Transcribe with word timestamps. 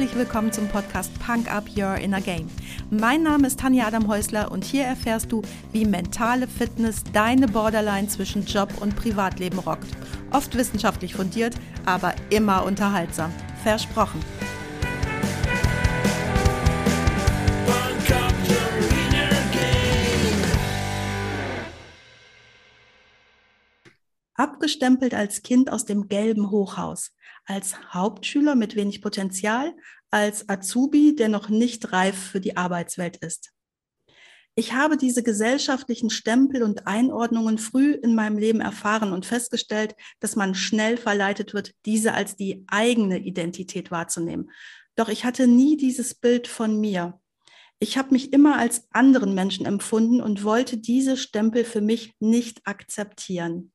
Herzlich 0.00 0.18
willkommen 0.18 0.50
zum 0.50 0.66
Podcast 0.66 1.12
Punk 1.20 1.52
Up 1.52 1.64
Your 1.76 1.96
Inner 1.96 2.22
Game. 2.22 2.48
Mein 2.88 3.22
Name 3.22 3.46
ist 3.46 3.60
Tanja 3.60 3.86
Adam 3.86 4.08
Häusler 4.08 4.50
und 4.50 4.64
hier 4.64 4.84
erfährst 4.84 5.30
du, 5.30 5.42
wie 5.72 5.84
mentale 5.84 6.48
Fitness 6.48 7.04
deine 7.12 7.46
Borderline 7.46 8.08
zwischen 8.08 8.46
Job 8.46 8.72
und 8.80 8.96
Privatleben 8.96 9.58
rockt. 9.58 9.88
Oft 10.30 10.56
wissenschaftlich 10.56 11.14
fundiert, 11.14 11.54
aber 11.84 12.14
immer 12.30 12.64
unterhaltsam. 12.64 13.30
Versprochen. 13.62 14.20
Abgestempelt 24.32 25.12
als 25.12 25.42
Kind 25.42 25.70
aus 25.70 25.84
dem 25.84 26.08
gelben 26.08 26.50
Hochhaus 26.50 27.10
als 27.50 27.76
Hauptschüler 27.92 28.54
mit 28.54 28.76
wenig 28.76 29.02
Potenzial, 29.02 29.74
als 30.10 30.48
Azubi, 30.48 31.14
der 31.14 31.28
noch 31.28 31.48
nicht 31.48 31.92
reif 31.92 32.16
für 32.16 32.40
die 32.40 32.56
Arbeitswelt 32.56 33.16
ist. 33.18 33.52
Ich 34.56 34.72
habe 34.72 34.96
diese 34.96 35.22
gesellschaftlichen 35.22 36.10
Stempel 36.10 36.62
und 36.62 36.86
Einordnungen 36.86 37.56
früh 37.56 37.92
in 37.92 38.14
meinem 38.14 38.36
Leben 38.36 38.60
erfahren 38.60 39.12
und 39.12 39.24
festgestellt, 39.24 39.94
dass 40.18 40.36
man 40.36 40.54
schnell 40.54 40.96
verleitet 40.96 41.54
wird, 41.54 41.72
diese 41.86 42.14
als 42.14 42.36
die 42.36 42.64
eigene 42.66 43.20
Identität 43.20 43.90
wahrzunehmen. 43.90 44.50
Doch 44.96 45.08
ich 45.08 45.24
hatte 45.24 45.46
nie 45.46 45.76
dieses 45.76 46.14
Bild 46.14 46.48
von 46.48 46.80
mir. 46.80 47.20
Ich 47.78 47.96
habe 47.96 48.10
mich 48.10 48.32
immer 48.32 48.58
als 48.58 48.86
anderen 48.90 49.34
Menschen 49.34 49.64
empfunden 49.64 50.20
und 50.20 50.44
wollte 50.44 50.76
diese 50.76 51.16
Stempel 51.16 51.64
für 51.64 51.80
mich 51.80 52.12
nicht 52.18 52.66
akzeptieren. 52.66 53.72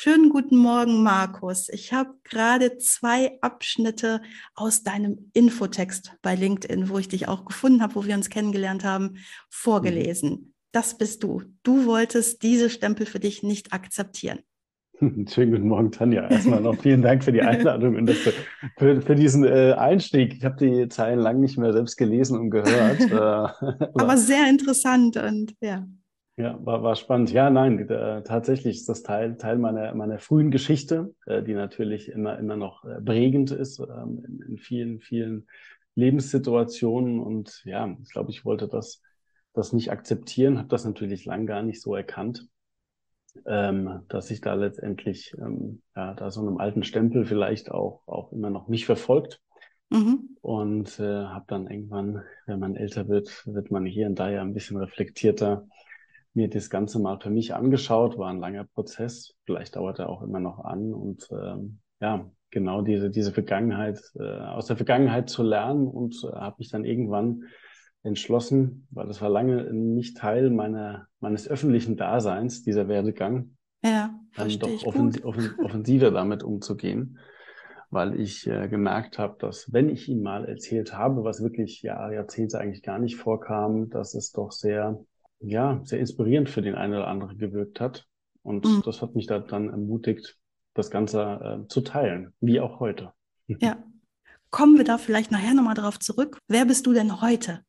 Schönen 0.00 0.30
guten 0.30 0.56
Morgen, 0.58 1.02
Markus. 1.02 1.68
Ich 1.70 1.92
habe 1.92 2.10
gerade 2.22 2.76
zwei 2.76 3.36
Abschnitte 3.40 4.20
aus 4.54 4.84
deinem 4.84 5.28
Infotext 5.32 6.12
bei 6.22 6.36
LinkedIn, 6.36 6.88
wo 6.88 6.98
ich 6.98 7.08
dich 7.08 7.26
auch 7.26 7.44
gefunden 7.44 7.82
habe, 7.82 7.96
wo 7.96 8.04
wir 8.04 8.14
uns 8.14 8.30
kennengelernt 8.30 8.84
haben, 8.84 9.16
vorgelesen. 9.50 10.54
Das 10.70 10.98
bist 10.98 11.24
du. 11.24 11.42
Du 11.64 11.84
wolltest 11.84 12.44
diese 12.44 12.70
Stempel 12.70 13.06
für 13.06 13.18
dich 13.18 13.42
nicht 13.42 13.72
akzeptieren. 13.72 14.38
Schönen 15.00 15.50
guten 15.50 15.66
Morgen, 15.66 15.90
Tanja. 15.90 16.30
Erstmal 16.30 16.60
noch 16.60 16.80
vielen 16.80 17.02
Dank 17.02 17.24
für 17.24 17.32
die 17.32 17.42
Einladung 17.42 17.96
und 17.96 18.06
das, 18.06 18.18
für, 18.76 19.02
für, 19.02 19.16
diesen 19.16 19.42
äh, 19.42 19.72
Einstieg. 19.72 20.32
Ich 20.32 20.44
habe 20.44 20.64
die 20.64 20.88
Zeilen 20.88 21.18
lang 21.18 21.40
nicht 21.40 21.58
mehr 21.58 21.72
selbst 21.72 21.96
gelesen 21.96 22.38
und 22.38 22.50
gehört. 22.50 23.00
Äh, 23.00 23.84
aber 23.94 24.16
sehr 24.16 24.48
interessant 24.48 25.16
und 25.16 25.56
ja. 25.60 25.88
Ja, 26.38 26.56
war, 26.64 26.84
war 26.84 26.94
spannend. 26.94 27.32
Ja, 27.32 27.50
nein, 27.50 27.80
äh, 27.88 28.22
tatsächlich 28.22 28.76
ist 28.76 28.88
das 28.88 29.02
Teil, 29.02 29.36
Teil 29.38 29.58
meiner, 29.58 29.92
meiner 29.94 30.20
frühen 30.20 30.52
Geschichte, 30.52 31.12
äh, 31.26 31.42
die 31.42 31.54
natürlich 31.54 32.08
immer, 32.08 32.38
immer 32.38 32.56
noch 32.56 32.84
äh, 32.84 33.00
prägend 33.00 33.50
ist 33.50 33.80
ähm, 33.80 34.24
in, 34.24 34.42
in, 34.50 34.56
vielen, 34.58 35.00
vielen 35.00 35.48
Lebenssituationen. 35.96 37.18
Und 37.18 37.60
ja, 37.64 37.92
ich 38.00 38.12
glaube, 38.12 38.30
ich 38.30 38.44
wollte 38.44 38.68
das, 38.68 39.02
das 39.52 39.72
nicht 39.72 39.90
akzeptieren, 39.90 40.58
habe 40.58 40.68
das 40.68 40.84
natürlich 40.84 41.24
lang 41.24 41.44
gar 41.44 41.64
nicht 41.64 41.82
so 41.82 41.96
erkannt, 41.96 42.46
ähm, 43.44 44.02
dass 44.08 44.30
ich 44.30 44.40
da 44.40 44.54
letztendlich 44.54 45.34
ähm, 45.40 45.82
ja, 45.96 46.14
da 46.14 46.30
so 46.30 46.40
einem 46.40 46.58
alten 46.58 46.84
Stempel 46.84 47.24
vielleicht 47.24 47.72
auch, 47.72 48.02
auch 48.06 48.30
immer 48.30 48.50
noch 48.50 48.68
mich 48.68 48.86
verfolgt. 48.86 49.40
Mhm. 49.90 50.36
Und 50.40 51.00
äh, 51.00 51.24
habe 51.24 51.46
dann 51.48 51.66
irgendwann, 51.66 52.22
wenn 52.46 52.60
man 52.60 52.76
älter 52.76 53.08
wird, 53.08 53.44
wird 53.44 53.72
man 53.72 53.84
hier 53.86 54.06
und 54.06 54.20
da 54.20 54.30
ja 54.30 54.42
ein 54.42 54.54
bisschen 54.54 54.76
reflektierter 54.76 55.66
mir 56.38 56.48
das 56.48 56.70
Ganze 56.70 57.00
mal 57.00 57.18
für 57.20 57.30
mich 57.30 57.54
angeschaut, 57.54 58.16
war 58.16 58.30
ein 58.30 58.38
langer 58.38 58.64
Prozess, 58.64 59.34
vielleicht 59.44 59.76
dauert 59.76 59.98
er 59.98 60.08
auch 60.08 60.22
immer 60.22 60.40
noch 60.40 60.60
an 60.60 60.94
und 60.94 61.28
ähm, 61.32 61.80
ja, 62.00 62.30
genau 62.50 62.80
diese, 62.80 63.10
diese 63.10 63.32
Vergangenheit, 63.32 64.00
äh, 64.18 64.22
aus 64.22 64.66
der 64.66 64.76
Vergangenheit 64.76 65.28
zu 65.28 65.42
lernen 65.42 65.88
und 65.88 66.14
äh, 66.24 66.34
habe 66.34 66.56
mich 66.58 66.70
dann 66.70 66.84
irgendwann 66.84 67.42
entschlossen, 68.04 68.86
weil 68.90 69.08
das 69.08 69.20
war 69.20 69.28
lange 69.28 69.72
nicht 69.74 70.16
Teil 70.16 70.50
meiner, 70.50 71.08
meines 71.18 71.48
öffentlichen 71.48 71.96
Daseins, 71.96 72.62
dieser 72.62 72.86
Werdegang, 72.86 73.56
ja, 73.82 74.14
dann 74.36 74.58
doch 74.60 74.86
offens 74.86 75.22
offen 75.24 75.54
offensiver 75.62 76.12
damit 76.12 76.44
umzugehen, 76.44 77.18
weil 77.90 78.18
ich 78.18 78.46
äh, 78.46 78.68
gemerkt 78.68 79.18
habe, 79.18 79.36
dass 79.40 79.72
wenn 79.72 79.88
ich 79.88 80.08
ihm 80.08 80.22
mal 80.22 80.44
erzählt 80.44 80.96
habe, 80.96 81.24
was 81.24 81.42
wirklich 81.42 81.82
ja, 81.82 82.10
Jahrzehnte 82.12 82.60
eigentlich 82.60 82.82
gar 82.84 83.00
nicht 83.00 83.16
vorkam, 83.16 83.90
dass 83.90 84.14
es 84.14 84.30
doch 84.30 84.52
sehr 84.52 85.04
ja, 85.40 85.80
sehr 85.84 86.00
inspirierend 86.00 86.48
für 86.48 86.62
den 86.62 86.74
einen 86.74 86.94
oder 86.94 87.08
anderen 87.08 87.38
gewirkt 87.38 87.80
hat. 87.80 88.06
Und 88.42 88.64
mhm. 88.64 88.82
das 88.84 89.02
hat 89.02 89.14
mich 89.14 89.26
da 89.26 89.38
dann 89.38 89.68
ermutigt, 89.68 90.36
das 90.74 90.90
Ganze 90.90 91.60
äh, 91.64 91.68
zu 91.68 91.80
teilen, 91.80 92.32
wie 92.40 92.60
auch 92.60 92.80
heute. 92.80 93.12
Ja. 93.60 93.82
Kommen 94.50 94.78
wir 94.78 94.84
da 94.84 94.96
vielleicht 94.96 95.30
nachher 95.30 95.52
nochmal 95.52 95.74
drauf 95.74 95.98
zurück. 95.98 96.38
Wer 96.48 96.64
bist 96.64 96.86
du 96.86 96.94
denn 96.94 97.20
heute? 97.20 97.60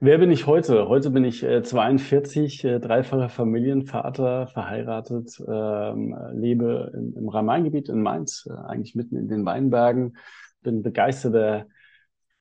Wer 0.00 0.18
bin 0.18 0.30
ich 0.30 0.46
heute? 0.46 0.88
Heute 0.88 1.10
bin 1.10 1.24
ich 1.24 1.42
äh, 1.42 1.62
42, 1.62 2.64
äh, 2.64 2.80
dreifacher 2.80 3.28
Familienvater, 3.28 4.46
verheiratet, 4.48 5.40
ähm, 5.46 6.16
lebe 6.32 6.92
im, 6.94 7.14
im 7.16 7.28
Rhein-Main-Gebiet 7.28 7.88
in 7.88 8.02
Mainz, 8.02 8.48
äh, 8.48 8.52
eigentlich 8.52 8.94
mitten 8.94 9.16
in 9.16 9.28
den 9.28 9.44
Weinbergen, 9.44 10.16
bin 10.62 10.82
begeisterter 10.82 11.66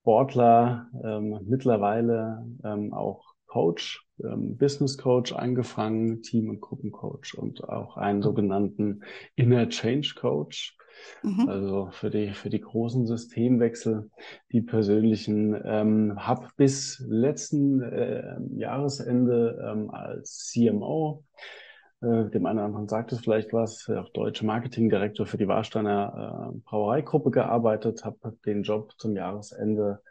Sportler, 0.02 0.88
ähm, 1.04 1.40
mittlerweile 1.48 2.46
ähm, 2.64 2.94
auch 2.94 3.31
Coach, 3.52 4.08
ähm, 4.24 4.56
Business 4.56 4.98
Coach 4.98 5.34
angefangen, 5.34 6.22
Team- 6.22 6.50
und 6.50 6.62
Gruppencoach 6.62 7.38
und 7.38 7.68
auch 7.68 7.98
einen 7.98 8.22
sogenannten 8.22 9.02
Inner 9.36 9.68
Change 9.68 10.14
Coach. 10.16 10.78
Mhm. 11.22 11.50
Also 11.50 11.90
für 11.92 12.10
die, 12.10 12.32
für 12.32 12.50
die 12.50 12.62
großen 12.62 13.06
Systemwechsel, 13.06 14.10
die 14.54 14.62
persönlichen, 14.62 15.60
ähm, 15.66 16.14
habe 16.16 16.48
bis 16.56 17.04
letzten 17.06 17.82
äh, 17.82 18.38
Jahresende 18.56 19.70
ähm, 19.70 19.90
als 19.90 20.48
CMO, 20.48 21.26
äh, 22.02 22.30
dem 22.30 22.46
einen 22.46 22.60
oder 22.60 22.66
anderen 22.68 22.88
sagt 22.88 23.12
es 23.12 23.20
vielleicht 23.20 23.52
was, 23.52 23.90
auf 23.90 24.12
Deutsch 24.12 24.44
Marketingdirektor 24.44 25.26
für 25.26 25.38
die 25.38 25.50
Warsteiner 25.50 26.54
äh, 26.54 26.60
Brauereigruppe 26.64 27.32
gearbeitet, 27.32 28.06
habe 28.06 28.38
den 28.46 28.64
Job 28.64 28.94
zum 28.98 29.18
Jahresende 29.18 30.02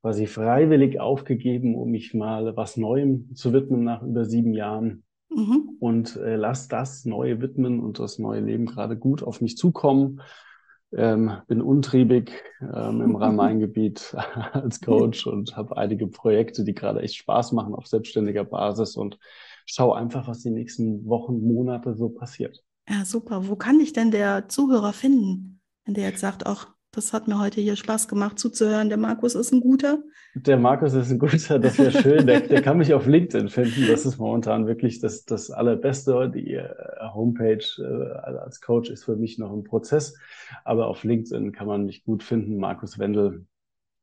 quasi 0.00 0.26
freiwillig 0.26 0.98
aufgegeben, 1.00 1.74
um 1.74 1.90
mich 1.90 2.14
mal 2.14 2.56
was 2.56 2.76
Neuem 2.76 3.34
zu 3.34 3.52
widmen 3.52 3.84
nach 3.84 4.02
über 4.02 4.24
sieben 4.24 4.54
Jahren. 4.54 5.04
Mhm. 5.28 5.76
Und 5.78 6.16
äh, 6.16 6.36
lass 6.36 6.68
das 6.68 7.04
Neue 7.04 7.40
widmen 7.40 7.80
und 7.80 7.98
das 7.98 8.18
neue 8.18 8.40
Leben 8.40 8.66
gerade 8.66 8.96
gut 8.96 9.22
auf 9.22 9.40
mich 9.40 9.56
zukommen. 9.56 10.20
Ähm, 10.92 11.30
bin 11.46 11.62
untriebig 11.62 12.32
ähm, 12.60 13.00
im 13.00 13.16
Rhein-Main-Gebiet 13.16 14.16
als 14.52 14.80
Coach 14.80 15.26
und 15.26 15.56
habe 15.56 15.76
einige 15.76 16.08
Projekte, 16.08 16.64
die 16.64 16.74
gerade 16.74 17.00
echt 17.00 17.16
Spaß 17.16 17.52
machen 17.52 17.74
auf 17.74 17.86
selbstständiger 17.86 18.44
Basis 18.44 18.96
und 18.96 19.18
schau 19.66 19.92
einfach, 19.92 20.26
was 20.26 20.40
die 20.40 20.50
nächsten 20.50 21.06
Wochen, 21.06 21.40
Monate 21.40 21.94
so 21.94 22.08
passiert. 22.08 22.64
Ja, 22.88 23.04
super. 23.04 23.46
Wo 23.46 23.54
kann 23.54 23.78
ich 23.78 23.92
denn 23.92 24.10
der 24.10 24.48
Zuhörer 24.48 24.92
finden, 24.92 25.60
wenn 25.84 25.94
der 25.94 26.08
jetzt 26.08 26.20
sagt, 26.20 26.44
auch 26.44 26.66
das 26.92 27.12
hat 27.12 27.28
mir 27.28 27.38
heute 27.38 27.60
hier 27.60 27.76
Spaß 27.76 28.08
gemacht 28.08 28.38
zuzuhören. 28.38 28.88
Der 28.88 28.98
Markus 28.98 29.34
ist 29.36 29.52
ein 29.52 29.60
guter. 29.60 30.02
Der 30.34 30.58
Markus 30.58 30.92
ist 30.92 31.10
ein 31.10 31.18
guter, 31.20 31.58
das 31.60 31.78
wäre 31.78 31.92
schön. 32.02 32.26
Der, 32.26 32.40
der, 32.40 32.62
kann 32.62 32.78
mich 32.78 32.94
auf 32.94 33.06
LinkedIn 33.06 33.48
finden. 33.48 33.86
Das 33.88 34.04
ist 34.04 34.18
momentan 34.18 34.66
wirklich 34.66 35.00
das, 35.00 35.24
das 35.24 35.50
Allerbeste. 35.50 36.30
Die 36.34 36.54
äh, 36.54 36.68
Homepage 37.14 37.64
äh, 37.78 38.12
als 38.38 38.60
Coach 38.60 38.90
ist 38.90 39.04
für 39.04 39.16
mich 39.16 39.38
noch 39.38 39.52
ein 39.52 39.62
Prozess. 39.62 40.16
Aber 40.64 40.88
auf 40.88 41.04
LinkedIn 41.04 41.52
kann 41.52 41.68
man 41.68 41.84
mich 41.84 42.02
gut 42.04 42.24
finden. 42.24 42.56
Markus 42.56 42.98
Wendel. 42.98 43.46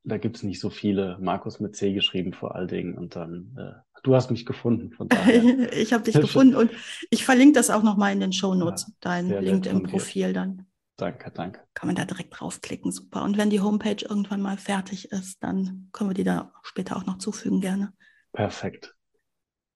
Da 0.06 0.18
gibt 0.18 0.38
es 0.38 0.44
nicht 0.44 0.62
so 0.62 0.70
viele. 0.70 1.18
Markus 1.20 1.60
mit 1.60 1.76
C 1.76 1.92
geschrieben 1.92 2.32
vor 2.32 2.56
allen 2.56 2.70
Dingen. 2.70 2.98
Und 2.98 3.18
dann, 3.18 3.58
äh, 3.58 4.00
du 4.04 4.16
hast 4.16 4.32
mich 4.32 4.46
gefunden. 4.46 4.94
Von 4.94 5.10
daher. 5.10 5.74
ich 5.74 5.92
habe 5.92 6.06
dich 6.06 6.16
gefunden 6.16 6.56
und 6.56 6.72
ich 7.10 7.26
verlinke 7.26 7.56
das 7.56 7.70
auch 7.70 7.84
nochmal 7.84 8.14
in 8.14 8.22
den 8.22 8.32
Show 8.32 8.56
Notes, 8.56 8.86
ja, 8.88 8.94
dein 9.02 9.28
LinkedIn-Profil 9.28 10.32
dann. 10.32 10.67
Danke, 10.98 11.32
danke. 11.32 11.62
Kann 11.76 11.88
man 11.88 11.96
da 11.96 12.06
direkt 12.06 12.40
draufklicken, 12.40 12.92
super. 12.92 13.24
Und 13.24 13.38
wenn 13.38 13.52
die 13.52 13.62
Homepage 13.62 14.04
irgendwann 14.04 14.42
mal 14.42 14.58
fertig 14.58 15.12
ist, 15.12 15.44
dann 15.44 15.90
können 15.94 16.10
wir 16.10 16.16
die 16.16 16.24
da 16.24 16.52
später 16.64 16.98
auch 16.98 17.06
noch 17.06 17.20
zufügen, 17.20 17.62
gerne. 17.62 17.94
Perfekt. 18.34 18.96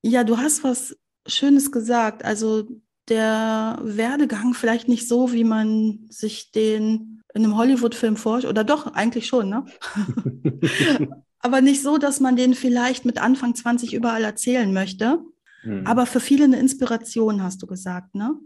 Ja, 0.01 0.23
du 0.23 0.39
hast 0.39 0.63
was 0.63 0.97
Schönes 1.27 1.71
gesagt. 1.71 2.25
Also 2.25 2.67
der 3.07 3.79
Werdegang 3.83 4.55
vielleicht 4.55 4.87
nicht 4.87 5.07
so, 5.07 5.31
wie 5.31 5.43
man 5.43 6.07
sich 6.09 6.51
den 6.51 7.21
in 7.33 7.43
einem 7.43 7.55
Hollywood-Film 7.55 8.17
vorstellt, 8.17 8.51
oder 8.51 8.63
doch, 8.63 8.87
eigentlich 8.93 9.27
schon, 9.27 9.49
ne? 9.49 9.65
Aber 11.39 11.61
nicht 11.61 11.81
so, 11.81 11.97
dass 11.97 12.19
man 12.19 12.35
den 12.35 12.53
vielleicht 12.53 13.05
mit 13.05 13.21
Anfang 13.21 13.55
20 13.55 13.93
überall 13.93 14.23
erzählen 14.23 14.71
möchte. 14.73 15.19
Hm. 15.61 15.85
Aber 15.87 16.05
für 16.05 16.19
viele 16.19 16.43
eine 16.45 16.59
Inspiration, 16.59 17.41
hast 17.41 17.61
du 17.61 17.67
gesagt, 17.67 18.15
ne? 18.15 18.39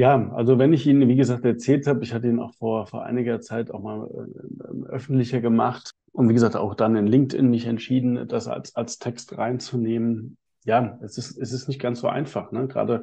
Ja, 0.00 0.30
also 0.32 0.58
wenn 0.58 0.72
ich 0.72 0.86
Ihnen, 0.86 1.08
wie 1.08 1.14
gesagt, 1.14 1.44
erzählt 1.44 1.86
habe, 1.86 2.02
ich 2.02 2.14
hatte 2.14 2.26
ihn 2.26 2.40
auch 2.40 2.54
vor, 2.54 2.86
vor 2.86 3.04
einiger 3.04 3.42
Zeit 3.42 3.70
auch 3.70 3.82
mal 3.82 4.08
äh, 4.08 4.88
öffentlicher 4.88 5.42
gemacht 5.42 5.90
und 6.12 6.26
wie 6.30 6.32
gesagt 6.32 6.56
auch 6.56 6.74
dann 6.74 6.96
in 6.96 7.06
LinkedIn 7.06 7.50
mich 7.50 7.66
entschieden, 7.66 8.26
das 8.26 8.48
als, 8.48 8.74
als 8.76 8.98
Text 8.98 9.36
reinzunehmen. 9.36 10.38
Ja, 10.64 10.98
es 11.02 11.18
ist, 11.18 11.36
es 11.36 11.52
ist 11.52 11.68
nicht 11.68 11.82
ganz 11.82 12.00
so 12.00 12.08
einfach. 12.08 12.50
Ne? 12.50 12.66
Gerade 12.66 13.02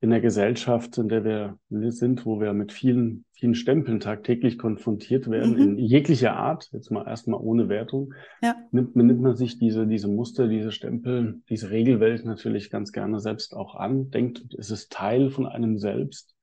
in 0.00 0.10
der 0.10 0.20
Gesellschaft, 0.20 0.98
in 0.98 1.08
der 1.08 1.22
wir 1.22 1.92
sind, 1.92 2.26
wo 2.26 2.40
wir 2.40 2.52
mit 2.54 2.72
vielen, 2.72 3.24
vielen 3.42 3.56
Stempeln 3.56 3.98
tagtäglich 3.98 4.56
konfrontiert 4.56 5.28
werden, 5.28 5.54
mhm. 5.54 5.60
in 5.60 5.78
jeglicher 5.78 6.36
Art, 6.36 6.68
jetzt 6.70 6.92
mal 6.92 7.08
erstmal 7.08 7.40
ohne 7.40 7.68
Wertung, 7.68 8.14
ja. 8.40 8.54
nimmt, 8.70 8.94
nimmt 8.94 9.20
man 9.20 9.34
sich 9.34 9.58
diese, 9.58 9.84
diese 9.84 10.06
Muster, 10.06 10.46
diese 10.46 10.70
Stempel, 10.70 11.40
diese 11.48 11.70
Regelwelt 11.70 12.24
natürlich 12.24 12.70
ganz 12.70 12.92
gerne 12.92 13.18
selbst 13.18 13.56
auch 13.56 13.74
an, 13.74 14.12
denkt, 14.12 14.54
es 14.56 14.70
ist 14.70 14.92
Teil 14.92 15.28
von 15.30 15.46
einem 15.46 15.78
selbst. 15.78 16.36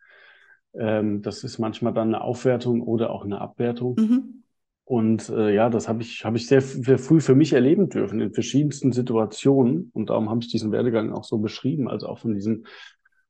Ähm, 0.74 1.22
das 1.22 1.46
ist 1.46 1.58
manchmal 1.58 1.94
dann 1.94 2.10
eine 2.10 2.22
Aufwertung 2.22 2.82
oder 2.82 3.12
auch 3.12 3.24
eine 3.24 3.40
Abwertung. 3.40 3.96
Mhm. 3.98 4.44
Und 4.84 5.30
äh, 5.30 5.56
ja, 5.56 5.70
das 5.70 5.88
habe 5.88 6.02
ich, 6.02 6.26
hab 6.26 6.36
ich 6.36 6.48
sehr, 6.48 6.60
sehr 6.60 7.00
früh 7.00 7.22
für 7.22 7.36
mich 7.36 7.54
erleben 7.54 7.88
dürfen, 7.88 8.20
in 8.20 8.34
verschiedensten 8.34 8.92
Situationen. 8.92 9.90
Und 9.94 10.10
darum 10.10 10.30
habe 10.30 10.42
ich 10.42 10.50
diesen 10.50 10.74
Werdegang 10.74 11.14
auch 11.14 11.24
so 11.24 11.38
beschrieben, 11.38 11.88
also 11.88 12.08
auch 12.08 12.20
von 12.20 12.34
diesem 12.34 12.66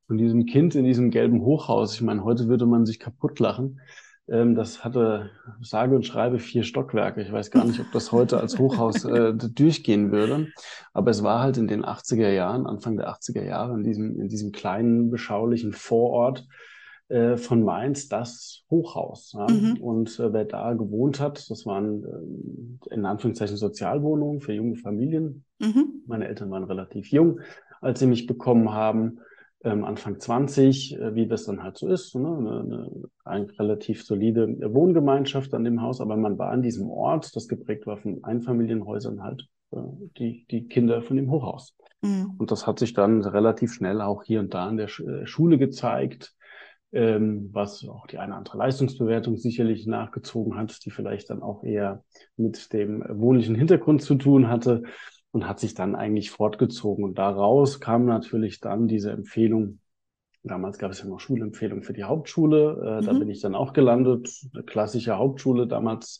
von 0.09 0.17
diesem 0.17 0.47
Kind 0.47 0.73
in 0.73 0.85
diesem 0.85 1.11
gelben 1.11 1.43
Hochhaus. 1.43 1.93
Ich 1.93 2.01
meine, 2.01 2.23
heute 2.23 2.47
würde 2.47 2.65
man 2.65 2.83
sich 2.87 2.99
kaputt 2.99 3.39
lachen. 3.39 3.79
Ähm, 4.27 4.55
das 4.55 4.83
hatte 4.83 5.29
sage 5.61 5.95
und 5.95 6.03
schreibe 6.03 6.39
vier 6.39 6.63
Stockwerke. 6.63 7.21
Ich 7.21 7.31
weiß 7.31 7.51
gar 7.51 7.63
nicht, 7.63 7.79
ob 7.79 7.91
das 7.93 8.11
heute 8.11 8.39
als 8.39 8.57
Hochhaus 8.57 9.05
äh, 9.05 9.35
durchgehen 9.35 10.11
würde. 10.11 10.47
Aber 10.93 11.11
es 11.11 11.21
war 11.21 11.43
halt 11.43 11.57
in 11.57 11.67
den 11.67 11.85
80er 11.85 12.31
Jahren, 12.31 12.65
Anfang 12.65 12.97
der 12.97 13.11
80er 13.11 13.43
Jahre, 13.43 13.75
in 13.75 13.83
diesem, 13.83 14.19
in 14.19 14.29
diesem 14.29 14.51
kleinen, 14.51 15.11
beschaulichen 15.11 15.73
Vorort 15.73 16.47
äh, 17.09 17.37
von 17.37 17.63
Mainz 17.63 18.07
das 18.07 18.63
Hochhaus. 18.71 19.33
Ja? 19.33 19.45
Mhm. 19.47 19.77
Und 19.79 20.19
äh, 20.19 20.33
wer 20.33 20.45
da 20.45 20.73
gewohnt 20.73 21.19
hat, 21.19 21.47
das 21.51 21.67
waren 21.67 22.03
äh, 22.03 22.95
in 22.95 23.05
Anführungszeichen 23.05 23.57
Sozialwohnungen 23.57 24.41
für 24.41 24.53
junge 24.53 24.75
Familien. 24.75 25.45
Mhm. 25.59 26.01
Meine 26.07 26.27
Eltern 26.27 26.49
waren 26.49 26.63
relativ 26.63 27.11
jung, 27.11 27.41
als 27.79 27.99
sie 27.99 28.07
mich 28.07 28.25
bekommen 28.25 28.71
haben 28.71 29.19
ähm, 29.63 29.83
Anfang 29.83 30.19
20, 30.19 30.95
äh, 30.95 31.15
wie 31.15 31.27
das 31.27 31.45
dann 31.45 31.63
halt 31.63 31.77
so 31.77 31.87
ist, 31.87 32.15
ne? 32.15 32.27
eine, 32.27 32.89
eine, 33.25 33.59
relativ 33.59 34.05
solide 34.05 34.47
Wohngemeinschaft 34.73 35.53
an 35.53 35.63
dem 35.63 35.81
Haus, 35.81 35.99
aber 35.99 36.15
man 36.15 36.37
war 36.37 36.51
an 36.51 36.61
diesem 36.61 36.89
Ort, 36.89 37.35
das 37.35 37.47
geprägt 37.47 37.85
war 37.85 37.97
von 37.97 38.23
Einfamilienhäusern 38.23 39.21
halt, 39.21 39.47
äh, 39.71 39.77
die, 40.17 40.45
die 40.49 40.67
Kinder 40.67 41.01
von 41.01 41.17
dem 41.17 41.29
Hochhaus. 41.29 41.75
Mhm. 42.01 42.35
Und 42.37 42.51
das 42.51 42.67
hat 42.67 42.79
sich 42.79 42.93
dann 42.93 43.23
relativ 43.23 43.73
schnell 43.73 44.01
auch 44.01 44.23
hier 44.23 44.39
und 44.39 44.53
da 44.53 44.69
in 44.69 44.77
der 44.77 44.87
Sch 44.87 45.01
äh, 45.01 45.25
Schule 45.25 45.57
gezeigt, 45.57 46.33
ähm, 46.91 47.49
was 47.51 47.85
auch 47.87 48.07
die 48.07 48.17
eine 48.17 48.35
andere 48.35 48.57
Leistungsbewertung 48.57 49.37
sicherlich 49.37 49.85
nachgezogen 49.85 50.55
hat, 50.55 50.85
die 50.85 50.89
vielleicht 50.89 51.29
dann 51.29 51.43
auch 51.43 51.63
eher 51.63 52.03
mit 52.37 52.71
dem 52.71 53.03
wohnlichen 53.09 53.55
Hintergrund 53.55 54.01
zu 54.01 54.15
tun 54.15 54.47
hatte 54.47 54.83
und 55.31 55.47
hat 55.47 55.59
sich 55.59 55.73
dann 55.73 55.95
eigentlich 55.95 56.31
fortgezogen. 56.31 57.03
Und 57.03 57.17
daraus 57.17 57.79
kam 57.79 58.05
natürlich 58.05 58.59
dann 58.59 58.87
diese 58.87 59.11
Empfehlung. 59.11 59.79
Damals 60.43 60.77
gab 60.77 60.91
es 60.91 61.01
ja 61.01 61.05
noch 61.05 61.19
Schulempfehlung 61.19 61.83
für 61.83 61.93
die 61.93 62.05
Hauptschule. 62.05 62.99
Äh, 62.99 63.01
mhm. 63.01 63.05
Da 63.05 63.13
bin 63.13 63.29
ich 63.29 63.41
dann 63.41 63.55
auch 63.55 63.73
gelandet. 63.73 64.29
Eine 64.53 64.63
klassische 64.63 65.17
Hauptschule 65.17 65.67
damals 65.67 66.19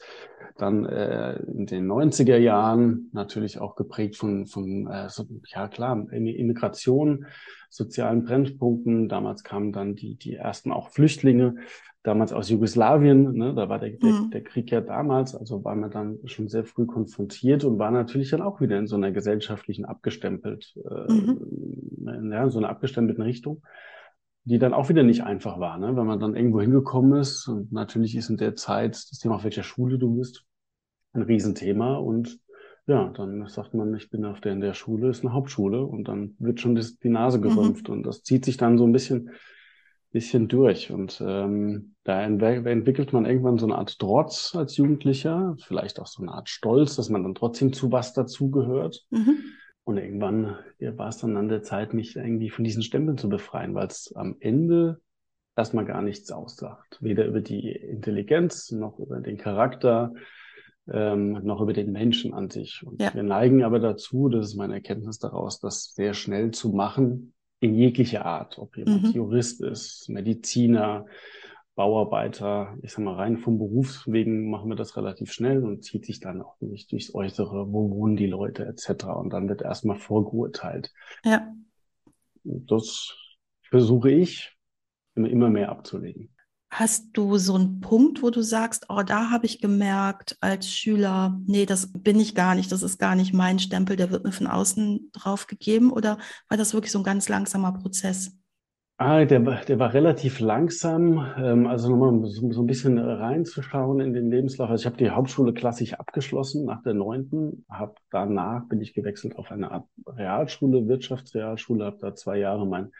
dann 0.57 0.85
äh, 0.85 1.39
in 1.43 1.65
den 1.65 1.89
90er 1.89 2.37
Jahren, 2.37 3.09
natürlich 3.13 3.59
auch 3.59 3.75
geprägt 3.75 4.17
von, 4.17 4.45
von 4.45 4.87
äh, 4.87 5.09
so, 5.09 5.25
ja 5.53 5.69
klar, 5.69 6.11
Immigration, 6.11 7.27
sozialen 7.69 8.25
Brennpunkten. 8.25 9.07
Damals 9.07 9.43
kamen 9.43 9.71
dann 9.71 9.95
die, 9.95 10.15
die 10.15 10.35
ersten 10.35 10.71
auch 10.71 10.89
Flüchtlinge 10.89 11.55
damals 12.03 12.31
aus 12.31 12.49
Jugoslawien, 12.49 13.33
ne, 13.33 13.53
da 13.53 13.67
war 13.67 13.77
der, 13.77 13.91
der, 13.91 14.09
mhm. 14.09 14.31
der 14.31 14.43
Krieg 14.43 14.71
ja 14.71 14.79
damals, 14.79 15.35
also 15.35 15.63
war 15.65 15.75
man 15.75 15.91
dann 15.91 16.17
schon 16.25 16.47
sehr 16.47 16.63
früh 16.63 16.85
konfrontiert 16.85 17.65
und 17.65 17.77
war 17.77 17.91
natürlich 17.91 18.29
dann 18.29 18.41
auch 18.41 18.61
wieder 18.61 18.77
in 18.77 18.87
so 18.87 18.95
einer 18.95 19.11
gesellschaftlichen 19.11 19.85
abgestempelt, 19.85 20.75
äh, 20.89 21.11
mhm. 21.11 22.31
ja, 22.31 22.49
so 22.49 22.59
einer 22.59 22.69
abgestempelten 22.69 23.23
Richtung, 23.23 23.61
die 24.49 24.59
dann 24.59 24.73
auch 24.73 24.89
wieder 24.89 25.03
nicht 25.03 25.23
einfach 25.23 25.59
war, 25.59 25.77
ne, 25.77 25.95
wenn 25.95 26.07
man 26.07 26.19
dann 26.19 26.35
irgendwo 26.35 26.59
hingekommen 26.59 27.19
ist 27.19 27.47
und 27.47 27.71
natürlich 27.71 28.15
ist 28.15 28.29
in 28.29 28.37
der 28.37 28.55
Zeit 28.55 28.95
das 28.95 29.19
Thema, 29.19 29.35
auf 29.35 29.43
welcher 29.43 29.63
Schule 29.63 29.97
du 29.97 30.15
bist, 30.15 30.43
ein 31.13 31.21
Riesenthema 31.21 31.97
und 31.97 32.39
ja, 32.87 33.09
dann 33.09 33.47
sagt 33.47 33.75
man, 33.75 33.93
ich 33.95 34.09
bin 34.09 34.25
auf 34.25 34.41
der 34.41 34.53
in 34.53 34.61
der 34.61 34.73
Schule, 34.73 35.09
ist 35.09 35.23
eine 35.23 35.33
Hauptschule 35.33 35.83
und 35.83 36.07
dann 36.07 36.35
wird 36.39 36.59
schon 36.59 36.73
das, 36.73 36.97
die 36.97 37.09
Nase 37.09 37.37
mhm. 37.37 37.43
gerümpft 37.43 37.87
mhm. 37.87 37.95
und 37.95 38.03
das 38.03 38.23
zieht 38.23 38.43
sich 38.43 38.57
dann 38.57 38.77
so 38.77 38.85
ein 38.85 38.91
bisschen 38.91 39.29
bisschen 40.11 40.47
durch. 40.47 40.91
Und 40.91 41.21
ähm, 41.25 41.95
da 42.03 42.23
entwickelt 42.23 43.13
man 43.13 43.25
irgendwann 43.25 43.59
so 43.59 43.65
eine 43.65 43.75
Art 43.75 43.99
Trotz 43.99 44.55
als 44.55 44.77
Jugendlicher, 44.77 45.55
vielleicht 45.63 45.99
auch 45.99 46.07
so 46.07 46.21
eine 46.21 46.31
Art 46.31 46.49
Stolz, 46.49 46.95
dass 46.95 47.09
man 47.09 47.23
dann 47.23 47.35
trotzdem 47.35 47.73
zu 47.73 47.91
was 47.91 48.13
dazugehört. 48.13 49.05
Mhm. 49.11 49.37
Und 49.89 49.97
irgendwann 49.97 50.55
ja, 50.77 50.95
war 50.99 51.09
es 51.09 51.17
dann 51.17 51.35
an 51.35 51.49
der 51.49 51.63
Zeit, 51.63 51.95
mich 51.95 52.15
irgendwie 52.15 52.51
von 52.51 52.63
diesen 52.63 52.83
Stempeln 52.83 53.17
zu 53.17 53.27
befreien, 53.27 53.73
weil 53.73 53.87
es 53.87 54.13
am 54.15 54.35
Ende 54.39 55.01
erstmal 55.55 55.83
gar 55.83 56.03
nichts 56.03 56.31
aussagt. 56.31 56.99
Weder 57.01 57.25
über 57.25 57.41
die 57.41 57.71
Intelligenz 57.71 58.69
noch 58.69 58.99
über 58.99 59.19
den 59.19 59.39
Charakter, 59.39 60.13
ähm, 60.91 61.39
noch 61.43 61.59
über 61.59 61.73
den 61.73 61.91
Menschen 61.91 62.35
an 62.35 62.51
sich. 62.51 62.83
Und 62.85 63.01
ja. 63.01 63.11
wir 63.15 63.23
neigen 63.23 63.63
aber 63.63 63.79
dazu, 63.79 64.29
das 64.29 64.49
ist 64.49 64.55
meine 64.57 64.75
Erkenntnis 64.75 65.17
daraus, 65.17 65.59
das 65.59 65.95
sehr 65.95 66.13
schnell 66.13 66.51
zu 66.51 66.69
machen, 66.69 67.33
in 67.59 67.73
jeglicher 67.73 68.27
Art, 68.27 68.59
ob 68.59 68.77
jemand 68.77 69.05
mhm. 69.05 69.09
Jurist 69.13 69.59
ist, 69.63 70.07
Mediziner, 70.07 71.07
Bauarbeiter, 71.79 72.77
ich 72.81 72.91
sag 72.91 73.05
mal 73.05 73.15
rein 73.15 73.37
vom 73.37 73.57
Berufswegen 73.57 74.49
machen 74.49 74.67
wir 74.67 74.75
das 74.75 74.97
relativ 74.97 75.31
schnell 75.31 75.63
und 75.63 75.85
zieht 75.85 76.05
sich 76.05 76.19
dann 76.19 76.41
auch 76.41 76.59
nicht 76.59 76.91
durchs 76.91 77.15
Äußere, 77.15 77.71
wo 77.71 77.89
wohnen 77.89 78.17
die 78.17 78.27
Leute 78.27 78.65
etc. 78.65 79.05
Und 79.05 79.31
dann 79.31 79.47
wird 79.47 79.61
erstmal 79.61 79.95
vorgeurteilt. 79.95 80.91
Ja. 81.23 81.53
Das 82.43 83.15
versuche 83.69 84.11
ich 84.11 84.57
immer, 85.15 85.29
immer 85.29 85.49
mehr 85.49 85.69
abzulegen. 85.69 86.35
Hast 86.69 87.11
du 87.13 87.37
so 87.37 87.55
einen 87.55 87.79
Punkt, 87.79 88.21
wo 88.21 88.29
du 88.29 88.41
sagst, 88.41 88.87
oh, 88.89 89.01
da 89.01 89.29
habe 89.29 89.45
ich 89.45 89.61
gemerkt 89.61 90.35
als 90.41 90.69
Schüler, 90.69 91.39
nee, 91.45 91.65
das 91.65 91.93
bin 91.93 92.19
ich 92.19 92.35
gar 92.35 92.55
nicht, 92.55 92.73
das 92.73 92.83
ist 92.83 92.99
gar 92.99 93.15
nicht 93.15 93.33
mein 93.33 93.57
Stempel, 93.57 93.95
der 93.95 94.11
wird 94.11 94.25
mir 94.25 94.33
von 94.33 94.47
außen 94.47 95.11
drauf 95.13 95.47
gegeben? 95.47 95.93
Oder 95.93 96.17
war 96.49 96.57
das 96.57 96.73
wirklich 96.73 96.91
so 96.91 96.99
ein 96.99 97.05
ganz 97.05 97.29
langsamer 97.29 97.71
Prozess? 97.71 98.37
Ah, 99.01 99.23
der, 99.23 99.39
der 99.39 99.79
war 99.79 99.93
relativ 99.93 100.41
langsam. 100.41 101.25
Ähm, 101.37 101.67
also 101.67 101.89
nochmal 101.89 102.29
so, 102.29 102.51
so 102.51 102.61
ein 102.61 102.67
bisschen 102.67 102.97
reinzuschauen 102.99 104.01
in 104.01 104.11
den 104.11 104.29
Lebenslauf. 104.29 104.69
Also 104.69 104.81
ich 104.81 104.85
habe 104.87 104.97
die 104.97 105.09
Hauptschule 105.09 105.53
klassisch 105.53 105.93
abgeschlossen 105.93 106.65
nach 106.65 106.83
der 106.83 106.95
neunten. 106.95 107.65
Hab 107.69 107.97
danach 108.11 108.67
bin 108.67 108.81
ich 108.81 108.93
gewechselt 108.93 109.37
auf 109.37 109.51
eine 109.51 109.71
Art 109.71 109.87
Realschule, 110.05 110.89
Wirtschaftsrealschule, 110.89 111.85
habe 111.85 111.97
da 112.01 112.13
zwei 112.13 112.39
Jahre 112.39 112.67
mein 112.67 112.91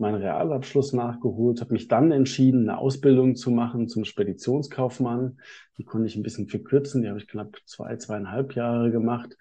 meinen 0.00 0.22
Realabschluss 0.22 0.92
nachgeholt, 0.92 1.60
habe 1.60 1.72
mich 1.72 1.88
dann 1.88 2.12
entschieden, 2.12 2.68
eine 2.68 2.78
Ausbildung 2.78 3.34
zu 3.34 3.50
machen 3.50 3.88
zum 3.88 4.04
Speditionskaufmann. 4.04 5.38
Die 5.76 5.84
konnte 5.84 6.06
ich 6.06 6.14
ein 6.14 6.22
bisschen 6.22 6.46
verkürzen, 6.46 7.02
die 7.02 7.08
habe 7.08 7.18
ich 7.18 7.26
knapp 7.26 7.56
zwei, 7.64 7.96
zweieinhalb 7.96 8.54
Jahre 8.54 8.92
gemacht. 8.92 9.36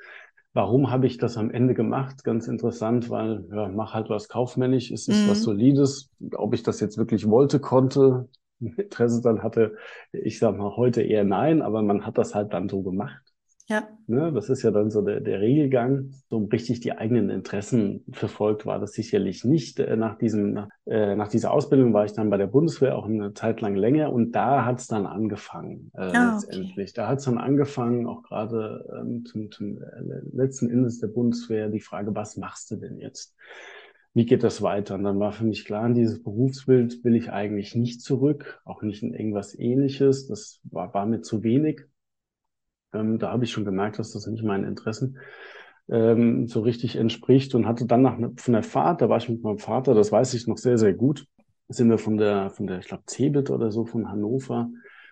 Warum 0.58 0.90
habe 0.90 1.06
ich 1.06 1.20
das 1.20 1.38
am 1.38 1.52
Ende 1.52 1.76
gemacht? 1.76 2.24
Ganz 2.24 2.48
interessant, 2.48 3.12
weil 3.12 3.46
ja, 3.52 3.68
mach 3.68 3.94
halt 3.94 4.10
was 4.10 4.28
kaufmännisch, 4.28 4.90
ist 4.90 5.08
es 5.08 5.24
mhm. 5.24 5.30
was 5.30 5.44
Solides. 5.44 6.10
Ob 6.34 6.56
ich 6.56 6.64
das 6.64 6.80
jetzt 6.80 6.98
wirklich 6.98 7.30
wollte, 7.30 7.60
konnte, 7.60 8.28
Interesse 8.60 9.22
dann 9.22 9.44
hatte, 9.44 9.76
ich 10.12 10.40
sag 10.40 10.58
mal 10.58 10.76
heute 10.76 11.04
eher 11.04 11.26
nein, 11.26 11.62
aber 11.62 11.84
man 11.84 12.08
hat 12.08 12.18
das 12.18 12.34
halt 12.34 12.54
dann 12.54 12.70
so 12.70 12.82
gemacht. 12.82 13.22
Ja. 13.70 13.86
Ne, 14.08 14.32
das 14.32 14.50
ist 14.50 14.64
ja 14.64 14.72
dann 14.72 14.90
so 14.90 15.02
der, 15.02 15.20
der 15.20 15.42
Regelgang. 15.42 16.12
So 16.30 16.38
richtig 16.38 16.80
die 16.80 16.94
eigenen 16.94 17.30
Interessen 17.30 18.06
verfolgt 18.12 18.66
war 18.66 18.80
das 18.80 18.94
sicherlich 18.94 19.44
nicht. 19.44 19.80
Äh, 19.80 19.98
nach, 19.98 20.18
diesem, 20.18 20.54
nach, 20.54 20.70
äh, 20.86 21.18
nach 21.18 21.28
dieser 21.28 21.52
Ausbildung 21.52 21.94
war 21.94 22.06
ich 22.06 22.14
dann 22.14 22.30
bei 22.30 22.38
der 22.38 22.48
Bundeswehr 22.48 22.98
auch 22.98 23.06
eine 23.06 23.34
Zeit 23.34 23.60
lang 23.60 23.76
länger 23.76 24.14
und 24.14 24.32
da 24.32 24.64
hat 24.64 24.80
es 24.80 24.88
dann 24.88 25.06
angefangen, 25.06 25.92
äh, 25.96 26.02
ah, 26.02 26.36
letztendlich. 26.36 26.92
Okay. 26.92 26.96
Da 26.96 27.08
hat 27.10 27.20
es 27.20 27.26
dann 27.26 27.38
angefangen, 27.38 28.08
auch 28.08 28.24
gerade 28.24 28.86
ähm, 28.98 29.26
zum, 29.26 29.52
zum 29.52 29.82
äh, 29.82 30.22
letzten 30.32 30.70
Endes 30.70 31.00
der 31.00 31.08
Bundeswehr, 31.08 31.68
die 31.68 31.82
Frage, 31.82 32.16
was 32.16 32.38
machst 32.38 32.72
du 32.72 32.78
denn 32.78 32.98
jetzt? 33.00 33.36
Wie 34.14 34.26
geht 34.26 34.44
das 34.44 34.62
weiter? 34.62 34.96
Und 34.96 35.04
dann 35.04 35.20
war 35.20 35.34
für 35.34 35.46
mich 35.46 35.66
klar, 35.66 35.86
in 35.86 35.94
dieses 35.94 36.24
Berufsbild 36.24 37.04
will 37.04 37.18
ich 37.18 37.32
eigentlich 37.32 37.76
nicht 37.76 38.02
zurück, 38.02 38.62
auch 38.64 38.82
nicht 38.82 39.04
in 39.04 39.14
irgendwas 39.14 39.54
ähnliches. 39.60 40.28
Das 40.28 40.62
war, 40.64 40.94
war 40.94 41.06
mir 41.06 41.22
zu 41.22 41.44
wenig. 41.44 41.82
Ähm, 42.94 43.20
da 43.20 43.32
habe 43.32 43.44
ich 43.44 43.52
schon 43.52 43.66
gemerkt, 43.66 44.00
dass 44.00 44.14
das 44.14 44.28
nicht 44.28 44.44
meinen 44.44 44.64
Interessen 44.64 45.18
ähm, 45.90 46.48
so 46.48 46.62
richtig 46.62 46.96
entspricht 46.96 47.56
und 47.56 47.68
hatte 47.68 47.86
dann 47.86 48.02
nach 48.02 48.18
von 48.38 48.54
der 48.54 48.64
Fahrt, 48.64 49.02
da 49.02 49.10
war 49.10 49.18
ich 49.18 49.30
mit 49.30 49.44
meinem 49.44 49.60
Vater, 49.60 49.94
das 49.94 50.12
weiß 50.12 50.34
ich 50.34 50.48
noch 50.48 50.58
sehr, 50.58 50.78
sehr 50.78 50.94
gut, 50.94 51.28
sind 51.70 51.90
wir 51.90 51.98
von 51.98 52.18
der, 52.18 52.50
von 52.50 52.68
der, 52.68 52.80
ich 52.80 52.88
glaube, 52.88 53.04
Cebit 53.08 53.50
oder 53.50 53.72
so 53.72 53.86
von 53.86 54.10
Hannover 54.10 54.70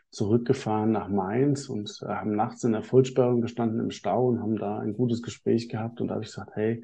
zurückgefahren 0.10 0.92
nach 0.92 1.10
Mainz 1.10 1.70
und 1.70 2.00
äh, 2.02 2.08
haben 2.08 2.36
nachts 2.36 2.64
in 2.64 2.72
der 2.72 2.84
Vollsperrung 2.84 3.42
gestanden 3.42 3.80
im 3.80 3.92
Stau 3.92 4.28
und 4.28 4.42
haben 4.42 4.58
da 4.58 4.80
ein 4.80 4.94
gutes 4.94 5.22
Gespräch 5.22 5.68
gehabt 5.70 6.00
und 6.00 6.08
da 6.08 6.16
habe 6.16 6.24
ich 6.24 6.30
gesagt, 6.30 6.52
hey, 6.56 6.84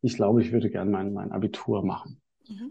ich 0.00 0.14
glaube, 0.14 0.42
ich 0.42 0.52
würde 0.52 0.70
gerne 0.70 0.90
mein, 0.90 1.12
mein 1.12 1.32
Abitur 1.32 1.84
machen. 1.84 2.20
Mhm. 2.48 2.70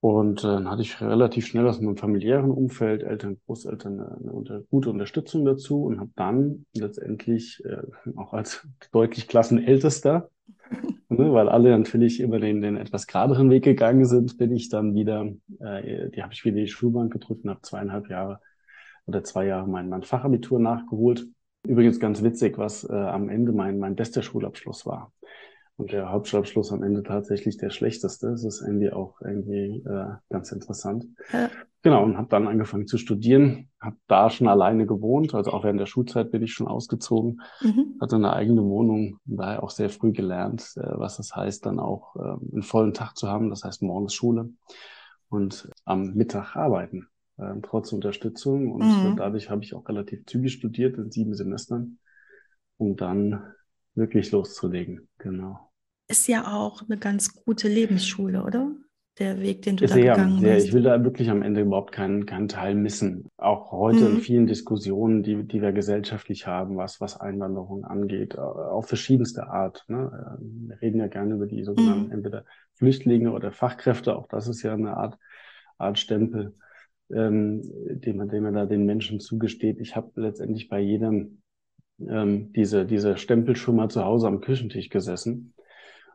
Und 0.00 0.40
äh, 0.40 0.46
dann 0.46 0.70
hatte 0.70 0.82
ich 0.82 1.00
relativ 1.00 1.46
schnell 1.46 1.68
aus 1.68 1.80
meinem 1.80 1.96
familiären 1.96 2.50
Umfeld, 2.50 3.02
Eltern, 3.02 3.38
Großeltern, 3.46 4.00
eine, 4.00 4.18
eine 4.18 4.32
unter, 4.32 4.62
gute 4.70 4.90
Unterstützung 4.90 5.44
dazu 5.44 5.84
und 5.84 6.00
habe 6.00 6.10
dann 6.16 6.64
letztendlich 6.74 7.62
äh, 7.66 7.82
auch 8.16 8.32
als 8.32 8.66
deutlich 8.92 9.28
Klassenältester 9.28 10.30
ne, 11.08 11.32
weil 11.32 11.48
alle 11.48 11.76
natürlich 11.76 12.20
immer 12.20 12.38
den, 12.38 12.60
den 12.60 12.76
etwas 12.76 13.06
geraderen 13.06 13.50
Weg 13.50 13.64
gegangen 13.64 14.04
sind, 14.04 14.38
bin 14.38 14.52
ich 14.52 14.68
dann 14.68 14.94
wieder, 14.94 15.26
äh, 15.60 16.10
die 16.10 16.22
habe 16.22 16.32
ich 16.32 16.44
wieder 16.44 16.56
die 16.56 16.68
Schulbank 16.68 17.12
gedrückt 17.12 17.44
und 17.44 17.50
habe 17.50 17.62
zweieinhalb 17.62 18.08
Jahre 18.08 18.40
oder 19.06 19.24
zwei 19.24 19.46
Jahre 19.46 19.68
mein, 19.68 19.88
mein 19.88 20.02
Fachabitur 20.02 20.60
nachgeholt. 20.60 21.26
Übrigens 21.66 22.00
ganz 22.00 22.22
witzig, 22.22 22.58
was 22.58 22.84
äh, 22.88 22.92
am 22.92 23.28
Ende 23.28 23.52
mein, 23.52 23.78
mein 23.78 23.96
bester 23.96 24.22
Schulabschluss 24.22 24.86
war. 24.86 25.12
Und 25.80 25.92
der 25.92 26.10
Hauptschulabschluss 26.10 26.72
am 26.72 26.82
Ende 26.82 27.02
tatsächlich 27.02 27.56
der 27.56 27.70
schlechteste. 27.70 28.28
Das 28.28 28.44
ist 28.44 28.60
irgendwie 28.60 28.92
auch 28.92 29.20
irgendwie 29.22 29.82
äh, 29.86 30.12
ganz 30.28 30.52
interessant. 30.52 31.06
Ja. 31.32 31.48
Genau, 31.82 32.04
und 32.04 32.18
habe 32.18 32.28
dann 32.28 32.46
angefangen 32.46 32.86
zu 32.86 32.98
studieren, 32.98 33.70
habe 33.80 33.96
da 34.06 34.28
schon 34.28 34.46
alleine 34.46 34.84
gewohnt, 34.86 35.34
also 35.34 35.52
auch 35.52 35.64
während 35.64 35.80
der 35.80 35.86
Schulzeit 35.86 36.30
bin 36.30 36.42
ich 36.42 36.52
schon 36.52 36.68
ausgezogen, 36.68 37.40
mhm. 37.62 37.96
hatte 37.98 38.16
eine 38.16 38.34
eigene 38.34 38.62
Wohnung, 38.62 39.16
daher 39.24 39.62
auch 39.62 39.70
sehr 39.70 39.88
früh 39.88 40.12
gelernt, 40.12 40.74
äh, 40.76 40.82
was 40.82 41.16
das 41.16 41.34
heißt, 41.34 41.64
dann 41.64 41.80
auch 41.80 42.14
äh, 42.16 42.52
einen 42.52 42.62
vollen 42.62 42.92
Tag 42.92 43.16
zu 43.16 43.28
haben, 43.28 43.48
das 43.48 43.64
heißt 43.64 43.80
morgens 43.80 44.12
Schule 44.12 44.50
und 45.30 45.70
am 45.86 46.12
Mittag 46.12 46.56
arbeiten, 46.56 47.06
äh, 47.38 47.54
trotz 47.62 47.94
Unterstützung. 47.94 48.70
Und 48.72 48.82
mhm. 48.82 49.16
dadurch 49.16 49.48
habe 49.48 49.64
ich 49.64 49.74
auch 49.74 49.88
relativ 49.88 50.26
zügig 50.26 50.52
studiert 50.52 50.98
in 50.98 51.10
sieben 51.10 51.34
Semestern, 51.34 51.98
um 52.76 52.96
dann 52.96 53.54
wirklich 53.94 54.30
loszulegen. 54.32 55.08
Genau. 55.16 55.69
Ist 56.10 56.26
ja 56.26 56.52
auch 56.52 56.82
eine 56.88 56.98
ganz 56.98 57.44
gute 57.44 57.68
Lebensschule, 57.68 58.42
oder? 58.42 58.72
der 59.20 59.40
Weg, 59.40 59.62
den 59.62 59.76
du 59.76 59.86
da 59.86 59.92
sehr, 59.92 60.14
gegangen 60.14 60.40
sehr. 60.40 60.54
bist. 60.54 60.68
Ich 60.68 60.72
will 60.72 60.82
da 60.82 61.04
wirklich 61.04 61.28
am 61.28 61.42
Ende 61.42 61.60
überhaupt 61.60 61.92
keinen, 61.92 62.24
keinen 62.24 62.48
Teil 62.48 62.74
missen. 62.74 63.28
Auch 63.36 63.70
heute 63.70 64.08
mhm. 64.08 64.16
in 64.16 64.20
vielen 64.22 64.46
Diskussionen, 64.46 65.22
die, 65.22 65.44
die 65.44 65.60
wir 65.60 65.72
gesellschaftlich 65.72 66.46
haben, 66.46 66.78
was, 66.78 67.02
was 67.02 67.20
Einwanderung 67.20 67.84
angeht, 67.84 68.38
auf 68.38 68.86
verschiedenste 68.88 69.48
Art. 69.48 69.84
Ne? 69.88 70.38
Äh, 70.40 70.68
wir 70.68 70.80
reden 70.80 70.98
ja 71.00 71.08
gerne 71.08 71.34
über 71.34 71.46
die 71.46 71.62
sogenannten 71.64 72.06
mhm. 72.06 72.12
entweder 72.12 72.44
Flüchtlinge 72.74 73.32
oder 73.32 73.52
Fachkräfte. 73.52 74.16
Auch 74.16 74.26
das 74.26 74.48
ist 74.48 74.62
ja 74.62 74.72
eine 74.72 74.96
Art, 74.96 75.18
Art 75.76 75.98
Stempel, 75.98 76.54
ähm, 77.12 77.60
den, 77.90 78.16
man, 78.16 78.30
den 78.30 78.42
man 78.42 78.54
da 78.54 78.64
den 78.64 78.86
Menschen 78.86 79.20
zugesteht. 79.20 79.80
Ich 79.80 79.96
habe 79.96 80.12
letztendlich 80.14 80.68
bei 80.70 80.80
jedem 80.80 81.42
ähm, 82.08 82.52
diese, 82.54 82.86
diese 82.86 83.18
Stempel 83.18 83.54
schon 83.54 83.76
mal 83.76 83.90
zu 83.90 84.02
Hause 84.02 84.28
am 84.28 84.40
Küchentisch 84.40 84.88
gesessen 84.88 85.52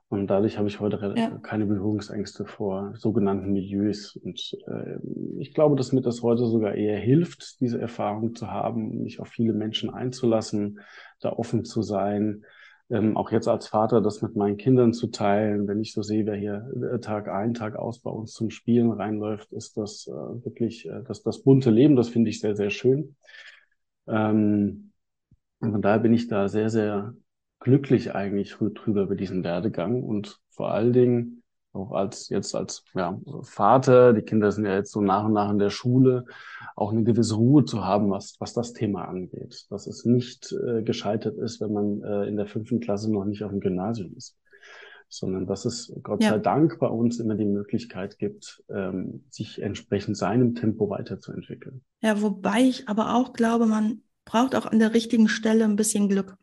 und 0.07 0.27
dadurch 0.27 0.57
habe 0.57 0.67
ich 0.67 0.79
heute 0.79 1.13
ja. 1.15 1.29
keine 1.41 1.65
Berührungsängste 1.65 2.45
vor 2.45 2.93
sogenannten 2.95 3.51
Milieus. 3.51 4.15
Und 4.15 4.55
äh, 4.67 4.97
ich 5.39 5.53
glaube, 5.53 5.75
dass 5.75 5.93
mir 5.93 6.01
das 6.01 6.21
heute 6.21 6.45
sogar 6.45 6.75
eher 6.75 6.99
hilft, 6.99 7.59
diese 7.59 7.81
Erfahrung 7.81 8.35
zu 8.35 8.51
haben, 8.51 9.01
mich 9.01 9.19
auf 9.19 9.29
viele 9.29 9.53
Menschen 9.53 9.89
einzulassen, 9.89 10.79
da 11.21 11.33
offen 11.33 11.65
zu 11.65 11.81
sein. 11.81 12.45
Ähm, 12.91 13.17
auch 13.17 13.31
jetzt 13.31 13.47
als 13.47 13.67
Vater 13.67 13.99
das 13.99 14.21
mit 14.21 14.35
meinen 14.35 14.57
Kindern 14.57 14.93
zu 14.93 15.07
teilen. 15.07 15.67
Wenn 15.67 15.81
ich 15.81 15.91
so 15.91 16.03
sehe, 16.03 16.27
wer 16.27 16.35
hier 16.35 16.71
äh, 16.93 16.99
Tag 16.99 17.27
ein, 17.27 17.55
Tag 17.55 17.75
aus 17.75 17.99
bei 17.99 18.11
uns 18.11 18.33
zum 18.33 18.51
Spielen 18.51 18.91
reinläuft, 18.91 19.51
ist 19.53 19.75
das 19.75 20.05
äh, 20.05 20.11
wirklich 20.11 20.85
äh, 20.87 21.01
das, 21.07 21.23
das 21.23 21.41
bunte 21.41 21.71
Leben. 21.71 21.95
Das 21.95 22.09
finde 22.09 22.29
ich 22.29 22.39
sehr, 22.39 22.55
sehr 22.55 22.69
schön. 22.69 23.15
Ähm, 24.07 24.91
und 25.59 25.71
von 25.71 25.81
daher 25.81 25.99
bin 25.99 26.13
ich 26.13 26.27
da 26.27 26.47
sehr, 26.47 26.69
sehr 26.69 27.15
glücklich 27.59 28.13
eigentlich 28.13 28.55
drüber 28.55 29.03
über 29.03 29.15
diesen 29.15 29.43
Werdegang 29.43 30.03
und 30.03 30.39
vor 30.49 30.71
allen 30.71 30.93
Dingen 30.93 31.43
auch 31.75 31.91
als 31.91 32.29
jetzt 32.29 32.55
als 32.55 32.83
ja, 32.95 33.19
Vater, 33.43 34.13
die 34.13 34.21
Kinder 34.21 34.51
sind 34.51 34.65
ja 34.65 34.75
jetzt 34.75 34.91
so 34.91 35.01
nach 35.01 35.25
und 35.25 35.33
nach 35.33 35.51
in 35.51 35.59
der 35.59 35.69
Schule, 35.69 36.25
auch 36.75 36.91
eine 36.91 37.03
gewisse 37.03 37.35
Ruhe 37.35 37.65
zu 37.65 37.83
haben, 37.83 38.09
was, 38.09 38.37
was 38.39 38.53
das 38.53 38.73
Thema 38.73 39.05
angeht. 39.05 39.65
Dass 39.69 39.85
es 39.87 40.05
nicht 40.05 40.53
äh, 40.53 40.83
gescheitert 40.83 41.37
ist, 41.37 41.61
wenn 41.61 41.73
man 41.73 42.01
äh, 42.01 42.27
in 42.27 42.37
der 42.37 42.47
fünften 42.47 42.79
Klasse 42.79 43.11
noch 43.11 43.25
nicht 43.25 43.43
auf 43.43 43.51
dem 43.51 43.59
Gymnasium 43.59 44.13
ist. 44.15 44.37
Sondern 45.07 45.45
dass 45.45 45.65
es 45.65 45.93
Gott 46.01 46.23
ja. 46.23 46.31
sei 46.31 46.39
Dank 46.39 46.79
bei 46.79 46.87
uns 46.87 47.19
immer 47.19 47.35
die 47.35 47.45
Möglichkeit 47.45 48.17
gibt, 48.17 48.63
ähm, 48.69 49.25
sich 49.29 49.61
entsprechend 49.61 50.17
seinem 50.17 50.55
Tempo 50.55 50.89
weiterzuentwickeln. 50.89 51.83
Ja, 52.01 52.21
wobei 52.21 52.61
ich 52.61 52.89
aber 52.89 53.15
auch 53.15 53.33
glaube, 53.33 53.65
man 53.65 54.01
braucht 54.25 54.55
auch 54.55 54.65
an 54.65 54.79
der 54.79 54.93
richtigen 54.93 55.27
Stelle 55.27 55.63
ein 55.65 55.75
bisschen 55.75 56.09
Glück 56.09 56.37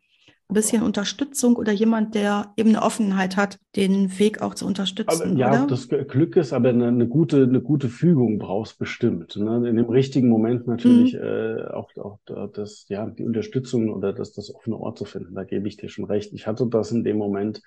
ein 0.53 0.55
bisschen 0.55 0.83
Unterstützung 0.83 1.55
oder 1.55 1.71
jemand, 1.71 2.13
der 2.13 2.53
eben 2.57 2.69
eine 2.69 2.83
Offenheit 2.83 3.37
hat, 3.37 3.59
den 3.75 4.19
Weg 4.19 4.41
auch 4.41 4.53
zu 4.53 4.67
unterstützen. 4.67 5.31
Aber, 5.31 5.37
ja, 5.37 5.49
oder? 5.49 5.67
das 5.67 5.89
Glück 5.89 6.35
ist 6.35 6.53
aber 6.53 6.69
eine, 6.69 6.87
eine, 6.87 7.07
gute, 7.07 7.43
eine 7.43 7.59
gute 7.59 7.89
Fügung 7.89 8.37
brauchst 8.37 8.77
bestimmt. 8.77 9.35
Ne? 9.35 9.67
In 9.67 9.75
dem 9.75 9.89
richtigen 9.89 10.29
Moment 10.29 10.67
natürlich 10.67 11.15
mhm. 11.15 11.21
äh, 11.21 11.63
auch, 11.71 11.89
auch 11.97 12.19
das, 12.53 12.85
ja, 12.87 13.07
die 13.07 13.25
Unterstützung 13.25 13.89
oder 13.89 14.13
das, 14.13 14.33
das 14.33 14.53
offene 14.53 14.77
Ort 14.77 14.99
zu 14.99 15.05
finden. 15.05 15.33
Da 15.33 15.43
gebe 15.43 15.67
ich 15.67 15.77
dir 15.77 15.89
schon 15.89 16.05
recht. 16.05 16.33
Ich 16.33 16.45
hatte 16.45 16.67
das 16.67 16.91
in 16.91 17.03
dem 17.03 17.17
Moment 17.17 17.61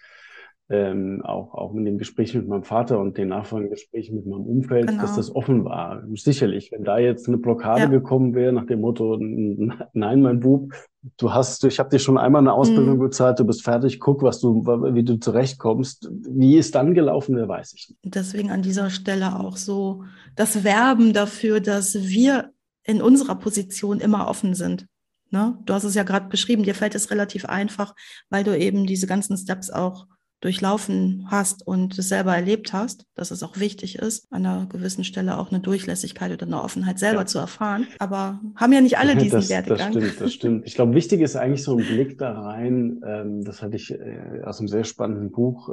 ähm, 0.68 1.22
auch, 1.24 1.54
auch 1.54 1.74
in 1.74 1.84
dem 1.84 1.96
Gespräch 1.98 2.34
mit 2.34 2.48
meinem 2.48 2.64
Vater 2.64 2.98
und 2.98 3.16
den 3.16 3.28
nachfolgenden 3.28 3.74
Gesprächen 3.74 4.16
mit 4.16 4.26
meinem 4.26 4.44
Umfeld, 4.44 4.88
genau. 4.88 5.02
dass 5.02 5.14
das 5.14 5.34
offen 5.34 5.64
war. 5.64 6.02
Sicherlich, 6.14 6.72
wenn 6.72 6.82
da 6.82 6.98
jetzt 6.98 7.28
eine 7.28 7.38
Blockade 7.38 7.82
ja. 7.82 7.86
gekommen 7.86 8.34
wäre 8.34 8.52
nach 8.52 8.66
dem 8.66 8.80
Motto, 8.80 9.16
nein, 9.20 10.22
mein 10.22 10.40
Bub, 10.40 10.72
du 11.18 11.32
hast, 11.32 11.62
ich 11.64 11.78
habe 11.78 11.90
dir 11.90 12.00
schon 12.00 12.18
einmal 12.18 12.40
eine 12.40 12.52
Ausbildung 12.52 12.96
mhm. 12.96 13.02
bezahlt, 13.02 13.38
du 13.38 13.44
bist 13.44 13.62
fertig, 13.62 14.00
guck, 14.00 14.22
was 14.22 14.40
du, 14.40 14.64
wie 14.64 15.04
du 15.04 15.20
zurechtkommst. 15.20 16.10
Wie 16.28 16.56
ist 16.56 16.74
dann 16.74 16.94
gelaufen, 16.94 17.36
wer 17.36 17.48
weiß 17.48 17.74
ich 17.74 17.88
nicht. 17.88 18.14
Deswegen 18.14 18.50
an 18.50 18.62
dieser 18.62 18.90
Stelle 18.90 19.38
auch 19.38 19.56
so 19.56 20.02
das 20.34 20.64
Werben 20.64 21.12
dafür, 21.12 21.60
dass 21.60 21.94
wir 21.94 22.50
in 22.82 23.00
unserer 23.00 23.36
Position 23.36 24.00
immer 24.00 24.28
offen 24.28 24.54
sind. 24.54 24.86
Ne? 25.30 25.58
Du 25.64 25.74
hast 25.74 25.84
es 25.84 25.94
ja 25.94 26.02
gerade 26.02 26.28
beschrieben, 26.28 26.64
dir 26.64 26.74
fällt 26.74 26.94
es 26.96 27.10
relativ 27.10 27.44
einfach, 27.44 27.94
weil 28.30 28.42
du 28.42 28.56
eben 28.56 28.86
diese 28.86 29.06
ganzen 29.06 29.36
Steps 29.36 29.70
auch 29.70 30.06
durchlaufen 30.40 31.26
hast 31.30 31.66
und 31.66 31.98
es 31.98 32.08
selber 32.08 32.34
erlebt 32.34 32.72
hast, 32.72 33.06
dass 33.14 33.30
es 33.30 33.42
auch 33.42 33.58
wichtig 33.58 33.98
ist, 33.98 34.26
an 34.30 34.44
einer 34.44 34.66
gewissen 34.66 35.02
Stelle 35.02 35.38
auch 35.38 35.50
eine 35.50 35.60
Durchlässigkeit 35.60 36.30
oder 36.30 36.46
eine 36.46 36.62
Offenheit 36.62 36.98
selber 36.98 37.20
ja. 37.20 37.26
zu 37.26 37.38
erfahren. 37.38 37.86
Aber 37.98 38.40
haben 38.54 38.72
ja 38.72 38.80
nicht 38.80 38.98
alle 38.98 39.16
diesen 39.16 39.40
das, 39.40 39.48
Werdegang. 39.48 39.92
Das 39.92 40.02
stimmt, 40.02 40.20
das 40.20 40.32
stimmt. 40.34 40.66
Ich 40.66 40.74
glaube, 40.74 40.94
wichtig 40.94 41.20
ist 41.22 41.36
eigentlich 41.36 41.62
so 41.62 41.76
ein 41.76 41.84
Blick 41.84 42.18
da 42.18 42.38
rein. 42.38 43.00
Ähm, 43.06 43.44
das 43.44 43.62
hatte 43.62 43.76
ich 43.76 43.92
äh, 43.92 44.42
aus 44.44 44.58
einem 44.58 44.68
sehr 44.68 44.84
spannenden 44.84 45.30
Buch, 45.30 45.70
äh, 45.70 45.72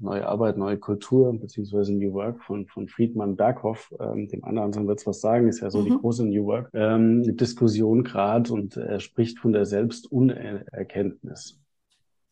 Neue 0.00 0.26
Arbeit, 0.26 0.56
Neue 0.56 0.78
Kultur, 0.78 1.32
beziehungsweise 1.38 1.94
New 1.94 2.12
Work 2.12 2.42
von, 2.42 2.66
von 2.66 2.88
Friedmann 2.88 3.36
Berghoff. 3.36 3.92
Ähm, 4.00 4.28
dem 4.28 4.42
anderen 4.44 4.88
wird 4.88 4.98
es 4.98 5.06
was 5.06 5.20
sagen, 5.20 5.48
ist 5.48 5.60
ja 5.60 5.70
so 5.70 5.80
mhm. 5.80 5.84
die 5.84 5.98
große 5.98 6.26
New 6.26 6.44
Work. 6.46 6.70
Ähm, 6.74 7.36
Diskussion 7.36 8.02
gerade 8.02 8.52
und 8.52 8.76
er 8.76 8.98
spricht 8.98 9.38
von 9.38 9.52
der 9.52 9.64
Selbstunerkenntnis. 9.64 11.59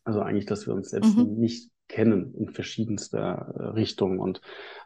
Also 0.03 0.21
eigentlich, 0.21 0.45
dass 0.45 0.65
wir 0.67 0.73
uns 0.73 0.89
selbst 0.89 1.17
mhm. 1.17 1.35
nicht 1.37 1.69
kennen 1.87 2.33
in 2.35 2.49
verschiedenster 2.49 3.53
äh, 3.57 3.63
Richtung. 3.69 4.19
Und 4.19 4.41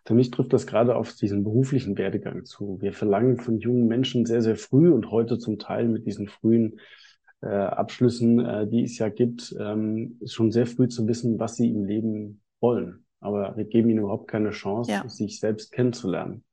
für 0.06 0.14
mich 0.14 0.32
trifft 0.32 0.54
das 0.54 0.66
gerade 0.66 0.96
auf 0.96 1.14
diesen 1.14 1.44
beruflichen 1.44 1.98
Werdegang 1.98 2.46
zu. 2.46 2.78
Wir 2.82 2.94
verlangen 2.94 3.38
von 3.38 3.60
jungen 3.60 3.88
Menschen 3.88 4.26
sehr, 4.26 4.42
sehr 4.42 4.56
früh 4.56 4.90
und 4.90 5.12
heute 5.12 5.38
zum 5.38 5.60
Teil 5.60 5.88
mit 5.88 6.06
diesen 6.06 6.28
frühen 6.28 6.80
äh, 7.42 7.48
Abschlüssen, 7.48 8.40
äh, 8.40 8.68
die 8.68 8.84
es 8.84 8.98
ja 8.98 9.10
gibt, 9.10 9.54
ähm, 9.60 10.20
schon 10.26 10.52
sehr 10.52 10.66
früh 10.66 10.88
zu 10.88 11.08
wissen, 11.08 11.40
was 11.40 11.58
sie 11.58 11.70
im 11.70 11.86
Leben 11.86 12.42
wollen. 12.62 13.06
Aber 13.20 13.56
wir 13.58 13.66
geben 13.66 13.90
ihnen 13.90 14.00
überhaupt 14.00 14.30
keine 14.30 14.52
Chance, 14.52 14.92
ja. 14.92 15.08
sich 15.08 15.40
selbst 15.40 15.72
kennenzulernen 15.72 16.44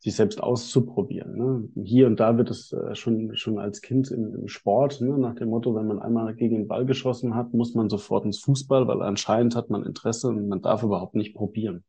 sich 0.00 0.14
selbst 0.14 0.40
auszuprobieren. 0.42 1.36
Ne? 1.36 1.68
Hier 1.84 2.06
und 2.06 2.20
da 2.20 2.36
wird 2.36 2.50
es 2.50 2.72
äh, 2.72 2.94
schon, 2.94 3.34
schon 3.36 3.58
als 3.58 3.82
Kind 3.82 4.10
im, 4.10 4.34
im 4.34 4.48
Sport, 4.48 5.00
ne? 5.00 5.18
nach 5.18 5.34
dem 5.34 5.48
Motto, 5.48 5.74
wenn 5.74 5.86
man 5.86 5.98
einmal 5.98 6.34
gegen 6.34 6.56
den 6.56 6.68
Ball 6.68 6.86
geschossen 6.86 7.34
hat, 7.34 7.52
muss 7.52 7.74
man 7.74 7.88
sofort 7.90 8.24
ins 8.24 8.38
Fußball, 8.38 8.86
weil 8.86 9.02
anscheinend 9.02 9.56
hat 9.56 9.70
man 9.70 9.84
Interesse 9.84 10.28
und 10.28 10.48
man 10.48 10.62
darf 10.62 10.82
überhaupt 10.82 11.16
nicht 11.16 11.34
probieren. 11.34 11.84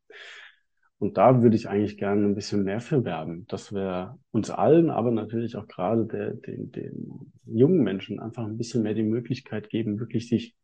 Und 0.98 1.16
da 1.16 1.40
würde 1.40 1.56
ich 1.56 1.68
eigentlich 1.68 1.96
gerne 1.96 2.26
ein 2.26 2.34
bisschen 2.34 2.64
mehr 2.64 2.80
für 2.80 3.04
werben, 3.04 3.46
dass 3.46 3.72
wir 3.72 4.18
uns 4.32 4.50
allen, 4.50 4.90
aber 4.90 5.10
natürlich 5.10 5.56
auch 5.56 5.66
gerade 5.66 6.04
der, 6.04 6.34
den, 6.34 6.72
den 6.72 7.32
jungen 7.46 7.82
Menschen 7.82 8.20
einfach 8.20 8.44
ein 8.44 8.58
bisschen 8.58 8.82
mehr 8.82 8.92
die 8.92 9.02
Möglichkeit 9.02 9.70
geben, 9.70 9.98
wirklich 9.98 10.28
sich, 10.28 10.54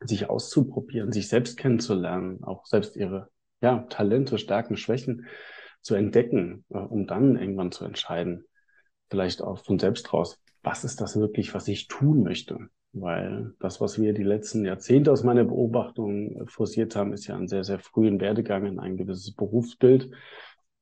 sich 0.00 0.28
auszuprobieren, 0.28 1.12
sich 1.12 1.28
selbst 1.28 1.56
kennenzulernen, 1.56 2.42
auch 2.42 2.66
selbst 2.66 2.96
ihre 2.96 3.28
ja, 3.60 3.84
Talente, 3.90 4.38
Stärken, 4.38 4.76
Schwächen 4.76 5.26
zu 5.82 5.94
entdecken, 5.94 6.64
äh, 6.70 6.78
um 6.78 7.06
dann 7.06 7.36
irgendwann 7.36 7.72
zu 7.72 7.84
entscheiden, 7.84 8.44
vielleicht 9.10 9.42
auch 9.42 9.58
von 9.58 9.78
selbst 9.78 10.12
raus, 10.12 10.38
was 10.62 10.84
ist 10.84 11.00
das 11.00 11.18
wirklich, 11.18 11.54
was 11.54 11.68
ich 11.68 11.88
tun 11.88 12.22
möchte? 12.22 12.68
Weil 12.92 13.54
das, 13.60 13.80
was 13.80 14.00
wir 14.00 14.12
die 14.12 14.24
letzten 14.24 14.64
Jahrzehnte 14.64 15.12
aus 15.12 15.22
meiner 15.22 15.44
Beobachtung 15.44 16.46
forciert 16.48 16.96
haben, 16.96 17.12
ist 17.12 17.26
ja 17.26 17.36
ein 17.36 17.48
sehr, 17.48 17.64
sehr 17.64 17.78
frühen 17.78 18.20
Werdegang 18.20 18.66
in 18.66 18.78
ein 18.78 18.96
gewisses 18.96 19.34
Berufsbild. 19.34 20.10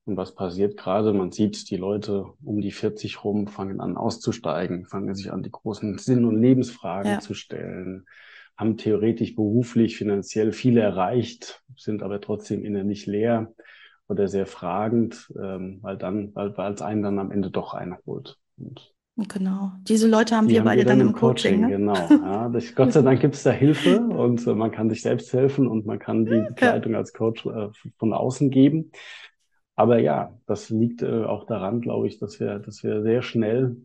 Und 0.05 0.17
was 0.17 0.33
passiert 0.33 0.75
gerade? 0.75 1.13
Man 1.13 1.31
sieht, 1.31 1.69
die 1.69 1.77
Leute 1.77 2.25
um 2.43 2.61
die 2.61 2.71
40 2.71 3.23
rum 3.23 3.47
fangen 3.47 3.79
an 3.79 3.95
auszusteigen, 3.95 4.85
fangen 4.85 5.13
sich 5.13 5.31
an, 5.31 5.43
die 5.43 5.51
großen 5.51 5.99
Sinn- 5.99 6.25
und 6.25 6.41
Lebensfragen 6.41 7.11
ja. 7.13 7.19
zu 7.19 7.35
stellen, 7.35 8.07
haben 8.57 8.75
theoretisch 8.75 9.35
beruflich, 9.35 9.95
finanziell 9.95 10.51
viel 10.51 10.77
erreicht, 10.77 11.63
sind 11.77 12.01
aber 12.01 12.19
trotzdem 12.19 12.65
innerlich 12.65 13.05
leer 13.05 13.53
oder 14.09 14.27
sehr 14.27 14.45
fragend, 14.45 15.31
ähm, 15.41 15.79
weil 15.81 15.97
dann, 15.97 16.35
weil, 16.35 16.73
es 16.73 16.81
einen 16.81 17.03
dann 17.03 17.19
am 17.19 17.31
Ende 17.31 17.49
doch 17.49 17.73
einholt. 17.73 18.37
Und 18.57 18.93
Genau. 19.27 19.71
Diese 19.81 20.07
Leute 20.07 20.35
haben 20.35 20.47
die 20.47 20.53
wir 20.53 20.59
haben 20.61 20.67
beide 20.67 20.85
dann, 20.85 20.99
dann 20.99 21.09
im 21.09 21.13
Coaching. 21.13 21.61
Coaching 21.61 21.79
ne? 21.85 21.93
Genau. 21.93 22.23
Ja, 22.25 22.49
das, 22.49 22.73
Gott 22.73 22.93
sei 22.93 23.01
Dank 23.01 23.19
gibt 23.19 23.35
es 23.35 23.43
da 23.43 23.51
Hilfe 23.51 23.99
und 23.99 24.45
äh, 24.47 24.53
man 24.53 24.71
kann 24.71 24.89
sich 24.89 25.01
selbst 25.01 25.33
helfen 25.33 25.67
und 25.67 25.85
man 25.85 25.99
kann 25.99 26.25
die 26.25 26.41
Begleitung 26.47 26.95
als 26.95 27.13
Coach 27.13 27.45
äh, 27.45 27.69
von 27.97 28.13
außen 28.13 28.49
geben. 28.49 28.91
Aber 29.75 29.99
ja, 29.99 30.37
das 30.45 30.69
liegt 30.69 31.01
äh, 31.01 31.23
auch 31.23 31.45
daran, 31.45 31.81
glaube 31.81 32.07
ich, 32.07 32.17
dass 32.19 32.39
wir, 32.39 32.59
dass 32.59 32.83
wir 32.83 33.01
sehr 33.01 33.21
schnell 33.21 33.77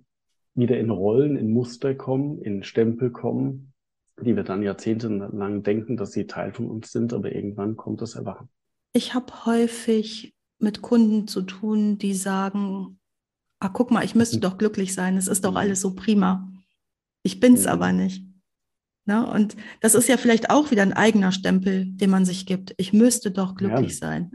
wieder 0.55 0.79
in 0.79 0.91
Rollen, 0.91 1.37
in 1.37 1.53
Muster 1.53 1.95
kommen, 1.95 2.41
in 2.41 2.63
Stempel 2.63 3.11
kommen, 3.11 3.73
die 4.21 4.37
wir 4.37 4.45
dann 4.45 4.63
jahrzehntelang 4.63 5.63
denken, 5.65 5.97
dass 5.97 6.13
sie 6.13 6.27
Teil 6.27 6.53
von 6.53 6.67
uns 6.67 6.93
sind, 6.93 7.13
aber 7.13 7.35
irgendwann 7.35 7.77
kommt 7.77 8.01
das 8.03 8.15
Erwachen. 8.15 8.49
Ich 8.95 9.13
habe 9.13 9.45
häufig 9.45 10.35
mit 10.59 10.81
Kunden 10.81 11.27
zu 11.27 11.43
tun, 11.43 11.99
die 11.99 12.15
sagen, 12.15 12.99
ah, 13.59 13.69
guck 13.69 13.91
mal, 13.91 14.05
ich 14.05 14.15
müsste 14.15 14.37
mhm. 14.37 14.43
doch 14.43 14.57
glücklich 14.57 14.95
sein, 14.95 15.17
es 15.17 15.29
ist 15.29 15.45
doch 15.45 15.51
mhm. 15.51 15.57
alles 15.59 15.81
so 15.81 15.95
prima. 15.95 16.51
Ich 17.23 17.41
bin 17.41 17.55
es 17.55 17.65
mhm. 17.65 17.71
aber 17.71 17.93
nicht. 17.93 18.25
Ne? 19.07 19.27
Und 19.27 19.57
das 19.81 19.95
ist 19.95 20.09
ja 20.09 20.17
vielleicht 20.17 20.49
auch 20.49 20.71
wieder 20.71 20.83
ein 20.83 20.93
eigener 20.93 21.33
Stempel, 21.33 21.87
den 21.87 22.09
man 22.09 22.25
sich 22.25 22.47
gibt. 22.47 22.75
Ich 22.79 22.93
müsste 22.93 23.31
doch 23.31 23.55
glücklich 23.55 23.93
ja. 23.93 23.99
sein. 23.99 24.33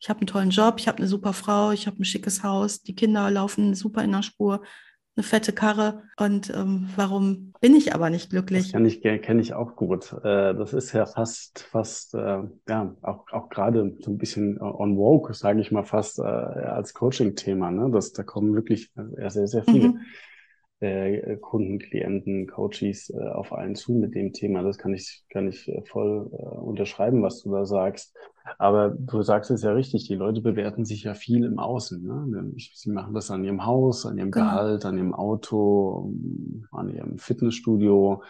Ich 0.00 0.08
habe 0.08 0.20
einen 0.20 0.28
tollen 0.28 0.50
Job, 0.50 0.76
ich 0.78 0.86
habe 0.86 0.98
eine 0.98 1.08
super 1.08 1.32
Frau, 1.32 1.72
ich 1.72 1.86
habe 1.86 2.00
ein 2.00 2.04
schickes 2.04 2.44
Haus, 2.44 2.82
die 2.82 2.94
Kinder 2.94 3.30
laufen 3.30 3.74
super 3.74 4.04
in 4.04 4.12
der 4.12 4.22
Spur, 4.22 4.62
eine 5.18 5.24
fette 5.24 5.52
Karre. 5.52 6.02
Und 6.16 6.50
ähm, 6.54 6.88
warum 6.96 7.52
bin 7.60 7.74
ich 7.74 7.94
aber 7.94 8.08
nicht 8.08 8.30
glücklich? 8.30 8.64
Das 8.64 8.72
kenne 8.72 8.88
ich, 8.88 9.02
kenn 9.02 9.40
ich 9.40 9.52
auch 9.52 9.74
gut. 9.74 10.12
Äh, 10.22 10.54
das 10.54 10.72
ist 10.72 10.92
ja 10.92 11.06
fast, 11.06 11.66
fast, 11.70 12.14
äh, 12.14 12.38
ja, 12.68 12.94
auch, 13.02 13.26
auch 13.32 13.48
gerade 13.48 13.96
so 14.00 14.12
ein 14.12 14.18
bisschen 14.18 14.60
on 14.60 14.96
woke, 14.96 15.34
sage 15.34 15.60
ich 15.60 15.72
mal 15.72 15.84
fast, 15.84 16.20
äh, 16.20 16.22
als 16.22 16.94
Coaching-Thema. 16.94 17.70
Ne? 17.70 17.90
Das, 17.90 18.12
da 18.12 18.22
kommen 18.22 18.54
wirklich 18.54 18.92
sehr, 18.94 19.48
sehr 19.48 19.64
viele. 19.64 19.88
Mhm 19.88 20.00
äh, 20.80 21.36
Kunden, 21.36 21.78
Klienten, 21.78 22.46
Coaches 22.46 23.10
äh, 23.10 23.28
auf 23.28 23.52
einen 23.52 23.74
zu 23.74 23.92
mit 23.92 24.14
dem 24.14 24.32
Thema. 24.32 24.62
Das 24.62 24.78
kann 24.78 24.94
ich, 24.94 25.24
kann 25.30 25.48
ich 25.48 25.68
äh, 25.68 25.82
voll 25.82 26.30
äh, 26.32 26.36
unterschreiben, 26.36 27.22
was 27.22 27.42
du 27.42 27.52
da 27.52 27.64
sagst. 27.64 28.16
Aber 28.58 28.90
du 28.90 29.22
sagst 29.22 29.50
es 29.50 29.62
ja 29.62 29.72
richtig, 29.72 30.06
die 30.06 30.14
Leute 30.14 30.40
bewerten 30.40 30.84
sich 30.84 31.02
ja 31.02 31.14
viel 31.14 31.44
im 31.44 31.58
Außen. 31.58 32.02
Ne? 32.02 32.52
Sie 32.56 32.90
machen 32.90 33.12
das 33.12 33.30
an 33.30 33.44
ihrem 33.44 33.66
Haus, 33.66 34.06
an 34.06 34.16
ihrem 34.16 34.30
genau. 34.30 34.46
Gehalt, 34.46 34.84
an 34.86 34.96
ihrem 34.96 35.14
Auto, 35.14 36.14
an 36.70 36.88
ihrem 36.88 37.18
Fitnessstudio 37.18 38.22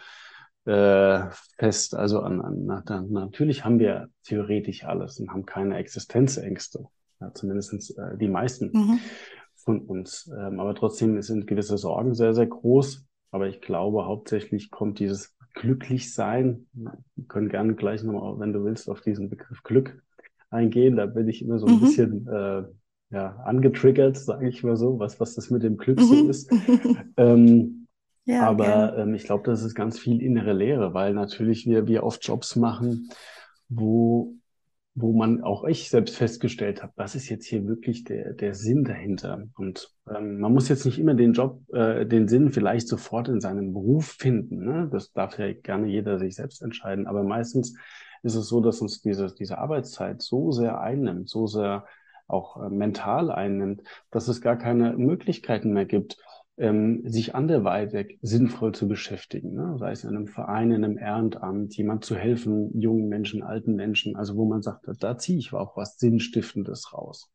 äh, 0.65 1.21
fest. 1.57 1.95
Also 1.95 2.19
an, 2.19 2.41
an 2.41 2.65
na, 2.65 2.83
natürlich 3.09 3.63
haben 3.63 3.79
wir 3.79 4.09
theoretisch 4.23 4.83
alles 4.83 5.19
und 5.19 5.31
haben 5.31 5.45
keine 5.45 5.77
Existenzängste. 5.77 6.85
Ja, 7.21 7.33
zumindest 7.33 7.97
äh, 7.97 8.17
die 8.17 8.27
meisten. 8.27 8.71
Mhm 8.73 8.99
von 9.69 9.81
uns. 9.81 10.31
Ähm, 10.35 10.59
aber 10.59 10.73
trotzdem 10.73 11.21
sind 11.21 11.45
gewisse 11.45 11.77
Sorgen 11.77 12.15
sehr, 12.15 12.33
sehr 12.33 12.47
groß. 12.47 13.05
Aber 13.29 13.47
ich 13.47 13.61
glaube, 13.61 14.07
hauptsächlich 14.07 14.71
kommt 14.71 14.97
dieses 14.97 15.35
Glücklichsein. 15.53 16.65
Wir 16.73 17.25
können 17.27 17.49
gerne 17.49 17.75
gleich 17.75 18.01
nochmal, 18.01 18.39
wenn 18.39 18.51
du 18.51 18.63
willst, 18.63 18.89
auf 18.89 19.01
diesen 19.01 19.29
Begriff 19.29 19.61
Glück 19.61 20.01
eingehen. 20.49 20.95
Da 20.95 21.05
bin 21.05 21.27
ich 21.27 21.43
immer 21.43 21.59
so 21.59 21.67
ein 21.67 21.75
mhm. 21.75 21.81
bisschen 21.81 22.27
äh, 22.27 22.63
ja, 23.11 23.35
angetriggert, 23.45 24.17
sage 24.17 24.49
ich 24.49 24.63
mal 24.63 24.75
so, 24.75 24.97
was, 24.97 25.19
was 25.19 25.35
das 25.35 25.51
mit 25.51 25.61
dem 25.61 25.77
Glück 25.77 26.01
so 26.01 26.15
mhm. 26.15 26.29
ist. 26.31 26.51
ähm, 27.17 27.87
ja, 28.25 28.47
aber 28.49 28.97
ähm, 28.97 29.13
ich 29.13 29.25
glaube, 29.25 29.43
das 29.43 29.61
ist 29.61 29.75
ganz 29.75 29.99
viel 29.99 30.19
innere 30.19 30.53
Lehre, 30.53 30.95
weil 30.95 31.13
natürlich 31.13 31.67
wir, 31.67 31.85
wir 31.85 32.03
oft 32.03 32.25
Jobs 32.25 32.55
machen, 32.55 33.09
wo 33.67 34.33
wo 35.01 35.13
man 35.13 35.41
auch 35.43 35.63
ich 35.63 35.89
selbst 35.89 36.15
festgestellt 36.15 36.83
habe, 36.83 36.93
was 36.95 37.15
ist 37.15 37.29
jetzt 37.29 37.45
hier 37.45 37.65
wirklich 37.67 38.03
der, 38.03 38.33
der 38.33 38.53
Sinn 38.53 38.83
dahinter? 38.83 39.43
Und 39.55 39.93
ähm, 40.13 40.39
man 40.39 40.53
muss 40.53 40.69
jetzt 40.69 40.85
nicht 40.85 40.99
immer 40.99 41.13
den 41.13 41.33
Job, 41.33 41.61
äh, 41.73 42.05
den 42.05 42.27
Sinn 42.27 42.51
vielleicht 42.51 42.87
sofort 42.87 43.29
in 43.29 43.39
seinem 43.39 43.73
Beruf 43.73 44.07
finden. 44.19 44.65
Ne? 44.65 44.89
Das 44.91 45.13
darf 45.13 45.39
ja 45.39 45.53
gerne 45.53 45.87
jeder 45.87 46.19
sich 46.19 46.35
selbst 46.35 46.61
entscheiden. 46.61 47.07
Aber 47.07 47.23
meistens 47.23 47.75
ist 48.23 48.35
es 48.35 48.47
so, 48.47 48.59
dass 48.61 48.81
uns 48.81 49.01
diese, 49.01 49.33
diese 49.33 49.57
Arbeitszeit 49.57 50.21
so 50.21 50.51
sehr 50.51 50.81
einnimmt, 50.81 51.29
so 51.29 51.47
sehr 51.47 51.85
auch 52.27 52.61
äh, 52.61 52.69
mental 52.69 53.31
einnimmt, 53.31 53.83
dass 54.11 54.27
es 54.27 54.41
gar 54.41 54.57
keine 54.57 54.97
Möglichkeiten 54.97 55.71
mehr 55.71 55.85
gibt, 55.85 56.17
ähm, 56.59 57.01
sich 57.05 57.35
anderweitig 57.35 58.19
sinnvoll 58.21 58.73
zu 58.73 58.87
beschäftigen, 58.87 59.53
ne? 59.55 59.77
sei 59.79 59.91
es 59.91 60.03
in 60.03 60.09
einem 60.09 60.27
Verein, 60.27 60.71
in 60.71 60.83
einem 60.83 60.97
Ehrenamt, 60.97 61.75
jemand 61.77 62.03
zu 62.03 62.15
helfen, 62.15 62.77
jungen 62.79 63.07
Menschen, 63.07 63.43
alten 63.43 63.75
Menschen, 63.75 64.17
also 64.17 64.35
wo 64.35 64.45
man 64.45 64.61
sagt, 64.61 64.85
da 64.99 65.17
ziehe 65.17 65.39
ich 65.39 65.53
auch 65.53 65.77
was 65.77 65.97
Sinnstiftendes 65.97 66.93
raus, 66.93 67.31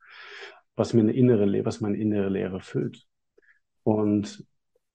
was 0.77 0.93
mir 0.93 1.01
eine 1.01 1.13
innere 1.13 1.47
Lehre, 1.47 1.65
was 1.65 1.81
meine 1.81 1.97
innere 1.97 2.29
Lehre 2.29 2.61
füllt. 2.61 3.07
Und 3.83 4.45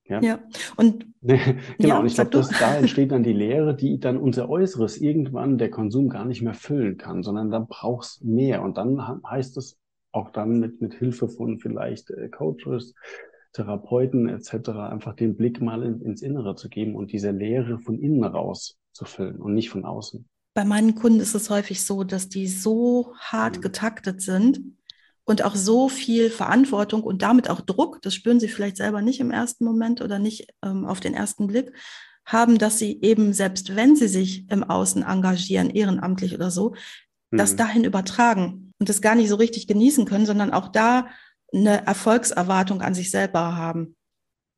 ja. 0.05 0.21
ja. 0.21 0.39
Und 0.75 1.07
genau, 1.21 1.39
ja, 1.79 1.99
und 1.99 2.05
ich 2.05 2.15
glaube, 2.15 2.29
da 2.59 2.75
entsteht 2.75 3.11
dann 3.11 3.23
die 3.23 3.33
Lehre, 3.33 3.75
die 3.75 3.99
dann 3.99 4.17
unser 4.17 4.49
Äußeres 4.49 4.97
irgendwann 4.97 5.57
der 5.57 5.71
Konsum 5.71 6.09
gar 6.09 6.25
nicht 6.25 6.41
mehr 6.41 6.53
füllen 6.53 6.97
kann, 6.97 7.23
sondern 7.23 7.49
dann 7.49 7.67
brauchst 7.67 8.23
mehr. 8.23 8.61
Und 8.61 8.77
dann 8.77 9.21
heißt 9.27 9.57
es 9.57 9.79
auch 10.11 10.31
dann 10.31 10.59
mit, 10.59 10.81
mit 10.81 10.95
Hilfe 10.95 11.29
von 11.29 11.59
vielleicht 11.59 12.09
äh, 12.11 12.29
Coaches, 12.29 12.95
Therapeuten 13.59 14.29
etc. 14.29 14.69
einfach 14.89 15.15
den 15.15 15.35
Blick 15.35 15.61
mal 15.61 15.83
in, 15.83 16.01
ins 16.01 16.21
Innere 16.21 16.55
zu 16.55 16.69
geben 16.69 16.95
und 16.95 17.11
diese 17.11 17.31
Leere 17.31 17.79
von 17.79 17.99
innen 17.99 18.23
raus 18.23 18.77
zu 18.93 19.03
füllen 19.03 19.41
und 19.41 19.53
nicht 19.53 19.69
von 19.69 19.83
außen. 19.83 20.25
Bei 20.53 20.63
meinen 20.63 20.95
Kunden 20.95 21.19
ist 21.19 21.35
es 21.35 21.49
häufig 21.49 21.83
so, 21.83 22.05
dass 22.05 22.29
die 22.29 22.47
so 22.47 23.13
hart 23.17 23.57
mhm. 23.57 23.61
getaktet 23.61 24.21
sind 24.21 24.61
und 25.25 25.43
auch 25.43 25.55
so 25.55 25.89
viel 25.89 26.29
Verantwortung 26.29 27.03
und 27.03 27.21
damit 27.21 27.49
auch 27.49 27.59
Druck, 27.59 28.01
das 28.01 28.15
spüren 28.15 28.39
sie 28.39 28.47
vielleicht 28.47 28.77
selber 28.77 29.01
nicht 29.01 29.19
im 29.19 29.31
ersten 29.31 29.65
Moment 29.65 30.01
oder 30.01 30.19
nicht 30.19 30.47
ähm, 30.63 30.85
auf 30.85 31.01
den 31.01 31.13
ersten 31.13 31.47
Blick, 31.47 31.73
haben, 32.25 32.57
dass 32.57 32.79
sie 32.79 32.99
eben, 33.01 33.33
selbst 33.33 33.75
wenn 33.75 33.95
sie 33.95 34.07
sich 34.07 34.49
im 34.49 34.63
Außen 34.63 35.03
engagieren, 35.03 35.69
ehrenamtlich 35.69 36.33
oder 36.33 36.49
so, 36.49 36.75
mhm. 37.31 37.37
das 37.37 37.57
dahin 37.57 37.83
übertragen 37.83 38.73
und 38.79 38.87
das 38.87 39.01
gar 39.01 39.15
nicht 39.15 39.27
so 39.27 39.35
richtig 39.35 39.67
genießen 39.67 40.05
können, 40.05 40.25
sondern 40.25 40.51
auch 40.51 40.69
da 40.69 41.07
eine 41.53 41.85
Erfolgserwartung 41.85 42.81
an 42.81 42.93
sich 42.93 43.11
selber 43.11 43.55
haben. 43.55 43.95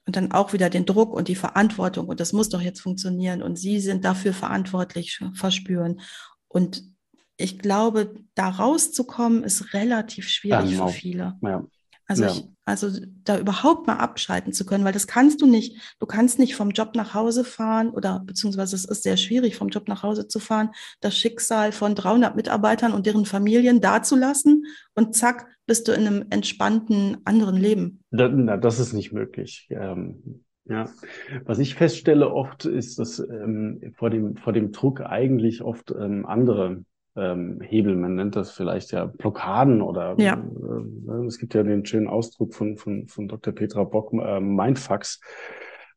Und 0.07 0.15
dann 0.15 0.31
auch 0.31 0.51
wieder 0.51 0.69
den 0.69 0.85
Druck 0.85 1.13
und 1.13 1.27
die 1.27 1.35
Verantwortung. 1.35 2.07
Und 2.07 2.19
das 2.19 2.33
muss 2.33 2.49
doch 2.49 2.61
jetzt 2.61 2.81
funktionieren. 2.81 3.43
Und 3.43 3.57
sie 3.57 3.79
sind 3.79 4.03
dafür 4.03 4.33
verantwortlich, 4.33 5.19
verspüren. 5.35 6.01
Und 6.47 6.83
ich 7.37 7.59
glaube, 7.59 8.15
da 8.33 8.49
rauszukommen, 8.49 9.43
ist 9.43 9.73
relativ 9.73 10.27
schwierig 10.27 10.71
ja, 10.71 10.87
für 10.87 10.93
viele. 10.93 11.37
Ja. 11.41 11.65
Also, 12.11 12.23
ja. 12.25 12.31
ich, 12.31 12.43
also 12.65 12.89
da 13.23 13.39
überhaupt 13.39 13.87
mal 13.87 13.95
abschalten 13.95 14.51
zu 14.51 14.65
können, 14.65 14.83
weil 14.83 14.91
das 14.91 15.07
kannst 15.07 15.41
du 15.41 15.45
nicht. 15.45 15.95
Du 15.99 16.05
kannst 16.05 16.39
nicht 16.39 16.55
vom 16.55 16.71
Job 16.71 16.91
nach 16.93 17.13
Hause 17.13 17.45
fahren 17.45 17.89
oder 17.89 18.21
beziehungsweise 18.25 18.75
es 18.75 18.83
ist 18.83 19.03
sehr 19.03 19.15
schwierig, 19.15 19.55
vom 19.55 19.69
Job 19.69 19.87
nach 19.87 20.03
Hause 20.03 20.27
zu 20.27 20.39
fahren, 20.39 20.71
das 20.99 21.17
Schicksal 21.17 21.71
von 21.71 21.95
300 21.95 22.35
Mitarbeitern 22.35 22.91
und 22.91 23.05
deren 23.05 23.25
Familien 23.25 23.79
dazulassen 23.79 24.65
und 24.93 25.15
zack, 25.15 25.47
bist 25.65 25.87
du 25.87 25.93
in 25.93 26.05
einem 26.05 26.25
entspannten 26.31 27.17
anderen 27.23 27.55
Leben. 27.55 28.03
Da, 28.11 28.27
na, 28.27 28.57
das 28.57 28.79
ist 28.79 28.91
nicht 28.91 29.13
möglich. 29.13 29.69
Ähm, 29.69 30.43
ja, 30.65 30.89
was 31.45 31.59
ich 31.59 31.75
feststelle 31.75 32.29
oft 32.29 32.65
ist, 32.65 32.99
dass 32.99 33.19
ähm, 33.19 33.93
vor 33.95 34.09
dem 34.09 34.35
vor 34.35 34.51
dem 34.51 34.73
Druck 34.73 34.99
eigentlich 34.99 35.61
oft 35.61 35.91
ähm, 35.97 36.25
andere 36.25 36.83
ähm, 37.15 37.59
Hebel, 37.61 37.95
man 37.95 38.15
nennt 38.15 38.35
das 38.35 38.51
vielleicht 38.51 38.91
ja 38.91 39.05
Blockaden 39.05 39.81
oder 39.81 40.15
ja. 40.17 40.35
Äh, 40.35 41.25
es 41.25 41.37
gibt 41.37 41.53
ja 41.53 41.63
den 41.63 41.85
schönen 41.85 42.07
Ausdruck 42.07 42.53
von, 42.53 42.77
von, 42.77 43.07
von 43.07 43.27
Dr. 43.27 43.53
Petra 43.53 43.83
Bock, 43.83 44.13
äh, 44.13 44.39
Mindfucks, 44.39 45.19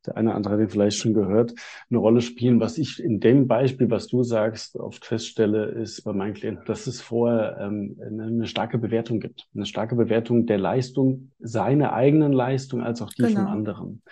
der 0.07 0.17
eine 0.17 0.31
oder 0.31 0.37
andere 0.37 0.55
hat 0.55 0.61
den 0.61 0.69
vielleicht 0.69 0.99
schon 0.99 1.15
gehört, 1.15 1.55
eine 1.89 1.99
Rolle 1.99 2.21
spielen. 2.21 2.61
Was 2.61 2.79
ich 2.79 3.03
in 3.03 3.21
dem 3.21 3.47
Beispiel, 3.47 3.91
was 3.91 4.07
du 4.07 4.23
sagst, 4.23 4.77
oft 4.77 5.05
feststelle, 5.05 5.65
ist 5.67 6.03
bei 6.03 6.13
meinen 6.13 6.35
Klienten, 6.35 6.65
dass 6.67 6.87
es 6.87 7.01
vorher 7.01 7.59
ähm, 7.61 7.97
eine 8.01 8.47
starke 8.47 8.79
Bewertung 8.79 9.21
gibt. 9.21 9.49
Eine 9.55 9.67
starke 9.67 9.95
Bewertung 9.95 10.47
der 10.47 10.59
Leistung, 10.59 11.31
seiner 11.39 11.93
eigenen 11.93 12.33
Leistung 12.33 12.83
als 12.83 13.01
auch 13.01 13.13
die 13.13 13.23
genau. 13.23 13.43
von 13.43 13.47
anderen. 13.47 14.03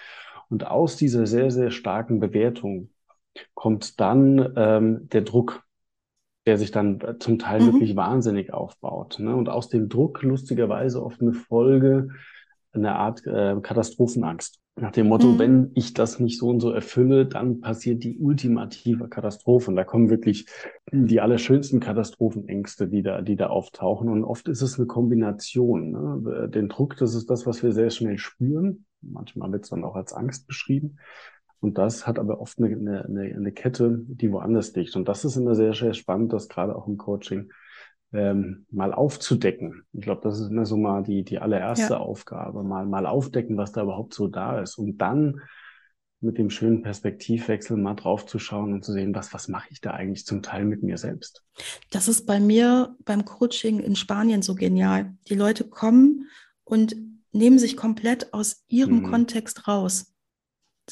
Und 0.49 0.67
aus 0.67 0.97
dieser 0.97 1.27
sehr, 1.27 1.51
sehr 1.51 1.71
starken 1.71 2.21
Bewertung 2.21 2.91
kommt 3.55 4.01
dann 4.01 4.53
ähm, 4.57 5.09
der 5.11 5.23
Druck 5.23 5.65
der 6.47 6.59
sich 6.59 6.71
dann 6.71 7.01
zum 7.21 7.39
Teil 7.39 7.61
mhm. 7.61 7.67
wirklich 7.67 7.97
wahnsinnig 7.97 8.53
aufbaut. 8.53 9.19
Ne? 9.19 9.35
Und 9.35 9.49
aus 9.49 9.69
dem 9.69 9.89
Druck 9.89 10.23
lustigerweise 10.23 11.03
oft 11.03 11.21
eine 11.21 11.33
Folge, 11.33 12.09
eine 12.73 12.97
Art 12.97 13.27
äh, 13.27 13.57
Katastrophenangst. 13.61 14.59
Nach 14.75 14.91
dem 14.91 15.09
Motto, 15.09 15.29
mhm. 15.29 15.39
wenn 15.39 15.71
ich 15.75 15.93
das 15.93 16.19
nicht 16.19 16.39
so 16.39 16.49
und 16.49 16.61
so 16.61 16.71
erfülle, 16.71 17.27
dann 17.27 17.61
passiert 17.61 18.03
die 18.05 18.19
ultimative 18.19 19.09
Katastrophe. 19.09 19.71
Und 19.71 19.77
da 19.77 19.85
kommen 19.85 20.09
wirklich 20.09 20.47
die 20.91 21.21
allerschönsten 21.21 21.79
Katastrophenängste, 21.79 22.89
die 22.89 23.03
da, 23.03 23.21
die 23.21 23.37
da 23.37 23.49
auftauchen. 23.49 24.09
Und 24.09 24.25
oft 24.25 24.49
ist 24.49 24.63
es 24.63 24.79
eine 24.79 24.87
Kombination. 24.87 25.91
Ne? 25.91 26.49
Den 26.49 26.71
Druck, 26.71 26.97
das 26.97 27.15
ist 27.15 27.29
das, 27.29 27.47
was 27.47 27.63
wir 27.63 27.73
sehr 27.73 27.91
schnell 27.91 28.17
spüren. 28.17 28.87
Manchmal 29.03 29.53
wird 29.53 29.65
es 29.65 29.71
dann 29.71 29.85
auch 29.85 29.95
als 29.95 30.15
Angst 30.15 30.47
beschrieben. 30.47 30.97
Und 31.63 31.79
das 31.79 32.09
hat 32.09 32.19
aber 32.19 32.41
oft 32.41 32.59
eine, 32.59 33.05
eine, 33.05 33.23
eine 33.23 33.53
Kette, 33.53 34.01
die 34.05 34.33
woanders 34.33 34.75
liegt. 34.75 34.97
Und 34.97 35.07
das 35.07 35.25
ist 35.25 35.37
immer 35.37 35.55
sehr, 35.55 35.73
sehr 35.75 35.95
spannend, 35.95 36.33
dass 36.33 36.49
gerade 36.49 36.75
auch 36.75 36.89
im 36.89 36.97
Coaching 36.97 37.53
ähm, 38.13 38.67
mal 38.73 38.93
aufzudecken. 38.93 39.85
Ich 39.93 40.03
glaube, 40.03 40.23
das 40.25 40.41
ist 40.41 40.51
immer 40.51 40.67
so 40.67 40.77
mal 40.77 41.05
die, 41.05 41.23
die 41.23 41.39
allererste 41.39 41.95
ja. 41.95 41.99
Aufgabe, 42.01 42.65
mal, 42.65 42.85
mal 42.85 43.07
aufdecken, 43.07 43.57
was 43.57 43.71
da 43.71 43.85
überhaupt 43.85 44.13
so 44.13 44.27
da 44.27 44.61
ist. 44.61 44.77
Und 44.77 44.99
dann 44.99 45.41
mit 46.21 46.37
dem 46.37 46.51
schönen 46.51 46.83
Perspektivwechsel 46.83 47.77
mal 47.77 47.95
draufzuschauen 47.95 48.73
und 48.73 48.85
zu 48.85 48.93
sehen, 48.93 49.15
was, 49.15 49.33
was 49.33 49.47
mache 49.47 49.69
ich 49.71 49.81
da 49.81 49.93
eigentlich 49.93 50.27
zum 50.27 50.43
Teil 50.43 50.65
mit 50.65 50.83
mir 50.83 50.99
selbst. 50.99 51.45
Das 51.91 52.09
ist 52.09 52.27
bei 52.27 52.41
mir 52.41 52.97
beim 53.05 53.25
Coaching 53.25 53.79
in 53.79 53.95
Spanien 53.95 54.43
so 54.43 54.57
genial. 54.57 55.15
Die 55.29 55.37
Leute 55.37 55.63
kommen 55.63 56.29
und 56.65 56.97
nehmen 57.31 57.61
sich 57.61 57.77
komplett 57.77 58.35
aus 58.35 58.65
ihrem 58.67 59.01
mhm. 59.01 59.11
Kontext 59.11 59.69
raus. 59.69 60.12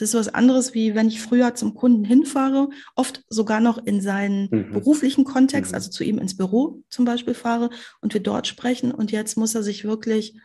Das 0.00 0.08
ist 0.08 0.14
was 0.14 0.34
anderes, 0.34 0.72
wie 0.72 0.94
wenn 0.94 1.08
ich 1.08 1.20
früher 1.20 1.54
zum 1.54 1.74
Kunden 1.74 2.04
hinfahre, 2.04 2.70
oft 2.96 3.22
sogar 3.28 3.60
noch 3.60 3.76
in 3.76 4.00
seinen 4.00 4.48
mhm. 4.50 4.72
beruflichen 4.72 5.24
Kontext, 5.24 5.72
mhm. 5.72 5.74
also 5.74 5.90
zu 5.90 6.04
ihm 6.04 6.18
ins 6.18 6.38
Büro 6.38 6.82
zum 6.88 7.04
Beispiel 7.04 7.34
fahre 7.34 7.68
und 8.00 8.14
wir 8.14 8.22
dort 8.22 8.46
sprechen. 8.46 8.92
Und 8.92 9.12
jetzt 9.12 9.36
muss 9.36 9.54
er 9.54 9.62
sich 9.62 9.84
wirklich 9.84 10.40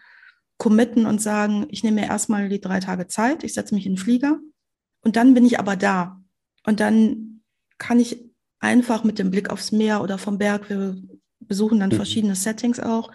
committen 0.57 1.05
und 1.05 1.21
sagen, 1.21 1.67
ich 1.69 1.83
nehme 1.83 2.01
mir 2.01 2.07
erstmal 2.07 2.49
die 2.49 2.59
drei 2.59 2.81
Tage 2.81 3.07
Zeit, 3.07 3.45
ich 3.45 3.53
setze 3.53 3.73
mich 3.73 3.85
in 3.85 3.93
den 3.93 3.97
Flieger 3.97 4.39
und 5.01 5.15
dann 5.15 5.33
bin 5.33 5.45
ich 5.45 5.57
aber 5.57 5.77
da. 5.77 6.21
Und 6.65 6.81
dann 6.81 7.41
kann 7.77 7.99
ich 7.99 8.25
einfach 8.59 9.05
mit 9.05 9.19
dem 9.19 9.31
Blick 9.31 9.49
aufs 9.49 9.71
Meer 9.71 10.01
oder 10.01 10.17
vom 10.17 10.37
Berg, 10.37 10.69
wir 10.69 10.97
besuchen 11.39 11.79
dann 11.79 11.91
mhm. 11.91 11.95
verschiedene 11.95 12.35
Settings 12.35 12.81
auch, 12.81 13.09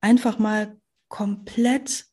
einfach 0.00 0.38
mal 0.38 0.78
komplett 1.08 2.06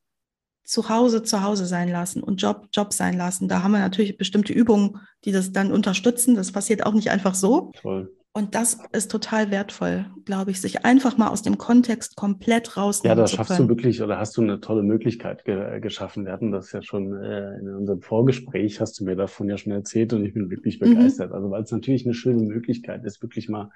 zu 0.69 0.87
Hause 0.87 1.23
zu 1.23 1.41
Hause 1.41 1.65
sein 1.65 1.89
lassen 1.89 2.21
und 2.21 2.39
Job 2.39 2.67
Job 2.71 2.93
sein 2.93 3.17
lassen. 3.17 3.47
Da 3.47 3.63
haben 3.63 3.71
wir 3.71 3.79
natürlich 3.79 4.17
bestimmte 4.17 4.53
Übungen, 4.53 4.99
die 5.25 5.31
das 5.31 5.51
dann 5.51 5.71
unterstützen. 5.71 6.35
Das 6.35 6.51
passiert 6.51 6.85
auch 6.85 6.93
nicht 6.93 7.09
einfach 7.09 7.33
so. 7.33 7.71
Toll. 7.81 8.13
Und 8.33 8.53
das 8.53 8.77
ist 8.91 9.09
total 9.09 9.49
wertvoll, 9.49 10.05
glaube 10.25 10.51
ich, 10.51 10.61
sich 10.61 10.85
einfach 10.85 11.17
mal 11.17 11.29
aus 11.29 11.41
dem 11.41 11.57
Kontext 11.57 12.15
komplett 12.15 12.77
rausnehmen 12.77 13.17
Ja, 13.17 13.23
da 13.23 13.27
schaffst 13.27 13.57
können. 13.57 13.67
du 13.67 13.73
wirklich 13.75 13.99
oder 14.03 14.19
hast 14.19 14.37
du 14.37 14.43
eine 14.43 14.61
tolle 14.61 14.83
Möglichkeit 14.83 15.43
ge 15.43 15.79
geschaffen. 15.79 16.25
Wir 16.25 16.33
hatten 16.33 16.51
das 16.51 16.71
ja 16.71 16.83
schon 16.83 17.17
äh, 17.17 17.57
in 17.57 17.73
unserem 17.73 18.03
Vorgespräch, 18.03 18.79
hast 18.79 18.99
du 18.99 19.05
mir 19.05 19.15
davon 19.15 19.49
ja 19.49 19.57
schon 19.57 19.73
erzählt 19.73 20.13
und 20.13 20.23
ich 20.23 20.35
bin 20.35 20.51
wirklich 20.51 20.79
mhm. 20.79 20.91
begeistert. 20.91 21.31
Mhm. 21.31 21.35
Also 21.35 21.49
weil 21.49 21.63
es 21.63 21.71
natürlich 21.71 22.05
eine 22.05 22.13
schöne 22.13 22.43
Möglichkeit 22.43 23.03
ist, 23.03 23.23
wirklich 23.23 23.49
mal 23.49 23.71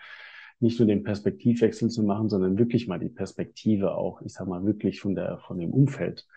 nicht 0.59 0.79
nur 0.79 0.87
den 0.87 1.03
Perspektivwechsel 1.03 1.89
zu 1.89 2.03
machen, 2.03 2.29
sondern 2.29 2.59
wirklich 2.59 2.87
mal 2.87 2.99
die 2.99 3.09
Perspektive 3.09 3.95
auch, 3.95 4.21
ich 4.21 4.33
sag 4.33 4.47
mal, 4.47 4.63
wirklich 4.63 5.01
von 5.01 5.15
der, 5.15 5.39
von 5.39 5.57
dem 5.57 5.71
Umfeld 5.71 6.27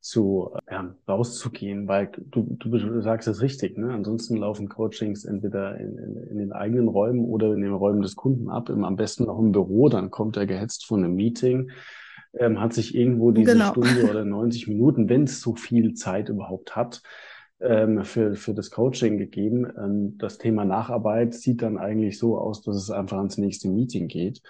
zu 0.00 0.50
ja, 0.70 0.94
rauszugehen, 1.08 1.88
weil 1.88 2.10
du, 2.16 2.56
du 2.58 3.00
sagst 3.00 3.26
es 3.26 3.42
richtig, 3.42 3.76
ne? 3.76 3.92
Ansonsten 3.92 4.36
laufen 4.36 4.68
Coachings 4.68 5.24
entweder 5.24 5.76
in, 5.78 5.98
in, 5.98 6.16
in, 6.30 6.38
den 6.38 6.52
eigenen 6.52 6.88
Räumen 6.88 7.24
oder 7.24 7.52
in 7.52 7.60
den 7.60 7.72
Räumen 7.72 8.02
des 8.02 8.14
Kunden 8.14 8.48
ab, 8.48 8.68
im, 8.68 8.84
am 8.84 8.96
besten 8.96 9.24
noch 9.24 9.38
im 9.38 9.52
Büro, 9.52 9.88
dann 9.88 10.10
kommt 10.10 10.36
er 10.36 10.46
gehetzt 10.46 10.86
von 10.86 11.02
einem 11.02 11.14
Meeting, 11.14 11.70
ähm, 12.34 12.60
hat 12.60 12.74
sich 12.74 12.94
irgendwo 12.94 13.32
diese 13.32 13.52
genau. 13.52 13.70
Stunde 13.72 14.08
oder 14.08 14.24
90 14.24 14.68
Minuten, 14.68 15.08
wenn 15.08 15.24
es 15.24 15.40
so 15.40 15.56
viel 15.56 15.94
Zeit 15.94 16.28
überhaupt 16.28 16.76
hat, 16.76 17.02
ähm, 17.60 18.04
für, 18.04 18.36
für 18.36 18.54
das 18.54 18.70
Coaching 18.70 19.18
gegeben. 19.18 19.66
Ähm, 19.76 20.18
das 20.18 20.38
Thema 20.38 20.64
Nacharbeit 20.64 21.34
sieht 21.34 21.62
dann 21.62 21.76
eigentlich 21.76 22.18
so 22.18 22.38
aus, 22.38 22.62
dass 22.62 22.76
es 22.76 22.90
einfach 22.90 23.18
ans 23.18 23.36
nächste 23.36 23.68
Meeting 23.68 24.06
geht. 24.06 24.42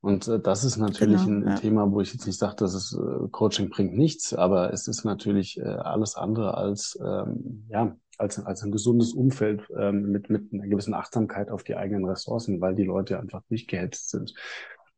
Und 0.00 0.28
äh, 0.28 0.40
das 0.40 0.64
ist 0.64 0.76
natürlich 0.78 1.24
genau, 1.24 1.46
ein, 1.46 1.48
ja. 1.50 1.54
Thema, 1.56 1.90
wo 1.90 2.00
ich 2.00 2.12
jetzt 2.12 2.26
nicht 2.26 2.38
sage, 2.38 2.56
dass 2.56 2.74
es 2.74 2.96
äh, 2.96 3.28
Coaching 3.30 3.68
bringt 3.68 3.96
nichts, 3.96 4.32
aber 4.32 4.72
es 4.72 4.88
ist 4.88 5.04
natürlich 5.04 5.58
äh, 5.58 5.64
alles 5.64 6.16
andere 6.16 6.56
als 6.56 6.98
ähm, 7.04 7.66
ja 7.68 7.96
als, 8.16 8.38
als 8.44 8.62
ein 8.62 8.70
gesundes 8.70 9.14
Umfeld 9.14 9.62
ähm, 9.78 10.10
mit 10.10 10.30
mit 10.30 10.52
einer 10.52 10.66
gewissen 10.66 10.94
Achtsamkeit 10.94 11.50
auf 11.50 11.64
die 11.64 11.76
eigenen 11.76 12.04
Ressourcen, 12.04 12.60
weil 12.60 12.74
die 12.74 12.84
Leute 12.84 13.18
einfach 13.18 13.42
nicht 13.48 13.68
gehetzt 13.68 14.10
sind. 14.10 14.34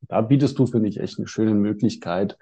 Da 0.03 0.21
bietest 0.21 0.59
du 0.59 0.67
finde 0.67 0.89
ich 0.89 0.99
echt 0.99 1.19
eine 1.19 1.29
schöne 1.29 1.55
Möglichkeit, 1.55 2.37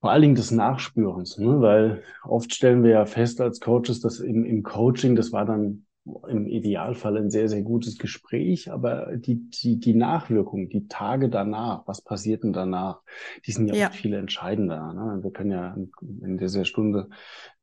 vor 0.00 0.12
allen 0.12 0.22
Dingen 0.22 0.34
des 0.36 0.50
Nachspürens, 0.50 1.38
ne? 1.38 1.60
weil 1.60 2.02
oft 2.22 2.54
stellen 2.54 2.84
wir 2.84 2.90
ja 2.90 3.06
fest 3.06 3.40
als 3.40 3.60
Coaches, 3.60 4.00
dass 4.00 4.20
im, 4.20 4.44
im 4.44 4.62
Coaching, 4.62 5.16
das 5.16 5.32
war 5.32 5.44
dann 5.44 5.86
im 6.28 6.46
Idealfall 6.46 7.16
ein 7.16 7.30
sehr, 7.30 7.48
sehr 7.48 7.62
gutes 7.62 7.98
Gespräch, 7.98 8.70
aber 8.70 9.16
die, 9.16 9.48
die, 9.50 9.78
die 9.78 9.94
Nachwirkung, 9.94 10.68
die 10.68 10.88
Tage 10.88 11.28
danach, 11.28 11.86
was 11.86 12.00
passiert 12.00 12.44
denn 12.44 12.52
danach, 12.52 13.00
die 13.46 13.52
sind 13.52 13.68
ja, 13.68 13.74
ja. 13.74 13.90
viel 13.90 14.14
entscheidender. 14.14 14.92
Ne? 14.92 15.22
Wir 15.22 15.30
können 15.30 15.50
ja 15.50 15.76
in 16.22 16.38
dieser 16.38 16.64
Stunde, 16.64 17.08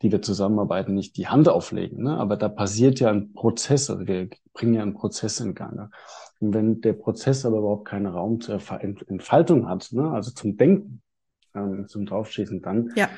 die 0.01 0.12
wir 0.12 0.21
zusammenarbeiten, 0.21 0.93
nicht 0.93 1.17
die 1.17 1.27
Hand 1.27 1.49
auflegen, 1.49 2.03
ne? 2.03 2.17
aber 2.17 2.38
da 2.38 2.49
passiert 2.49 2.99
ja 2.99 3.10
ein 3.12 3.34
Prozess, 3.34 3.89
also 3.89 4.08
wir 4.08 4.29
bringen 4.53 4.73
ja 4.73 4.81
einen 4.81 4.93
Prozess 4.93 5.39
in 5.39 5.53
Gang. 5.53 5.89
Und 6.39 6.53
wenn 6.53 6.81
der 6.81 6.93
Prozess 6.93 7.45
aber 7.45 7.60
überhaupt 7.60 7.86
keinen 7.86 8.08
Raum 8.08 8.41
zur 8.41 8.60
Entfaltung 9.08 9.67
hat, 9.67 9.89
ne? 9.91 10.12
also 10.12 10.31
zum 10.31 10.58
Denken, 10.58 11.01
ähm, 11.53 11.88
zum 11.88 12.05
Draufschießen, 12.05 12.62
dann 12.62 12.91
ja 12.95 13.10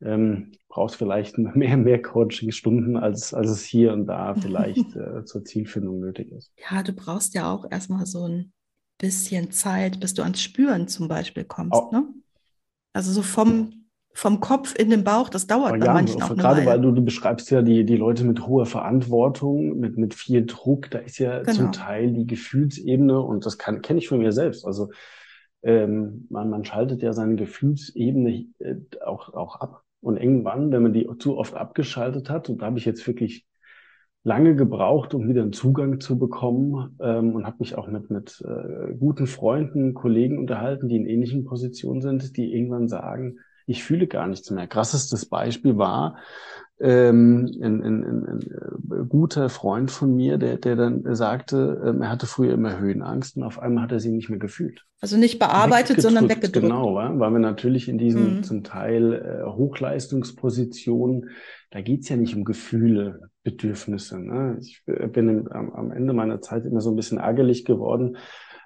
ähm, 0.00 0.52
brauchst 0.68 0.96
vielleicht 0.96 1.38
mehr, 1.56 1.76
mehr 1.76 2.00
Coaching-Stunden, 2.00 2.96
als, 2.96 3.34
als 3.34 3.50
es 3.50 3.64
hier 3.64 3.92
und 3.92 4.06
da 4.06 4.34
vielleicht 4.34 4.96
äh, 4.96 5.24
zur 5.24 5.44
Zielfindung 5.44 6.00
nötig 6.00 6.32
ist. 6.32 6.52
Ja, 6.70 6.82
du 6.82 6.92
brauchst 6.92 7.34
ja 7.34 7.52
auch 7.52 7.70
erstmal 7.70 8.06
so 8.06 8.26
ein 8.26 8.52
bisschen 8.98 9.50
Zeit, 9.50 10.00
bis 10.00 10.14
du 10.14 10.22
ans 10.22 10.42
Spüren 10.42 10.88
zum 10.88 11.08
Beispiel 11.08 11.44
kommst. 11.44 11.80
Oh. 11.80 11.90
Ne? 11.92 12.08
Also 12.92 13.12
so 13.12 13.22
vom, 13.22 13.86
vom 14.12 14.40
Kopf 14.40 14.74
in 14.76 14.90
den 14.90 15.04
Bauch, 15.04 15.28
das 15.28 15.46
dauert 15.46 15.74
oh, 15.76 15.78
bei 15.78 15.86
ja, 15.86 15.92
manchen 15.92 16.20
auch 16.22 16.34
Gerade 16.34 16.66
weil 16.66 16.80
du, 16.80 16.90
du 16.90 17.04
beschreibst 17.04 17.50
ja 17.50 17.62
die, 17.62 17.84
die 17.84 17.96
Leute 17.96 18.24
mit 18.24 18.46
hoher 18.46 18.66
Verantwortung, 18.66 19.78
mit, 19.78 19.96
mit 19.96 20.14
viel 20.14 20.44
Druck, 20.46 20.90
da 20.90 20.98
ist 20.98 21.18
ja 21.18 21.40
genau. 21.40 21.52
zum 21.52 21.72
Teil 21.72 22.12
die 22.12 22.26
Gefühlsebene 22.26 23.20
und 23.20 23.46
das 23.46 23.58
kann 23.58 23.82
kenne 23.82 24.00
ich 24.00 24.08
von 24.08 24.18
mir 24.18 24.32
selbst. 24.32 24.66
Also 24.66 24.90
ähm, 25.62 26.26
man, 26.30 26.50
man 26.50 26.64
schaltet 26.64 27.02
ja 27.02 27.12
seine 27.12 27.36
Gefühlsebene 27.36 28.46
äh, 28.58 28.76
auch, 29.04 29.34
auch 29.34 29.56
ab. 29.56 29.84
Und 30.00 30.16
irgendwann, 30.16 30.70
wenn 30.70 30.82
man 30.82 30.92
die 30.92 31.08
zu 31.18 31.36
oft 31.36 31.54
abgeschaltet 31.54 32.30
hat, 32.30 32.48
und 32.48 32.62
da 32.62 32.66
habe 32.66 32.78
ich 32.78 32.84
jetzt 32.84 33.06
wirklich 33.06 33.46
lange 34.24 34.54
gebraucht, 34.54 35.14
um 35.14 35.28
wieder 35.28 35.42
einen 35.42 35.52
Zugang 35.52 36.00
zu 36.00 36.18
bekommen 36.18 36.96
ähm, 37.00 37.34
und 37.34 37.46
habe 37.46 37.56
mich 37.60 37.76
auch 37.76 37.88
mit, 37.88 38.10
mit 38.10 38.44
äh, 38.46 38.94
guten 38.94 39.26
Freunden, 39.26 39.94
Kollegen 39.94 40.38
unterhalten, 40.38 40.88
die 40.88 40.96
in 40.96 41.06
ähnlichen 41.06 41.44
Positionen 41.44 42.00
sind, 42.00 42.36
die 42.36 42.52
irgendwann 42.52 42.88
sagen, 42.88 43.38
ich 43.66 43.84
fühle 43.84 44.06
gar 44.06 44.26
nichts 44.26 44.50
mehr. 44.50 44.66
Krassestes 44.66 45.26
Beispiel 45.26 45.76
war 45.76 46.16
ähm, 46.80 47.50
ein, 47.60 47.82
ein, 47.82 48.04
ein, 48.04 48.28
ein 48.90 49.08
guter 49.08 49.48
Freund 49.48 49.90
von 49.90 50.14
mir, 50.14 50.38
der, 50.38 50.58
der 50.58 50.76
dann 50.76 51.14
sagte, 51.14 51.82
ähm, 51.84 52.02
er 52.02 52.10
hatte 52.10 52.26
früher 52.26 52.54
immer 52.54 52.78
Höhenangst 52.78 53.36
und 53.36 53.42
auf 53.42 53.58
einmal 53.58 53.84
hat 53.84 53.92
er 53.92 54.00
sie 54.00 54.12
nicht 54.12 54.28
mehr 54.28 54.38
gefühlt. 54.38 54.84
Also 55.00 55.16
nicht 55.16 55.38
bearbeitet, 55.38 56.00
sondern 56.00 56.28
weggedrückt. 56.28 56.66
Genau, 56.66 56.94
weil 56.94 57.30
wir 57.30 57.38
natürlich 57.38 57.88
in 57.88 57.98
diesen 57.98 58.36
mhm. 58.36 58.42
zum 58.42 58.62
Teil 58.62 59.12
äh, 59.12 59.44
Hochleistungspositionen, 59.44 61.30
da 61.70 61.80
geht's 61.80 62.08
ja 62.08 62.16
nicht 62.16 62.36
um 62.36 62.44
Gefühle, 62.44 63.30
Bedürfnisse. 63.42 64.18
Ne? 64.20 64.58
Ich 64.60 64.82
äh, 64.86 65.08
bin 65.08 65.50
am, 65.50 65.72
am 65.72 65.90
Ende 65.90 66.12
meiner 66.12 66.40
Zeit 66.40 66.64
immer 66.64 66.80
so 66.80 66.90
ein 66.90 66.96
bisschen 66.96 67.18
ärgerlich 67.18 67.64
geworden, 67.64 68.16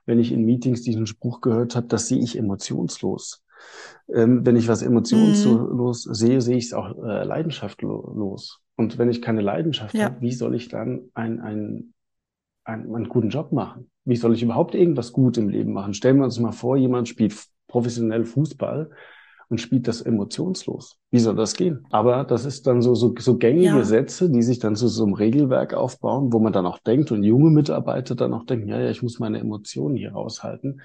wenn 0.04 0.18
ich 0.18 0.32
in 0.32 0.44
Meetings 0.44 0.82
diesen 0.82 1.06
Spruch 1.06 1.40
gehört 1.40 1.76
habe, 1.76 1.86
das 1.86 2.08
sehe 2.08 2.22
ich 2.22 2.36
emotionslos. 2.36 3.42
Ähm, 4.12 4.44
wenn 4.44 4.56
ich 4.56 4.68
was 4.68 4.82
emotionslos 4.82 6.06
mhm. 6.06 6.14
sehe, 6.14 6.40
sehe 6.40 6.56
ich 6.56 6.66
es 6.66 6.72
auch 6.74 6.96
äh, 7.02 7.24
leidenschaftlos. 7.24 8.60
Und 8.76 8.98
wenn 8.98 9.10
ich 9.10 9.22
keine 9.22 9.40
Leidenschaft 9.40 9.94
ja. 9.94 10.06
habe, 10.06 10.20
wie 10.20 10.32
soll 10.32 10.54
ich 10.54 10.68
dann 10.68 11.10
ein, 11.14 11.40
ein, 11.40 11.94
ein, 12.64 12.94
einen 12.94 13.08
guten 13.08 13.30
Job 13.30 13.52
machen? 13.52 13.90
Wie 14.04 14.16
soll 14.16 14.34
ich 14.34 14.42
überhaupt 14.42 14.74
irgendwas 14.74 15.12
gut 15.12 15.38
im 15.38 15.48
Leben 15.48 15.72
machen? 15.72 15.94
Stellen 15.94 16.16
wir 16.16 16.24
uns 16.24 16.38
mal 16.40 16.52
vor, 16.52 16.76
jemand 16.76 17.08
spielt 17.08 17.34
professionell 17.68 18.24
Fußball 18.24 18.90
und 19.48 19.60
spielt 19.60 19.86
das 19.86 20.00
emotionslos. 20.00 20.98
Wie 21.10 21.18
soll 21.18 21.36
das 21.36 21.54
gehen? 21.54 21.86
Aber 21.90 22.24
das 22.24 22.46
ist 22.46 22.66
dann 22.66 22.80
so, 22.80 22.94
so, 22.94 23.14
so 23.18 23.36
gängige 23.36 23.66
ja. 23.66 23.84
Sätze, 23.84 24.30
die 24.30 24.42
sich 24.42 24.58
dann 24.58 24.76
zu 24.76 24.88
so 24.88 25.04
einem 25.04 25.12
Regelwerk 25.12 25.74
aufbauen, 25.74 26.32
wo 26.32 26.38
man 26.38 26.54
dann 26.54 26.66
auch 26.66 26.78
denkt 26.78 27.12
und 27.12 27.22
junge 27.22 27.50
Mitarbeiter 27.50 28.14
dann 28.14 28.32
auch 28.32 28.46
denken, 28.46 28.68
ja, 28.68 28.80
ja, 28.80 28.90
ich 28.90 29.02
muss 29.02 29.18
meine 29.18 29.38
Emotionen 29.38 29.94
hier 29.94 30.12
raushalten. 30.12 30.80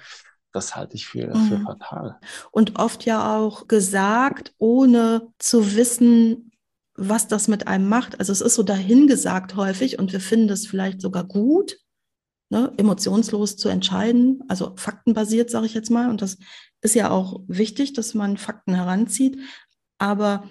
Das 0.52 0.76
halte 0.76 0.96
ich 0.96 1.06
für, 1.06 1.34
mhm. 1.34 1.48
für 1.48 1.60
fatal. 1.60 2.18
Und 2.50 2.78
oft 2.78 3.04
ja 3.04 3.36
auch 3.36 3.68
gesagt, 3.68 4.54
ohne 4.58 5.32
zu 5.38 5.76
wissen, 5.76 6.52
was 6.94 7.28
das 7.28 7.48
mit 7.48 7.68
einem 7.68 7.88
macht. 7.88 8.18
Also 8.18 8.32
es 8.32 8.40
ist 8.40 8.56
so 8.56 8.62
dahingesagt 8.62 9.56
häufig 9.56 9.98
und 9.98 10.12
wir 10.12 10.20
finden 10.20 10.50
es 10.50 10.66
vielleicht 10.66 11.00
sogar 11.00 11.24
gut, 11.24 11.78
ne, 12.50 12.72
emotionslos 12.76 13.56
zu 13.56 13.68
entscheiden, 13.68 14.42
also 14.48 14.74
faktenbasiert, 14.76 15.50
sage 15.50 15.66
ich 15.66 15.74
jetzt 15.74 15.90
mal. 15.90 16.10
Und 16.10 16.22
das 16.22 16.38
ist 16.80 16.94
ja 16.94 17.10
auch 17.10 17.40
wichtig, 17.46 17.92
dass 17.92 18.14
man 18.14 18.36
Fakten 18.36 18.74
heranzieht. 18.74 19.38
Aber 19.98 20.48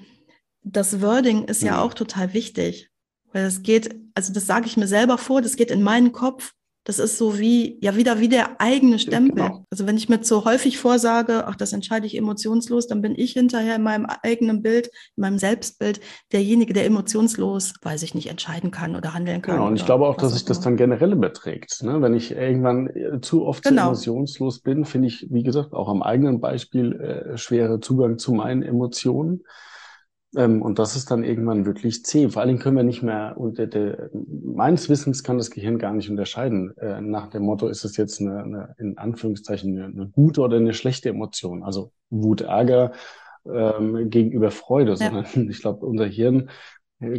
das 0.61 1.01
Wording 1.01 1.45
ist 1.45 1.63
ja, 1.63 1.73
mhm. 1.73 1.79
auch 1.79 1.93
total 1.93 2.33
wichtig, 2.33 2.89
weil 3.33 3.45
es 3.45 3.63
geht, 3.63 3.95
also 4.13 4.31
das 4.33 4.45
sage 4.45 4.67
ich 4.67 4.77
mir 4.77 4.87
selber 4.87 5.17
vor, 5.17 5.41
das 5.41 5.55
geht 5.55 5.71
in 5.71 5.83
meinen 5.83 6.11
Kopf 6.11 6.53
Das 6.87 6.99
ist 6.99 7.17
so 7.17 7.37
wie, 7.37 7.77
ja, 7.81 7.97
wieder 7.97 8.21
wie 8.21 8.29
der 8.29 8.61
eigene 8.61 8.97
Stempel. 8.97 9.43
Genau. 9.43 9.65
Also 9.69 9.85
wenn 9.85 9.97
ich 9.97 10.07
mir 10.07 10.23
so 10.23 10.45
häufig 10.45 10.77
vorsage, 10.77 11.45
ach, 11.45 11.57
das 11.57 11.73
entscheide 11.73 12.05
ich 12.05 12.15
emotionslos, 12.15 12.87
dann 12.87 13.01
bin 13.01 13.13
ich 13.13 13.33
hinterher 13.33 13.75
in 13.75 13.83
meinem 13.83 14.07
eigenen 14.23 14.61
Bild, 14.61 14.87
in 15.17 15.21
meinem 15.21 15.37
Selbstbild 15.37 15.99
derjenige, 16.31 16.71
der 16.71 16.85
emotionslos, 16.85 17.73
weiß 17.81 18.03
ich 18.03 18.15
nicht, 18.15 18.29
entscheiden 18.29 18.71
kann 18.71 18.95
oder 18.95 19.13
handeln 19.13 19.41
kann. 19.41 19.55
Genau, 19.55 19.67
und 19.67 19.75
ich 19.75 19.85
glaube 19.85 20.07
auch, 20.07 20.15
dass 20.15 20.31
sich 20.31 20.45
das 20.45 20.61
dann 20.61 20.77
generell 20.77 21.11
überträgt. 21.11 21.83
Ne? 21.83 22.01
Wenn 22.01 22.13
ich 22.13 22.31
irgendwann 22.31 22.87
äh, 22.87 23.19
zu 23.19 23.45
oft 23.45 23.65
genau. 23.65 23.87
emotionslos 23.87 24.59
bin, 24.59 24.85
finde 24.85 25.09
ich, 25.09 25.27
wie 25.29 25.43
gesagt, 25.43 25.73
auch 25.73 25.89
am 25.89 26.01
eigenen 26.01 26.39
Beispiel 26.39 26.93
äh, 26.93 27.37
schwere 27.37 27.81
Zugang 27.81 28.17
zu 28.17 28.31
meinen 28.31 28.63
Emotionen. 28.63 29.43
Ähm, 30.35 30.61
und 30.61 30.79
das 30.79 30.95
ist 30.95 31.09
dann 31.09 31.23
irgendwann 31.23 31.65
wirklich 31.65 32.03
zäh. 32.03 32.29
Vor 32.29 32.41
allen 32.41 32.49
Dingen 32.49 32.59
können 32.59 32.75
wir 32.75 32.83
nicht 32.83 33.03
mehr, 33.03 33.35
und 33.37 33.57
der, 33.57 33.67
der, 33.67 34.09
meines 34.13 34.89
Wissens 34.89 35.23
kann 35.23 35.37
das 35.37 35.51
Gehirn 35.51 35.77
gar 35.77 35.93
nicht 35.93 36.09
unterscheiden. 36.09 36.75
Äh, 36.77 37.01
nach 37.01 37.27
dem 37.27 37.43
Motto, 37.43 37.67
ist 37.67 37.85
es 37.85 37.95
jetzt 37.97 38.19
eine, 38.19 38.43
eine 38.43 38.75
in 38.77 38.97
Anführungszeichen 38.97 39.77
eine, 39.77 39.85
eine, 39.85 40.07
gute 40.09 40.41
oder 40.41 40.57
eine 40.57 40.73
schlechte 40.73 41.09
Emotion? 41.09 41.63
Also 41.63 41.91
Wut, 42.09 42.41
Ärger 42.41 42.91
ähm, 43.45 44.09
gegenüber 44.09 44.51
Freude, 44.51 44.91
ja. 44.91 44.97
sondern 44.97 45.25
ich 45.49 45.61
glaube, 45.61 45.85
unser 45.85 46.05
Hirn 46.05 46.49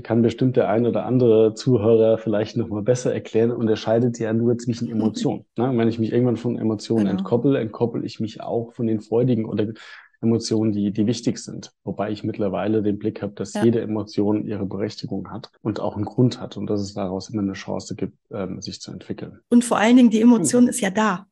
kann 0.02 0.22
bestimmt 0.22 0.56
der 0.56 0.68
ein 0.68 0.86
oder 0.86 1.06
andere 1.06 1.54
Zuhörer 1.54 2.18
vielleicht 2.18 2.56
nochmal 2.56 2.82
besser 2.82 3.14
erklären, 3.14 3.52
unterscheidet 3.52 4.18
ja 4.18 4.32
nur 4.32 4.58
zwischen 4.58 4.90
Emotionen. 4.90 5.44
Ne? 5.56 5.72
Wenn 5.72 5.86
ich 5.86 6.00
mich 6.00 6.12
irgendwann 6.12 6.36
von 6.36 6.58
Emotionen 6.58 7.04
genau. 7.04 7.18
entkoppel, 7.18 7.54
entkoppel 7.54 8.04
ich 8.04 8.18
mich 8.18 8.40
auch 8.40 8.72
von 8.72 8.88
den 8.88 9.00
freudigen 9.00 9.44
oder 9.44 9.68
Emotionen, 10.20 10.72
die, 10.72 10.90
die 10.90 11.06
wichtig 11.06 11.38
sind. 11.38 11.72
Wobei 11.84 12.10
ich 12.10 12.24
mittlerweile 12.24 12.82
den 12.82 12.98
Blick 12.98 13.22
habe, 13.22 13.34
dass 13.34 13.54
ja. 13.54 13.64
jede 13.64 13.80
Emotion 13.80 14.44
ihre 14.46 14.66
Berechtigung 14.66 15.30
hat 15.30 15.50
und 15.62 15.80
auch 15.80 15.96
einen 15.96 16.04
Grund 16.04 16.40
hat 16.40 16.56
und 16.56 16.66
dass 16.68 16.80
es 16.80 16.94
daraus 16.94 17.30
immer 17.30 17.42
eine 17.42 17.52
Chance 17.52 17.94
gibt, 17.94 18.18
ähm, 18.30 18.60
sich 18.60 18.80
zu 18.80 18.90
entwickeln. 18.90 19.40
Und 19.48 19.64
vor 19.64 19.78
allen 19.78 19.96
Dingen, 19.96 20.10
die 20.10 20.20
Emotion 20.20 20.64
mhm. 20.64 20.70
ist 20.70 20.80
ja 20.80 20.90
da. 20.90 21.26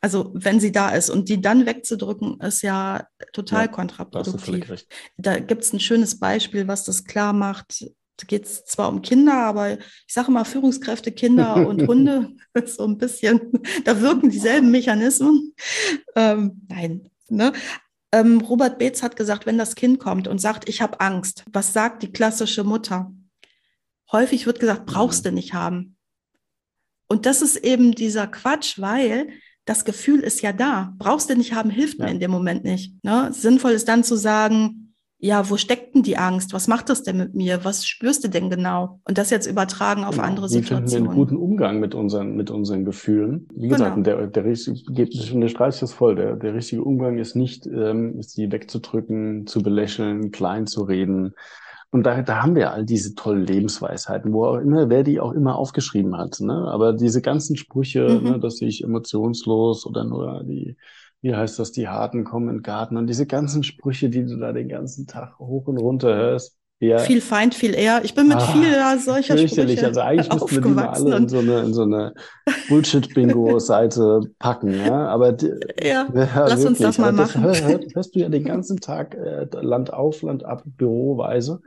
Also 0.00 0.30
wenn 0.34 0.60
sie 0.60 0.70
da 0.70 0.90
ist 0.90 1.08
und 1.08 1.30
die 1.30 1.40
dann 1.40 1.64
wegzudrücken, 1.64 2.38
ist 2.40 2.60
ja 2.60 3.06
total 3.32 3.62
ja, 3.62 3.68
kontraproduktiv. 3.68 4.86
Da 5.16 5.38
gibt 5.38 5.64
es 5.64 5.72
ein 5.72 5.80
schönes 5.80 6.18
Beispiel, 6.18 6.68
was 6.68 6.84
das 6.84 7.04
klar 7.04 7.32
macht. 7.32 7.86
Da 8.18 8.26
geht 8.26 8.44
es 8.44 8.64
zwar 8.66 8.90
um 8.90 9.00
Kinder, 9.00 9.32
aber 9.32 9.78
ich 9.78 10.12
sage 10.12 10.30
mal 10.30 10.44
Führungskräfte, 10.44 11.10
Kinder 11.10 11.66
und 11.66 11.82
Hunde, 11.88 12.32
so 12.66 12.84
ein 12.84 12.98
bisschen, 12.98 13.40
da 13.84 13.98
wirken 14.00 14.28
dieselben 14.28 14.70
Mechanismen. 14.70 15.54
Ähm, 16.14 16.66
nein, 16.68 17.08
ne? 17.30 17.52
Ähm, 18.14 18.40
Robert 18.42 18.78
Beetz 18.78 19.02
hat 19.02 19.16
gesagt, 19.16 19.44
wenn 19.44 19.58
das 19.58 19.74
Kind 19.74 19.98
kommt 19.98 20.28
und 20.28 20.40
sagt, 20.40 20.68
ich 20.68 20.80
habe 20.80 21.00
Angst, 21.00 21.44
was 21.52 21.72
sagt 21.72 22.04
die 22.04 22.12
klassische 22.12 22.62
Mutter? 22.62 23.12
Häufig 24.12 24.46
wird 24.46 24.60
gesagt, 24.60 24.86
brauchst 24.86 25.26
du 25.26 25.32
nicht 25.32 25.52
haben. 25.52 25.96
Und 27.08 27.26
das 27.26 27.42
ist 27.42 27.56
eben 27.56 27.90
dieser 27.90 28.28
Quatsch, 28.28 28.78
weil 28.78 29.30
das 29.64 29.84
Gefühl 29.84 30.20
ist 30.20 30.42
ja 30.42 30.52
da. 30.52 30.94
Brauchst 30.96 31.28
du 31.28 31.34
nicht 31.34 31.54
haben, 31.54 31.70
hilft 31.70 31.98
ja. 31.98 32.04
mir 32.04 32.12
in 32.12 32.20
dem 32.20 32.30
Moment 32.30 32.62
nicht. 32.62 32.94
Ne? 33.02 33.32
Sinnvoll 33.32 33.72
ist 33.72 33.88
dann 33.88 34.04
zu 34.04 34.14
sagen, 34.14 34.83
ja, 35.24 35.48
wo 35.48 35.56
steckt 35.56 35.94
denn 35.94 36.02
die 36.02 36.18
Angst? 36.18 36.52
Was 36.52 36.68
macht 36.68 36.90
das 36.90 37.02
denn 37.02 37.16
mit 37.16 37.34
mir? 37.34 37.64
Was 37.64 37.86
spürst 37.86 38.24
du 38.24 38.28
denn 38.28 38.50
genau? 38.50 39.00
Und 39.08 39.16
das 39.16 39.30
jetzt 39.30 39.46
übertragen 39.46 40.04
auf 40.04 40.16
genau. 40.16 40.26
andere 40.26 40.50
Situationen. 40.50 40.86
Wie 40.86 40.90
finden 40.90 41.04
wir 41.06 41.10
einen 41.10 41.18
guten 41.18 41.36
Umgang 41.38 41.80
mit 41.80 41.94
unseren, 41.94 42.36
mit 42.36 42.50
unseren 42.50 42.84
Gefühlen? 42.84 43.48
Wie 43.54 43.68
gesagt, 43.68 43.94
genau. 43.94 44.04
der, 44.04 44.26
der, 44.26 44.42
der, 44.42 45.06
der 45.06 45.48
Streich 45.48 45.80
ist 45.80 45.94
voll. 45.94 46.16
Der, 46.16 46.36
der 46.36 46.52
richtige 46.52 46.84
Umgang 46.84 47.16
ist 47.16 47.36
nicht, 47.36 47.66
ähm, 47.66 48.20
sie 48.20 48.52
wegzudrücken, 48.52 49.46
zu 49.46 49.62
belächeln, 49.62 50.30
klein 50.30 50.66
zu 50.66 50.82
reden. 50.82 51.32
Und 51.90 52.04
da, 52.04 52.20
da 52.20 52.42
haben 52.42 52.54
wir 52.54 52.72
all 52.72 52.84
diese 52.84 53.14
tollen 53.14 53.46
Lebensweisheiten, 53.46 54.30
wo 54.30 54.44
auch 54.44 54.58
immer, 54.58 54.90
wer 54.90 55.04
die 55.04 55.20
auch 55.20 55.32
immer 55.32 55.56
aufgeschrieben 55.56 56.18
hat. 56.18 56.38
Ne? 56.40 56.52
Aber 56.52 56.92
diese 56.92 57.22
ganzen 57.22 57.56
Sprüche, 57.56 58.20
mhm. 58.20 58.30
ne, 58.30 58.40
dass 58.40 58.60
ich 58.60 58.84
emotionslos 58.84 59.86
oder 59.86 60.04
nur 60.04 60.44
die 60.44 60.76
wie 61.24 61.34
heißt 61.34 61.58
das, 61.58 61.72
die 61.72 61.88
Harten 61.88 62.22
kommen 62.22 62.50
in 62.50 62.56
den 62.56 62.62
Garten 62.62 62.98
und 62.98 63.06
diese 63.06 63.24
ganzen 63.24 63.64
Sprüche, 63.64 64.10
die 64.10 64.26
du 64.26 64.36
da 64.36 64.52
den 64.52 64.68
ganzen 64.68 65.06
Tag 65.06 65.38
hoch 65.38 65.66
und 65.68 65.78
runter 65.78 66.14
hörst. 66.14 66.58
Ja. 66.80 66.98
Viel 66.98 67.22
Feind, 67.22 67.54
viel 67.54 67.72
eher. 67.72 68.04
Ich 68.04 68.14
bin 68.14 68.28
mit 68.28 68.36
ah, 68.36 68.40
viel 68.40 68.74
solcher 69.00 69.38
Sprüche 69.38 69.86
Also 69.86 70.00
eigentlich 70.00 70.30
müssten 70.30 70.50
wir 70.50 70.60
die 70.60 70.68
mal 70.68 70.88
alle 70.88 71.16
in 71.16 71.28
so 71.30 71.38
eine, 71.38 71.60
in 71.60 71.72
so 71.72 71.84
eine 71.84 72.12
Bullshit-Bingo-Seite 72.68 74.20
packen. 74.38 74.74
Ja? 74.74 75.08
Aber 75.08 75.32
die, 75.32 75.50
ja, 75.82 76.06
ja, 76.14 76.28
lass 76.34 76.62
wirklich. 76.62 76.66
uns 76.66 76.78
das 76.80 76.98
mal 76.98 77.08
Aber 77.08 77.22
machen. 77.22 77.42
Das 77.42 77.62
hör, 77.62 77.80
hörst 77.94 78.14
du 78.14 78.18
ja 78.18 78.28
den 78.28 78.44
ganzen 78.44 78.80
Tag 78.80 79.14
äh, 79.14 79.46
Land 79.62 79.94
auf, 79.94 80.20
Land 80.20 80.44
ab, 80.44 80.62
Büroweise. 80.66 81.62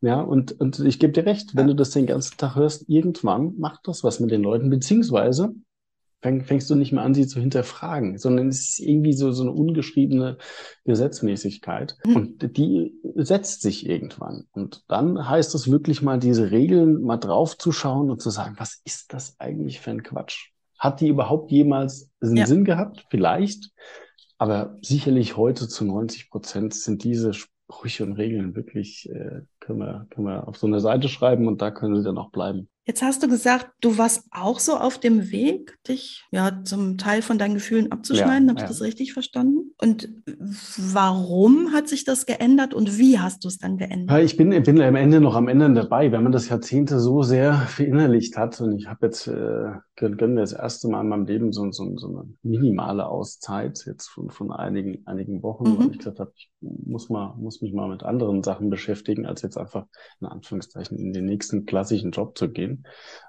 Ja, 0.00 0.20
und, 0.20 0.60
und 0.60 0.78
ich 0.78 1.00
gebe 1.00 1.12
dir 1.12 1.26
recht, 1.26 1.56
wenn 1.56 1.66
du 1.66 1.74
das 1.74 1.90
den 1.90 2.06
ganzen 2.06 2.36
Tag 2.36 2.54
hörst, 2.54 2.88
irgendwann 2.88 3.58
macht 3.58 3.88
das 3.88 4.04
was 4.04 4.20
mit 4.20 4.30
den 4.30 4.42
Leuten, 4.42 4.70
beziehungsweise 4.70 5.54
fäng, 6.22 6.44
fängst 6.44 6.70
du 6.70 6.74
nicht 6.74 6.92
mehr 6.92 7.02
an, 7.02 7.14
sie 7.14 7.26
zu 7.26 7.40
hinterfragen, 7.40 8.16
sondern 8.16 8.48
es 8.48 8.60
ist 8.60 8.80
irgendwie 8.80 9.12
so, 9.12 9.32
so 9.32 9.42
eine 9.42 9.52
ungeschriebene 9.52 10.38
Gesetzmäßigkeit 10.84 11.96
mhm. 12.04 12.16
und 12.16 12.56
die 12.56 12.94
setzt 13.16 13.62
sich 13.62 13.86
irgendwann. 13.86 14.44
Und 14.52 14.84
dann 14.88 15.28
heißt 15.28 15.54
es 15.54 15.70
wirklich 15.70 16.00
mal, 16.00 16.18
diese 16.18 16.50
Regeln 16.50 17.02
mal 17.02 17.18
draufzuschauen 17.18 18.10
und 18.10 18.22
zu 18.22 18.30
sagen, 18.30 18.54
was 18.58 18.80
ist 18.84 19.12
das 19.12 19.38
eigentlich 19.38 19.80
für 19.80 19.90
ein 19.90 20.02
Quatsch? 20.02 20.50
Hat 20.78 21.00
die 21.00 21.08
überhaupt 21.08 21.50
jemals 21.50 22.10
einen 22.20 22.36
ja. 22.36 22.46
Sinn 22.46 22.64
gehabt? 22.64 23.04
Vielleicht. 23.10 23.70
Aber 24.38 24.78
sicherlich 24.80 25.36
heute 25.36 25.68
zu 25.68 25.84
90 25.84 26.30
Prozent 26.30 26.74
sind 26.74 27.04
diese 27.04 27.32
Sprüche 27.32 28.04
und 28.04 28.14
Regeln 28.14 28.56
wirklich, 28.56 29.08
äh, 29.10 29.42
können, 29.60 29.78
wir, 29.78 30.06
können 30.10 30.26
wir 30.26 30.48
auf 30.48 30.56
so 30.56 30.66
eine 30.66 30.80
Seite 30.80 31.08
schreiben 31.08 31.46
und 31.46 31.62
da 31.62 31.70
können 31.70 31.96
sie 31.96 32.02
dann 32.02 32.18
auch 32.18 32.30
bleiben. 32.30 32.68
Jetzt 32.84 33.00
hast 33.00 33.22
du 33.22 33.28
gesagt, 33.28 33.70
du 33.80 33.96
warst 33.96 34.24
auch 34.32 34.58
so 34.58 34.76
auf 34.76 34.98
dem 34.98 35.30
Weg, 35.30 35.78
dich 35.88 36.24
ja 36.32 36.64
zum 36.64 36.98
Teil 36.98 37.22
von 37.22 37.38
deinen 37.38 37.54
Gefühlen 37.54 37.92
abzuschneiden. 37.92 38.48
Ja, 38.48 38.50
Habe 38.50 38.58
ich 38.58 38.62
ja. 38.62 38.68
das 38.68 38.82
richtig 38.82 39.12
verstanden? 39.12 39.72
Und 39.80 40.08
warum 40.76 41.72
hat 41.72 41.88
sich 41.88 42.04
das 42.04 42.26
geändert 42.26 42.74
und 42.74 42.98
wie 42.98 43.20
hast 43.20 43.44
du 43.44 43.48
es 43.48 43.58
dann 43.58 43.76
geändert? 43.76 44.20
Ich 44.24 44.36
bin, 44.36 44.50
bin 44.64 44.82
am 44.82 44.96
Ende 44.96 45.20
noch 45.20 45.36
am 45.36 45.46
Ende 45.46 45.72
dabei, 45.72 46.10
wenn 46.10 46.24
man 46.24 46.32
das 46.32 46.48
Jahrzehnte 46.48 46.98
so 46.98 47.22
sehr 47.22 47.54
verinnerlicht 47.68 48.36
hat. 48.36 48.60
Und 48.60 48.76
ich 48.76 48.88
habe 48.88 49.06
jetzt 49.06 49.28
äh, 49.28 49.74
gönnen 50.10 50.36
wir 50.36 50.42
das 50.42 50.52
erste 50.52 50.88
Mal 50.88 51.02
in 51.02 51.08
meinem 51.08 51.26
Leben 51.26 51.52
so, 51.52 51.70
so, 51.70 51.96
so 51.96 52.08
eine 52.08 52.28
minimale 52.42 53.06
Auszeit 53.06 53.84
jetzt 53.86 54.08
von, 54.08 54.30
von 54.30 54.50
einigen, 54.52 55.06
einigen 55.06 55.42
Wochen, 55.42 55.64
mhm. 55.64 55.78
weil 55.78 55.90
ich 55.92 55.98
gesagt 55.98 56.20
habe, 56.20 56.32
ich 56.34 56.50
muss 56.60 57.08
mal, 57.08 57.34
muss 57.36 57.62
mich 57.62 57.72
mal 57.72 57.88
mit 57.88 58.02
anderen 58.02 58.42
Sachen 58.42 58.70
beschäftigen, 58.70 59.26
als 59.26 59.42
jetzt 59.42 59.56
einfach 59.56 59.86
in 60.20 60.26
Anführungszeichen 60.26 60.98
in 60.98 61.12
den 61.12 61.24
nächsten 61.26 61.66
klassischen 61.66 62.10
Job 62.10 62.36
zu 62.36 62.50
gehen. 62.50 62.84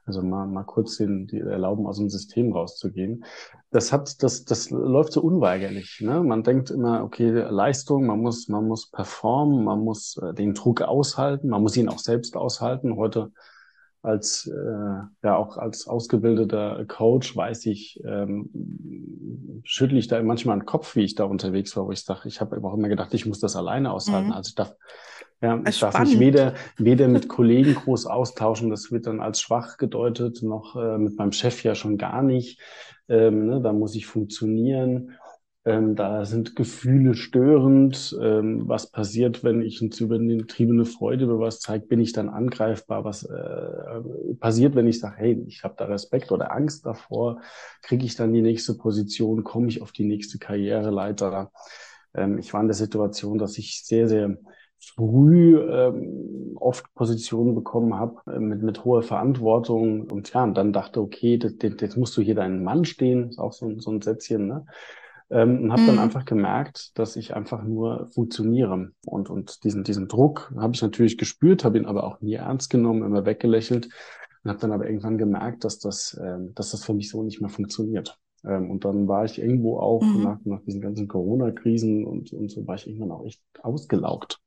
Also 0.05 0.21
mal, 0.21 0.47
mal 0.47 0.63
kurz 0.63 0.97
den, 0.97 1.27
die 1.27 1.39
erlauben, 1.39 1.87
aus 1.87 1.97
dem 1.97 2.09
System 2.09 2.51
rauszugehen. 2.51 3.23
Das 3.71 3.91
hat, 3.91 4.21
das, 4.21 4.43
das 4.43 4.69
läuft 4.69 5.13
so 5.13 5.21
unweigerlich. 5.21 5.99
Ne? 6.01 6.23
Man 6.23 6.43
denkt 6.43 6.71
immer, 6.71 7.03
okay, 7.03 7.29
Leistung, 7.29 8.05
man 8.05 8.19
muss, 8.19 8.47
man 8.47 8.67
muss 8.67 8.89
performen, 8.89 9.63
man 9.63 9.79
muss 9.79 10.17
äh, 10.21 10.33
den 10.33 10.53
Druck 10.53 10.81
aushalten, 10.81 11.49
man 11.49 11.61
muss 11.61 11.77
ihn 11.77 11.89
auch 11.89 11.99
selbst 11.99 12.35
aushalten. 12.35 12.95
Heute 12.95 13.31
als 14.03 14.47
äh, 14.47 15.25
ja 15.25 15.37
auch 15.37 15.57
als 15.57 15.87
ausgebildeter 15.87 16.85
Coach 16.87 17.35
weiß 17.35 17.65
ich, 17.67 18.03
ähm, 18.05 19.61
schüttle 19.63 19.97
ich 19.97 20.07
da 20.07 20.21
manchmal 20.21 20.59
den 20.59 20.65
Kopf, 20.65 20.95
wie 20.97 21.03
ich 21.03 21.15
da 21.15 21.23
unterwegs 21.23 21.75
war, 21.77 21.87
wo 21.87 21.91
ich 21.91 22.03
sage, 22.03 22.27
ich 22.27 22.41
habe 22.41 22.61
auch 22.63 22.73
immer 22.73 22.89
gedacht, 22.89 23.13
ich 23.13 23.25
muss 23.25 23.39
das 23.39 23.55
alleine 23.55 23.91
aushalten. 23.91 24.27
Mhm. 24.27 24.33
Also 24.33 24.49
ich 24.49 24.55
darf, 24.55 24.75
ja, 25.41 25.61
ich 25.65 25.79
darf 25.79 25.97
mich 25.99 26.19
weder, 26.19 26.53
weder 26.77 27.07
mit 27.07 27.29
Kollegen 27.29 27.75
groß 27.75 28.05
austauschen, 28.05 28.69
das 28.69 28.91
wird 28.91 29.07
dann 29.07 29.21
als 29.21 29.39
schwach 29.39 29.77
gedeutet, 29.77 30.43
noch 30.43 30.75
äh, 30.75 30.97
mit 30.97 31.17
meinem 31.17 31.31
Chef 31.31 31.63
ja 31.63 31.73
schon 31.73 31.97
gar 31.97 32.21
nicht. 32.21 32.59
Ähm, 33.07 33.47
ne, 33.47 33.61
da 33.61 33.71
muss 33.71 33.95
ich 33.95 34.05
funktionieren. 34.05 35.11
Ähm, 35.65 35.95
da 35.95 36.25
sind 36.25 36.55
Gefühle 36.57 37.13
störend. 37.15 38.17
Ähm, 38.21 38.67
was 38.67 38.91
passiert, 38.91 39.43
wenn 39.45 39.61
ich 39.61 39.81
eine 39.81 39.91
übertriebene 39.91 40.83
Freude 40.85 41.23
über 41.23 41.39
was 41.39 41.59
zeige? 41.61 41.87
Bin 41.87 42.01
ich 42.01 42.11
dann 42.11 42.27
angreifbar? 42.27 43.05
Was 43.05 43.23
äh, 43.23 44.35
passiert, 44.39 44.75
wenn 44.75 44.87
ich 44.87 44.99
sage, 44.99 45.15
hey, 45.17 45.45
ich 45.47 45.63
habe 45.63 45.75
da 45.77 45.85
Respekt 45.85 46.31
oder 46.33 46.51
Angst 46.51 46.85
davor? 46.85 47.39
Kriege 47.81 48.05
ich 48.05 48.15
dann 48.15 48.33
die 48.33 48.41
nächste 48.41 48.73
Position? 48.75 49.43
Komme 49.45 49.69
ich 49.69 49.81
auf 49.81 49.93
die 49.93 50.03
nächste 50.05 50.37
Karriereleiter? 50.37 51.51
Ähm, 52.13 52.37
ich 52.39 52.53
war 52.53 52.59
in 52.61 52.67
der 52.67 52.75
Situation, 52.75 53.37
dass 53.37 53.57
ich 53.57 53.85
sehr, 53.85 54.09
sehr 54.09 54.37
früh 54.79 55.57
ähm, 55.59 56.57
oft 56.59 56.93
Positionen 56.93 57.55
bekommen 57.55 57.93
habe 57.95 58.19
äh, 58.29 58.39
mit, 58.39 58.61
mit 58.63 58.83
hoher 58.83 59.01
Verantwortung 59.01 60.11
und 60.11 60.33
ja, 60.33 60.43
und 60.43 60.55
dann 60.55 60.73
dachte, 60.73 60.99
okay, 60.99 61.39
jetzt 61.41 61.95
musst 61.97 62.17
du 62.17 62.21
hier 62.21 62.35
deinen 62.35 62.65
Mann 62.65 62.83
stehen, 62.83 63.29
ist 63.29 63.39
auch 63.39 63.53
so, 63.53 63.79
so 63.79 63.91
ein 63.91 64.01
Sätzchen, 64.01 64.47
ne? 64.47 64.65
Ähm, 65.29 65.63
und 65.63 65.71
habe 65.71 65.81
mhm. 65.83 65.87
dann 65.87 65.99
einfach 65.99 66.25
gemerkt, 66.25 66.97
dass 66.97 67.15
ich 67.15 67.35
einfach 67.35 67.63
nur 67.63 68.07
funktioniere. 68.13 68.91
Und, 69.05 69.29
und 69.29 69.63
diesen, 69.63 69.83
diesen 69.83 70.07
Druck 70.07 70.53
habe 70.57 70.73
ich 70.73 70.81
natürlich 70.81 71.17
gespürt, 71.17 71.63
habe 71.63 71.77
ihn 71.77 71.85
aber 71.85 72.03
auch 72.03 72.21
nie 72.21 72.35
ernst 72.35 72.69
genommen, 72.69 73.03
immer 73.03 73.25
weggelächelt 73.25 73.89
und 74.43 74.49
habe 74.49 74.59
dann 74.59 74.71
aber 74.71 74.87
irgendwann 74.87 75.17
gemerkt, 75.17 75.63
dass 75.63 75.79
das, 75.79 76.19
ähm, 76.21 76.53
dass 76.55 76.71
das 76.71 76.83
für 76.83 76.93
mich 76.93 77.09
so 77.09 77.23
nicht 77.23 77.41
mehr 77.41 77.49
funktioniert. 77.49 78.17
Ähm, 78.45 78.69
und 78.69 78.85
dann 78.85 79.07
war 79.07 79.25
ich 79.25 79.39
irgendwo 79.39 79.79
auch 79.79 80.03
mhm. 80.03 80.23
nach, 80.23 80.39
nach 80.43 80.61
diesen 80.61 80.81
ganzen 80.81 81.07
Corona-Krisen 81.07 82.05
und, 82.05 82.33
und 82.33 82.51
so 82.51 82.67
war 82.67 82.75
ich 82.75 82.87
irgendwann 82.87 83.11
auch 83.11 83.25
echt 83.25 83.41
ausgelaugt, 83.61 84.41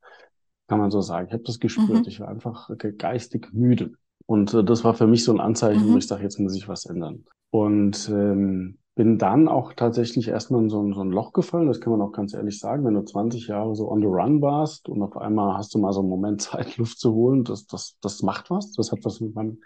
kann 0.68 0.78
man 0.78 0.90
so 0.90 1.00
sagen. 1.00 1.28
Ich 1.28 1.32
habe 1.32 1.44
das 1.44 1.60
gespürt. 1.60 2.00
Mhm. 2.00 2.08
Ich 2.08 2.20
war 2.20 2.28
einfach 2.28 2.70
geistig 2.98 3.48
müde. 3.52 3.92
Und 4.26 4.52
äh, 4.52 4.64
das 4.64 4.84
war 4.84 4.94
für 4.94 5.06
mich 5.06 5.24
so 5.24 5.32
ein 5.32 5.40
Anzeichen, 5.40 5.88
mhm. 5.88 5.94
wo 5.94 5.98
ich 5.98 6.06
sage, 6.06 6.22
jetzt 6.22 6.38
muss 6.38 6.56
ich 6.56 6.68
was 6.68 6.84
ändern. 6.84 7.24
Und 7.50 8.08
ähm, 8.12 8.78
bin 8.96 9.18
dann 9.18 9.46
auch 9.46 9.74
tatsächlich 9.74 10.28
erstmal 10.28 10.62
in 10.62 10.70
so 10.70 10.82
ein, 10.82 10.94
so 10.94 11.02
ein 11.02 11.10
Loch 11.10 11.34
gefallen, 11.34 11.68
das 11.68 11.82
kann 11.82 11.92
man 11.92 12.00
auch 12.00 12.12
ganz 12.12 12.32
ehrlich 12.32 12.58
sagen, 12.58 12.84
wenn 12.86 12.94
du 12.94 13.02
20 13.02 13.46
Jahre 13.46 13.76
so 13.76 13.90
on 13.90 14.00
the 14.00 14.06
run 14.06 14.40
warst 14.40 14.88
und 14.88 15.02
auf 15.02 15.18
einmal 15.18 15.56
hast 15.58 15.74
du 15.74 15.78
mal 15.78 15.92
so 15.92 16.00
einen 16.00 16.08
Moment 16.08 16.40
Zeit, 16.42 16.78
Luft 16.78 16.98
zu 16.98 17.14
holen, 17.14 17.44
das, 17.44 17.66
das, 17.66 17.98
das 18.00 18.22
macht 18.22 18.50
was, 18.50 18.72
das 18.72 18.90
hat 18.90 19.00
was 19.02 19.20
mit 19.20 19.34
meinem, 19.34 19.60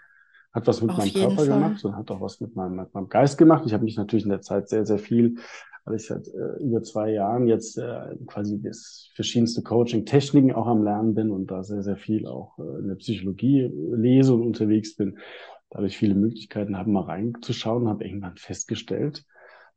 hat 0.53 0.67
was 0.67 0.81
mit 0.81 0.91
Auf 0.91 0.97
meinem 0.97 1.13
Körper 1.13 1.35
Fall. 1.35 1.47
gemacht 1.47 1.85
und 1.85 1.95
hat 1.95 2.11
auch 2.11 2.19
was 2.19 2.41
mit 2.41 2.57
meinem, 2.57 2.75
mit 2.75 2.93
meinem 2.93 3.07
Geist 3.07 3.37
gemacht. 3.37 3.63
Ich 3.65 3.73
habe 3.73 3.85
mich 3.85 3.95
natürlich 3.95 4.25
in 4.25 4.31
der 4.31 4.41
Zeit 4.41 4.67
sehr, 4.67 4.85
sehr 4.85 4.99
viel, 4.99 5.37
weil 5.85 5.95
ich 5.95 6.07
seit 6.07 6.27
äh, 6.27 6.61
über 6.61 6.83
zwei 6.83 7.11
Jahren 7.11 7.47
jetzt 7.47 7.77
äh, 7.77 8.17
quasi 8.27 8.61
das 8.61 9.11
verschiedenste 9.15 9.63
Coaching-Techniken 9.63 10.51
auch 10.51 10.67
am 10.67 10.83
Lernen 10.83 11.15
bin 11.15 11.31
und 11.31 11.49
da 11.51 11.63
sehr, 11.63 11.83
sehr 11.83 11.95
viel 11.95 12.27
auch 12.27 12.59
äh, 12.59 12.79
in 12.79 12.89
der 12.89 12.95
Psychologie 12.95 13.71
lese 13.93 14.33
und 14.33 14.41
unterwegs 14.41 14.97
bin, 14.97 15.19
dadurch 15.71 15.97
viele 15.97 16.13
Möglichkeiten 16.13 16.77
habe, 16.77 16.91
mal 16.91 17.03
reinzuschauen, 17.03 17.87
habe 17.87 18.05
irgendwann 18.05 18.37
festgestellt, 18.37 19.25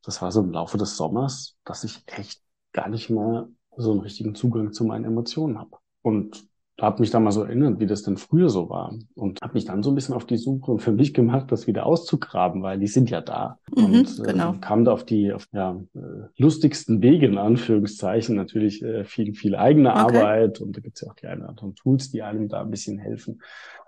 das 0.03 0.21
war 0.21 0.31
so 0.31 0.43
im 0.43 0.51
Laufe 0.51 0.77
des 0.77 0.97
Sommers, 0.97 1.57
dass 1.65 1.85
ich 1.85 2.03
echt 2.07 2.43
gar 2.73 2.89
nicht 2.89 3.09
mehr 3.09 3.49
so 3.77 3.93
einen 3.93 4.01
richtigen 4.01 4.35
Zugang 4.35 4.73
zu 4.73 4.85
meinen 4.85 5.05
Emotionen 5.05 5.59
habe. 5.59 5.79
Und 6.03 6.45
habe 6.81 7.01
mich 7.01 7.11
da 7.11 7.21
mal 7.21 7.31
so 7.31 7.45
erinnert, 7.45 7.79
wie 7.79 7.87
das 7.87 8.03
denn 8.03 8.17
früher 8.17 8.49
so 8.49 8.69
war. 8.69 8.95
Und 9.15 9.41
habe 9.41 9.55
mich 9.55 9.65
dann 9.65 9.83
so 9.85 9.91
ein 9.91 9.95
bisschen 9.95 10.15
auf 10.15 10.27
die 10.27 10.37
Suche 10.37 10.79
für 10.79 10.93
mich 10.93 11.15
gemacht, 11.15 11.53
das 11.53 11.69
wieder 11.69 11.87
auszugraben, 11.87 12.63
weil 12.63 12.81
die 12.81 12.89
sind 12.89 13.11
ja 13.11 13.21
da. 13.21 13.59
Mhm, 13.75 13.85
und 13.85 14.19
äh, 14.19 14.23
genau. 14.25 14.55
kam 14.61 14.85
da 14.85 14.93
auf 14.93 15.05
die 15.05 15.33
auf, 15.33 15.47
ja, 15.53 15.81
äh, 15.95 16.27
lustigsten 16.37 17.01
Wege, 17.01 17.27
in 17.27 17.39
Anführungszeichen, 17.39 18.35
natürlich 18.35 18.83
äh, 18.83 19.05
viel, 19.05 19.35
viel 19.35 19.55
eigene 19.55 19.93
Okay. 19.93 20.19
Arbeit. 20.19 20.61
Und 20.61 20.77
da 20.77 20.81
gibt's 20.81 21.01
ja 21.01 21.11
auch 21.11 21.15
die 21.15 21.29
ein 21.29 21.41
oder 21.41 21.51
anderen 21.51 21.77
Tools, 21.77 22.11
die 22.11 22.23
einem 22.23 22.49
da 22.49 22.61
ein 22.61 22.71
bisschen 22.71 22.99
helfen 22.99 23.41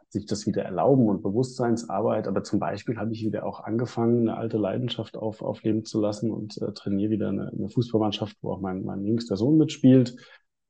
sich 0.09 0.27
das 0.27 0.47
wieder 0.47 0.63
erlauben 0.63 1.07
und 1.09 1.23
Bewusstseinsarbeit. 1.23 2.29
Aber 2.29 2.43
zum 2.43 2.59
Beispiel 2.59 2.97
habe 2.99 3.13
ich 3.13 3.25
wieder 3.25 3.45
auch 3.45 3.61
angefangen, 3.61 4.29
eine 4.29 4.37
alte 4.37 4.57
Leidenschaft 4.57 5.17
auf, 5.17 5.43
aufleben 5.43 5.85
zu 5.85 6.01
lassen 6.01 6.31
und 6.31 6.61
äh, 6.63 6.73
trainiere 6.73 7.11
wieder 7.11 7.29
eine, 7.29 7.49
eine 7.53 7.69
Fußballmannschaft, 7.69 8.37
wo 8.43 8.53
auch 8.53 8.61
mein, 8.61 8.85
mein 8.85 9.05
jüngster 9.05 9.37
Sohn 9.37 9.59
mitspielt. 9.59 10.17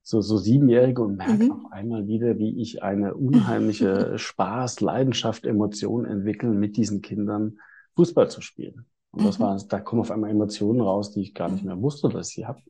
So, 0.02 0.20
so 0.20 0.36
siebenjährige 0.38 1.02
und 1.02 1.16
merke 1.16 1.46
Mhm. 1.46 1.52
auf 1.52 1.72
einmal 1.72 2.06
wieder, 2.06 2.38
wie 2.38 2.60
ich 2.60 2.82
eine 2.82 3.14
unheimliche 3.14 4.16
Spaß, 4.18 4.80
Leidenschaft, 4.80 5.44
Emotion 5.44 6.04
entwickle, 6.04 6.50
mit 6.50 6.76
diesen 6.76 7.02
Kindern 7.02 7.58
Fußball 7.96 8.30
zu 8.30 8.40
spielen. 8.40 8.86
Und 9.10 9.24
das 9.24 9.38
Mhm. 9.38 9.42
war, 9.42 9.56
da 9.68 9.80
kommen 9.80 10.00
auf 10.00 10.10
einmal 10.12 10.30
Emotionen 10.30 10.80
raus, 10.80 11.12
die 11.12 11.22
ich 11.22 11.34
gar 11.34 11.48
nicht 11.48 11.64
mehr 11.64 11.80
wusste, 11.80 12.08
dass 12.08 12.28
ich 12.28 12.34
sie 12.36 12.46
habe. 12.46 12.60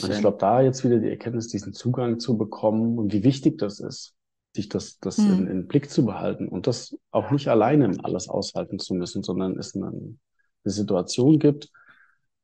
Und 0.00 0.10
ich 0.12 0.20
glaube, 0.20 0.38
da 0.38 0.60
jetzt 0.60 0.84
wieder 0.84 0.98
die 0.98 1.08
Erkenntnis, 1.08 1.48
diesen 1.48 1.72
Zugang 1.72 2.20
zu 2.20 2.36
bekommen 2.38 2.98
und 2.98 3.12
wie 3.12 3.24
wichtig 3.24 3.58
das 3.58 3.80
ist, 3.80 4.14
sich 4.54 4.68
das, 4.68 4.98
das 5.00 5.18
Mhm. 5.18 5.32
in, 5.32 5.46
in 5.46 5.66
Blick 5.68 5.90
zu 5.90 6.04
behalten 6.04 6.48
und 6.48 6.66
das 6.66 6.96
auch 7.10 7.30
nicht 7.30 7.48
alleine 7.48 7.96
alles 8.02 8.28
aushalten 8.28 8.78
zu 8.78 8.94
müssen, 8.94 9.22
sondern 9.22 9.58
es 9.58 9.74
eine, 9.76 9.88
eine 9.88 10.16
Situation 10.64 11.38
gibt, 11.38 11.70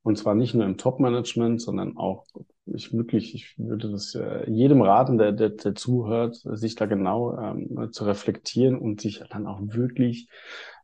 und 0.03 0.19
zwar 0.19 0.35
nicht 0.35 0.55
nur 0.55 0.67
im 0.67 0.77
Top-Management, 0.77 1.63
sondern 1.63 1.97
auch, 1.97 2.27
ich 2.67 2.93
wirklich, 2.93 3.35
ich 3.35 3.59
würde 3.59 3.91
das 3.91 4.15
äh, 4.15 4.49
jedem 4.51 4.83
raten, 4.83 5.17
der, 5.17 5.33
der, 5.33 5.49
der 5.51 5.75
zuhört, 5.75 6.37
sich 6.45 6.75
da 6.75 6.85
genau 6.85 7.39
ähm, 7.39 7.89
zu 7.91 8.05
reflektieren 8.05 8.77
und 8.79 9.01
sich 9.01 9.23
dann 9.31 9.47
auch 9.47 9.61
wirklich 9.63 10.29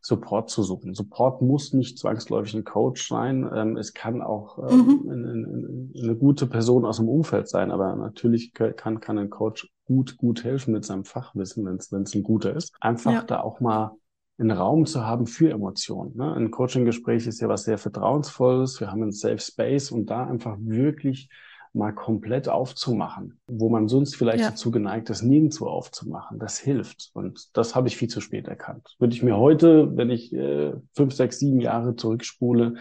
Support 0.01 0.49
zu 0.49 0.63
suchen. 0.63 0.95
Support 0.95 1.43
muss 1.43 1.75
nicht 1.75 1.99
zwangsläufig 1.99 2.55
ein 2.55 2.65
Coach 2.65 3.07
sein. 3.09 3.49
Ähm, 3.55 3.77
es 3.77 3.93
kann 3.93 4.23
auch 4.23 4.59
ähm, 4.59 5.05
Mhm. 5.05 5.11
eine, 5.11 5.31
eine, 5.33 5.91
eine 6.03 6.17
gute 6.17 6.47
Person 6.47 6.87
aus 6.87 6.97
dem 6.97 7.09
Umfeld 7.09 7.49
sein, 7.49 7.71
aber 7.71 7.95
natürlich 7.97 8.55
kann, 8.55 9.01
kann 9.01 9.19
ein 9.19 9.29
Coach 9.29 9.69
gut, 9.91 10.17
gut 10.19 10.45
helfen 10.45 10.73
mit 10.73 10.85
seinem 10.85 11.05
Fachwissen, 11.05 11.67
wenn 11.67 12.03
es 12.03 12.15
ein 12.15 12.23
guter 12.23 12.55
ist. 12.55 12.73
Einfach 12.81 13.13
Ja. 13.13 13.23
da 13.25 13.41
auch 13.41 13.59
mal 13.59 13.91
einen 14.39 14.53
Raum 14.53 14.87
zu 14.87 15.05
haben 15.05 15.27
für 15.27 15.51
Emotionen. 15.51 16.17
Ne? 16.17 16.33
Ein 16.33 16.53
Coaching-Gespräch 16.53 17.27
ist 17.27 17.41
ja 17.41 17.49
was 17.49 17.65
sehr 17.65 17.77
Vertrauensvolles. 17.77 18.79
Wir 18.81 18.93
haben 18.93 19.03
einen 19.03 19.11
Safe 19.11 19.41
Space 19.41 19.91
und 19.91 20.07
da 20.07 20.27
einfach 20.27 20.57
wirklich 20.61 21.29
mal 21.73 21.93
komplett 21.93 22.49
aufzumachen, 22.49 23.41
wo 23.49 23.69
man 23.69 23.89
sonst 23.89 24.15
vielleicht 24.15 24.45
Ja. 24.45 24.51
dazu 24.51 24.71
geneigt 24.71 25.11
ist, 25.11 25.23
nirgendwo 25.23 25.67
aufzumachen. 25.67 26.39
Das 26.39 26.59
hilft. 26.59 27.11
Und 27.13 27.57
das 27.57 27.75
habe 27.75 27.89
ich 27.89 27.97
viel 27.97 28.09
zu 28.09 28.21
spät 28.21 28.47
erkannt. 28.47 28.95
Würde 29.01 29.15
ich 29.15 29.25
mir 29.25 29.37
heute, 29.37 29.97
wenn 29.97 30.11
ich 30.11 30.33
äh, 30.33 30.73
fünf, 30.95 31.15
sechs, 31.15 31.41
sieben 31.41 31.61
Jahre 31.61 31.97
zurückspule 31.97 32.75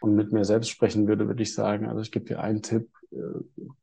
und 0.00 0.14
mit 0.14 0.32
mir 0.32 0.44
selbst 0.44 0.70
sprechen 0.70 1.06
würde, 1.08 1.26
würde 1.26 1.42
ich 1.42 1.54
sagen, 1.54 1.86
also 1.88 2.00
ich 2.00 2.10
gebe 2.12 2.24
dir 2.24 2.40
einen 2.40 2.62
Tipp, 2.62 2.88
äh, 3.12 3.16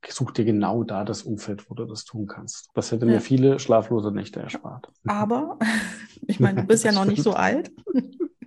such 0.08 0.32
dir 0.32 0.46
genau 0.46 0.84
da 0.84 1.04
das 1.04 1.24
Umfeld, 1.24 1.70
wo 1.70 1.76
du 1.76 1.86
das 1.86 2.06
tun 2.06 2.28
kannst. 2.28 2.70
Das 2.74 2.92
hätte 2.92 3.06
Ja. 3.06 3.14
mir 3.14 3.22
viele 3.22 3.60
schlaflose 3.60 4.12
Nächte 4.12 4.40
erspart. 4.40 4.90
Aber, 5.08 5.58
ich 6.28 6.40
meine, 6.40 6.62
du 6.62 6.68
bist 6.68 6.84
ja 6.84 6.92
noch 6.92 7.06
nicht 7.06 7.22
so 7.24 7.34
alt. 7.34 7.72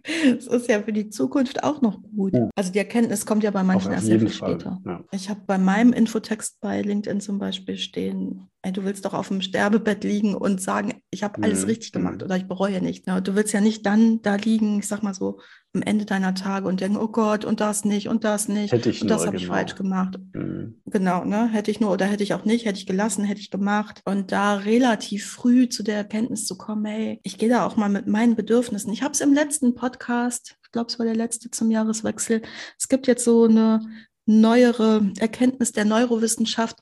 Es 0.02 0.46
ist 0.46 0.66
ja 0.68 0.80
für 0.82 0.94
die 0.94 1.10
Zukunft 1.10 1.62
auch 1.62 1.82
noch 1.82 2.02
gut. 2.02 2.32
Ja. 2.34 2.48
Also 2.56 2.72
die 2.72 2.78
Erkenntnis 2.78 3.26
kommt 3.26 3.44
ja 3.44 3.50
bei 3.50 3.62
manchen 3.62 3.92
erst 3.92 4.08
viel 4.08 4.28
später. 4.30 4.80
Ja. 4.86 5.04
Ich 5.12 5.28
habe 5.28 5.42
bei 5.46 5.58
meinem 5.58 5.92
Infotext 5.92 6.58
bei 6.62 6.80
LinkedIn 6.80 7.20
zum 7.20 7.38
Beispiel 7.38 7.76
stehen, 7.76 8.48
ey, 8.62 8.72
du 8.72 8.82
willst 8.84 9.04
doch 9.04 9.12
auf 9.12 9.28
dem 9.28 9.42
Sterbebett 9.42 10.02
liegen 10.02 10.34
und 10.34 10.60
sagen, 10.62 10.94
ich 11.10 11.22
habe 11.22 11.42
alles 11.42 11.62
Mhm. 11.62 11.66
richtig 11.68 11.92
gemacht 11.92 12.16
Mhm. 12.18 12.22
oder 12.24 12.36
ich 12.38 12.48
bereue 12.48 12.80
nicht. 12.80 13.06
Ja, 13.06 13.20
du 13.20 13.34
willst 13.34 13.52
ja 13.52 13.60
nicht 13.60 13.84
dann 13.84 14.22
da 14.22 14.36
liegen, 14.36 14.78
ich 14.78 14.88
sag 14.88 15.02
mal 15.02 15.14
so, 15.14 15.40
am 15.72 15.82
Ende 15.82 16.04
deiner 16.04 16.34
Tage 16.34 16.66
und 16.66 16.80
denken, 16.80 16.96
oh 16.96 17.08
Gott, 17.08 17.44
und 17.44 17.60
das 17.60 17.84
nicht 17.84 18.08
und 18.08 18.24
das 18.24 18.48
nicht 18.48 18.72
Hätte 18.72 18.90
ich 18.90 19.02
und 19.02 19.08
das 19.08 19.24
habe 19.24 19.36
ich 19.36 19.46
falsch 19.46 19.76
gemacht. 19.76 20.18
Mhm. 20.32 20.80
Genau, 20.86 21.24
ne? 21.24 21.48
Hätte 21.48 21.70
ich 21.70 21.78
nur 21.78 21.92
oder 21.92 22.06
hätte 22.06 22.24
ich 22.24 22.34
auch 22.34 22.44
nicht, 22.44 22.64
hätte 22.64 22.78
ich 22.78 22.86
gelassen, 22.86 23.24
hätte 23.24 23.40
ich 23.40 23.50
gemacht. 23.50 24.02
Und 24.04 24.32
da 24.32 24.54
relativ 24.54 25.30
früh 25.30 25.68
zu 25.68 25.84
der 25.84 25.96
Erkenntnis 25.96 26.46
zu 26.46 26.58
kommen, 26.58 26.84
ey, 26.86 27.20
ich 27.22 27.38
gehe 27.38 27.48
da 27.48 27.64
auch 27.64 27.76
mal 27.76 27.88
mit 27.88 28.08
meinen 28.08 28.34
Bedürfnissen. 28.34 28.92
Ich 28.92 29.02
habe 29.02 29.12
es 29.12 29.20
im 29.20 29.32
letzten 29.32 29.74
Podcast, 29.74 30.56
ich 30.64 30.72
glaube, 30.72 30.90
es 30.90 30.98
war 30.98 31.06
der 31.06 31.16
letzte 31.16 31.50
zum 31.50 31.70
Jahreswechsel. 31.70 32.42
Es 32.76 32.88
gibt 32.88 33.06
jetzt 33.06 33.24
so 33.24 33.44
eine 33.44 33.80
neuere 34.26 35.12
Erkenntnis 35.18 35.70
der 35.72 35.84
Neurowissenschaft, 35.84 36.78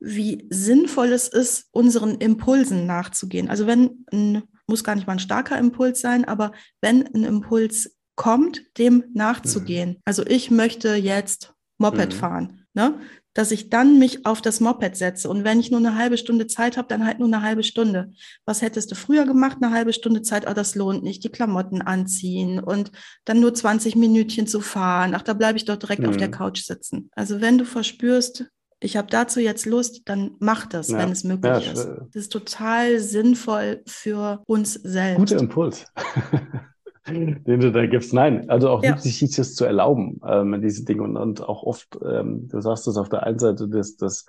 wie 0.00 0.46
sinnvoll 0.50 1.12
es 1.12 1.28
ist, 1.28 1.66
unseren 1.70 2.16
Impulsen 2.16 2.86
nachzugehen. 2.86 3.48
Also 3.48 3.66
wenn 3.66 4.04
ein, 4.10 4.42
muss 4.66 4.84
gar 4.84 4.94
nicht 4.94 5.06
mal 5.06 5.14
ein 5.14 5.18
starker 5.18 5.58
Impuls 5.58 6.00
sein, 6.00 6.24
aber 6.24 6.52
wenn 6.80 7.06
ein 7.14 7.24
Impuls 7.24 7.94
kommt, 8.22 8.62
dem 8.78 9.04
nachzugehen. 9.14 9.98
Also 10.04 10.24
ich 10.26 10.50
möchte 10.50 10.94
jetzt 10.94 11.52
Moped 11.78 12.10
Mhm. 12.14 12.16
fahren, 12.18 12.60
ne? 12.74 12.94
dass 13.34 13.50
ich 13.50 13.70
dann 13.70 13.98
mich 13.98 14.26
auf 14.26 14.42
das 14.42 14.60
Moped 14.60 14.94
setze. 14.94 15.30
Und 15.30 15.42
wenn 15.42 15.58
ich 15.58 15.70
nur 15.70 15.80
eine 15.80 15.96
halbe 15.96 16.18
Stunde 16.18 16.46
Zeit 16.46 16.76
habe, 16.76 16.86
dann 16.88 17.06
halt 17.06 17.18
nur 17.18 17.28
eine 17.28 17.40
halbe 17.40 17.62
Stunde. 17.64 18.12
Was 18.44 18.60
hättest 18.60 18.90
du 18.90 18.94
früher 18.94 19.24
gemacht? 19.24 19.56
Eine 19.62 19.72
halbe 19.74 19.94
Stunde 19.94 20.20
Zeit, 20.20 20.46
oh, 20.48 20.52
das 20.52 20.74
lohnt 20.74 21.02
nicht, 21.02 21.24
die 21.24 21.30
Klamotten 21.30 21.80
anziehen 21.80 22.60
und 22.60 22.92
dann 23.24 23.40
nur 23.40 23.54
20 23.54 23.96
Minütchen 23.96 24.46
zu 24.46 24.60
fahren. 24.60 25.14
Ach, 25.14 25.22
da 25.22 25.32
bleibe 25.32 25.56
ich 25.56 25.64
doch 25.64 25.76
direkt 25.76 26.04
auf 26.06 26.18
der 26.18 26.28
Mhm. 26.28 26.32
Couch 26.32 26.60
sitzen. 26.62 27.08
Also 27.12 27.40
wenn 27.40 27.56
du 27.56 27.64
verspürst, 27.64 28.44
ich 28.80 28.98
habe 28.98 29.08
dazu 29.10 29.40
jetzt 29.40 29.64
Lust, 29.64 30.02
dann 30.04 30.32
mach 30.38 30.66
das, 30.66 30.88
Ja. 30.88 30.98
wenn 30.98 31.10
es 31.10 31.24
möglich 31.24 31.64
Ja, 31.64 31.72
ist. 31.72 31.86
sch- 31.88 31.98
Das 32.12 32.22
ist 32.24 32.32
total 32.32 33.00
sinnvoll 33.00 33.82
für 33.86 34.42
uns 34.46 34.74
selbst. 34.74 35.16
Guter 35.18 35.38
Impuls, 35.38 35.86
den 37.06 37.60
du 37.60 37.72
da 37.72 37.86
gibst. 37.86 38.12
Nein, 38.12 38.48
also 38.50 38.70
auch 38.70 38.84
Ja. 38.84 38.96
wirklich 38.96 39.18
sich 39.18 39.34
das 39.36 39.54
zu 39.54 39.64
erlauben, 39.64 40.20
ähm, 40.26 40.60
diese 40.62 40.84
Dinge 40.84 41.02
und, 41.02 41.16
und 41.16 41.42
auch 41.42 41.62
oft, 41.62 41.98
ähm, 42.04 42.48
du 42.48 42.60
sagst 42.60 42.86
es 42.88 42.96
auf 42.96 43.08
der 43.08 43.24
einen 43.24 43.38
Seite, 43.38 43.68
das, 43.68 43.96
das 43.96 44.26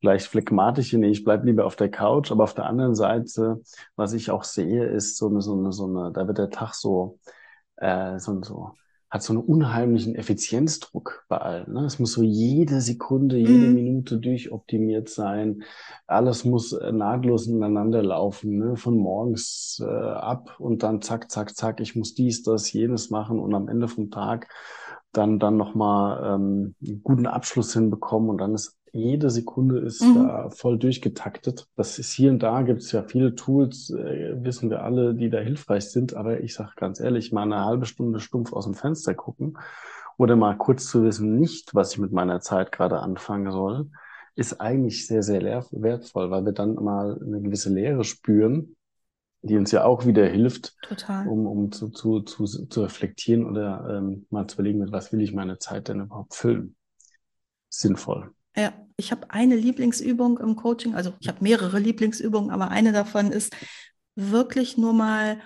vielleicht 0.00 0.26
phlegmatische, 0.26 0.98
nee, 0.98 1.08
ich 1.10 1.24
bleib 1.24 1.44
lieber 1.44 1.64
auf 1.66 1.76
der 1.76 1.90
Couch, 1.90 2.30
aber 2.30 2.44
auf 2.44 2.54
der 2.54 2.66
anderen 2.66 2.94
Seite, 2.94 3.60
was 3.96 4.12
ich 4.12 4.30
auch 4.30 4.44
sehe, 4.44 4.84
ist 4.86 5.16
so 5.16 5.28
eine, 5.28 5.40
so 5.40 5.58
eine, 5.58 5.72
so 5.72 5.86
eine, 5.86 6.12
da 6.12 6.26
wird 6.26 6.38
der 6.38 6.50
Tag 6.50 6.74
so, 6.74 7.18
äh, 7.76 8.18
so, 8.18 8.42
so 8.42 8.72
hat 9.14 9.22
so 9.22 9.32
einen 9.32 9.42
unheimlichen 9.42 10.16
Effizienzdruck 10.16 11.24
bei 11.28 11.38
allen. 11.38 11.72
Ne? 11.72 11.84
Es 11.84 12.00
muss 12.00 12.14
so 12.14 12.24
jede 12.24 12.80
Sekunde, 12.80 13.36
jede 13.38 13.68
Mhm. 13.68 13.74
Minute 13.74 14.18
durchoptimiert 14.18 15.08
sein. 15.08 15.62
Alles 16.08 16.44
muss 16.44 16.72
äh, 16.72 16.90
nahtlos 16.90 17.46
ineinander 17.46 18.02
laufen, 18.02 18.58
ne? 18.58 18.76
von 18.76 18.98
morgens 18.98 19.80
äh, 19.80 19.88
ab 19.88 20.56
und 20.58 20.82
dann 20.82 21.00
zack, 21.00 21.30
zack, 21.30 21.54
zack, 21.54 21.78
ich 21.78 21.94
muss 21.94 22.14
dies, 22.14 22.42
das, 22.42 22.72
jenes 22.72 23.10
machen 23.10 23.38
und 23.38 23.54
am 23.54 23.68
Ende 23.68 23.86
vom 23.86 24.10
Tag 24.10 24.48
dann, 25.12 25.38
dann 25.38 25.56
nochmal 25.56 26.34
ähm, 26.34 26.74
einen 26.84 27.02
guten 27.04 27.26
Abschluss 27.28 27.72
hinbekommen 27.72 28.30
und 28.30 28.38
dann 28.38 28.52
ist 28.52 28.76
jede 28.94 29.28
Sekunde 29.30 29.80
ist 29.80 30.02
Mhm. 30.02 30.14
da 30.14 30.50
voll 30.50 30.78
durchgetaktet. 30.78 31.66
Das 31.76 31.98
ist 31.98 32.12
hier 32.12 32.30
und 32.30 32.42
da 32.42 32.62
gibt 32.62 32.80
es 32.82 32.92
ja 32.92 33.02
viele 33.02 33.34
Tools, 33.34 33.90
äh, 33.90 34.34
wissen 34.42 34.70
wir 34.70 34.82
alle, 34.82 35.14
die 35.14 35.30
da 35.30 35.38
hilfreich 35.40 35.90
sind. 35.90 36.14
Aber 36.14 36.40
ich 36.40 36.54
sage 36.54 36.70
ganz 36.76 37.00
ehrlich, 37.00 37.32
mal 37.32 37.42
eine 37.42 37.64
halbe 37.64 37.86
Stunde 37.86 38.20
stumpf 38.20 38.52
aus 38.52 38.64
dem 38.64 38.74
Fenster 38.74 39.14
gucken 39.14 39.58
oder 40.16 40.36
mal 40.36 40.56
kurz 40.56 40.86
zu 40.86 41.02
wissen, 41.04 41.38
nicht, 41.38 41.74
was 41.74 41.92
ich 41.92 41.98
mit 41.98 42.12
meiner 42.12 42.40
Zeit 42.40 42.72
gerade 42.72 43.00
anfangen 43.00 43.50
soll, 43.50 43.90
ist 44.36 44.60
eigentlich 44.60 45.06
sehr, 45.06 45.22
sehr 45.22 45.42
wertvoll, 45.72 46.30
weil 46.30 46.44
wir 46.44 46.52
dann 46.52 46.74
mal 46.76 47.20
eine 47.20 47.40
gewisse 47.40 47.70
Leere 47.72 48.04
spüren, 48.04 48.76
die 49.42 49.56
uns 49.56 49.72
ja 49.72 49.84
auch 49.84 50.06
wieder 50.06 50.26
hilft, 50.26 50.76
Total. 50.82 51.28
um, 51.28 51.46
um 51.46 51.72
zu, 51.72 51.90
zu, 51.90 52.20
zu, 52.20 52.46
zu 52.46 52.82
reflektieren 52.82 53.44
oder 53.44 53.98
ähm, 53.98 54.26
mal 54.30 54.46
zu 54.46 54.56
überlegen, 54.56 54.78
mit 54.78 54.92
was 54.92 55.12
will 55.12 55.20
ich 55.20 55.34
meine 55.34 55.58
Zeit 55.58 55.88
denn 55.88 56.00
überhaupt 56.00 56.34
füllen. 56.34 56.76
Sinnvoll. 57.68 58.30
Ja, 58.56 58.72
ich 58.96 59.10
habe 59.10 59.30
eine 59.30 59.56
Lieblingsübung 59.56 60.38
im 60.38 60.56
Coaching, 60.56 60.94
also 60.94 61.12
ich 61.20 61.28
habe 61.28 61.38
mehrere 61.40 61.78
Lieblingsübungen, 61.78 62.50
aber 62.50 62.70
eine 62.70 62.92
davon 62.92 63.32
ist 63.32 63.54
wirklich 64.16 64.76
nur 64.76 64.92
mal 64.92 65.40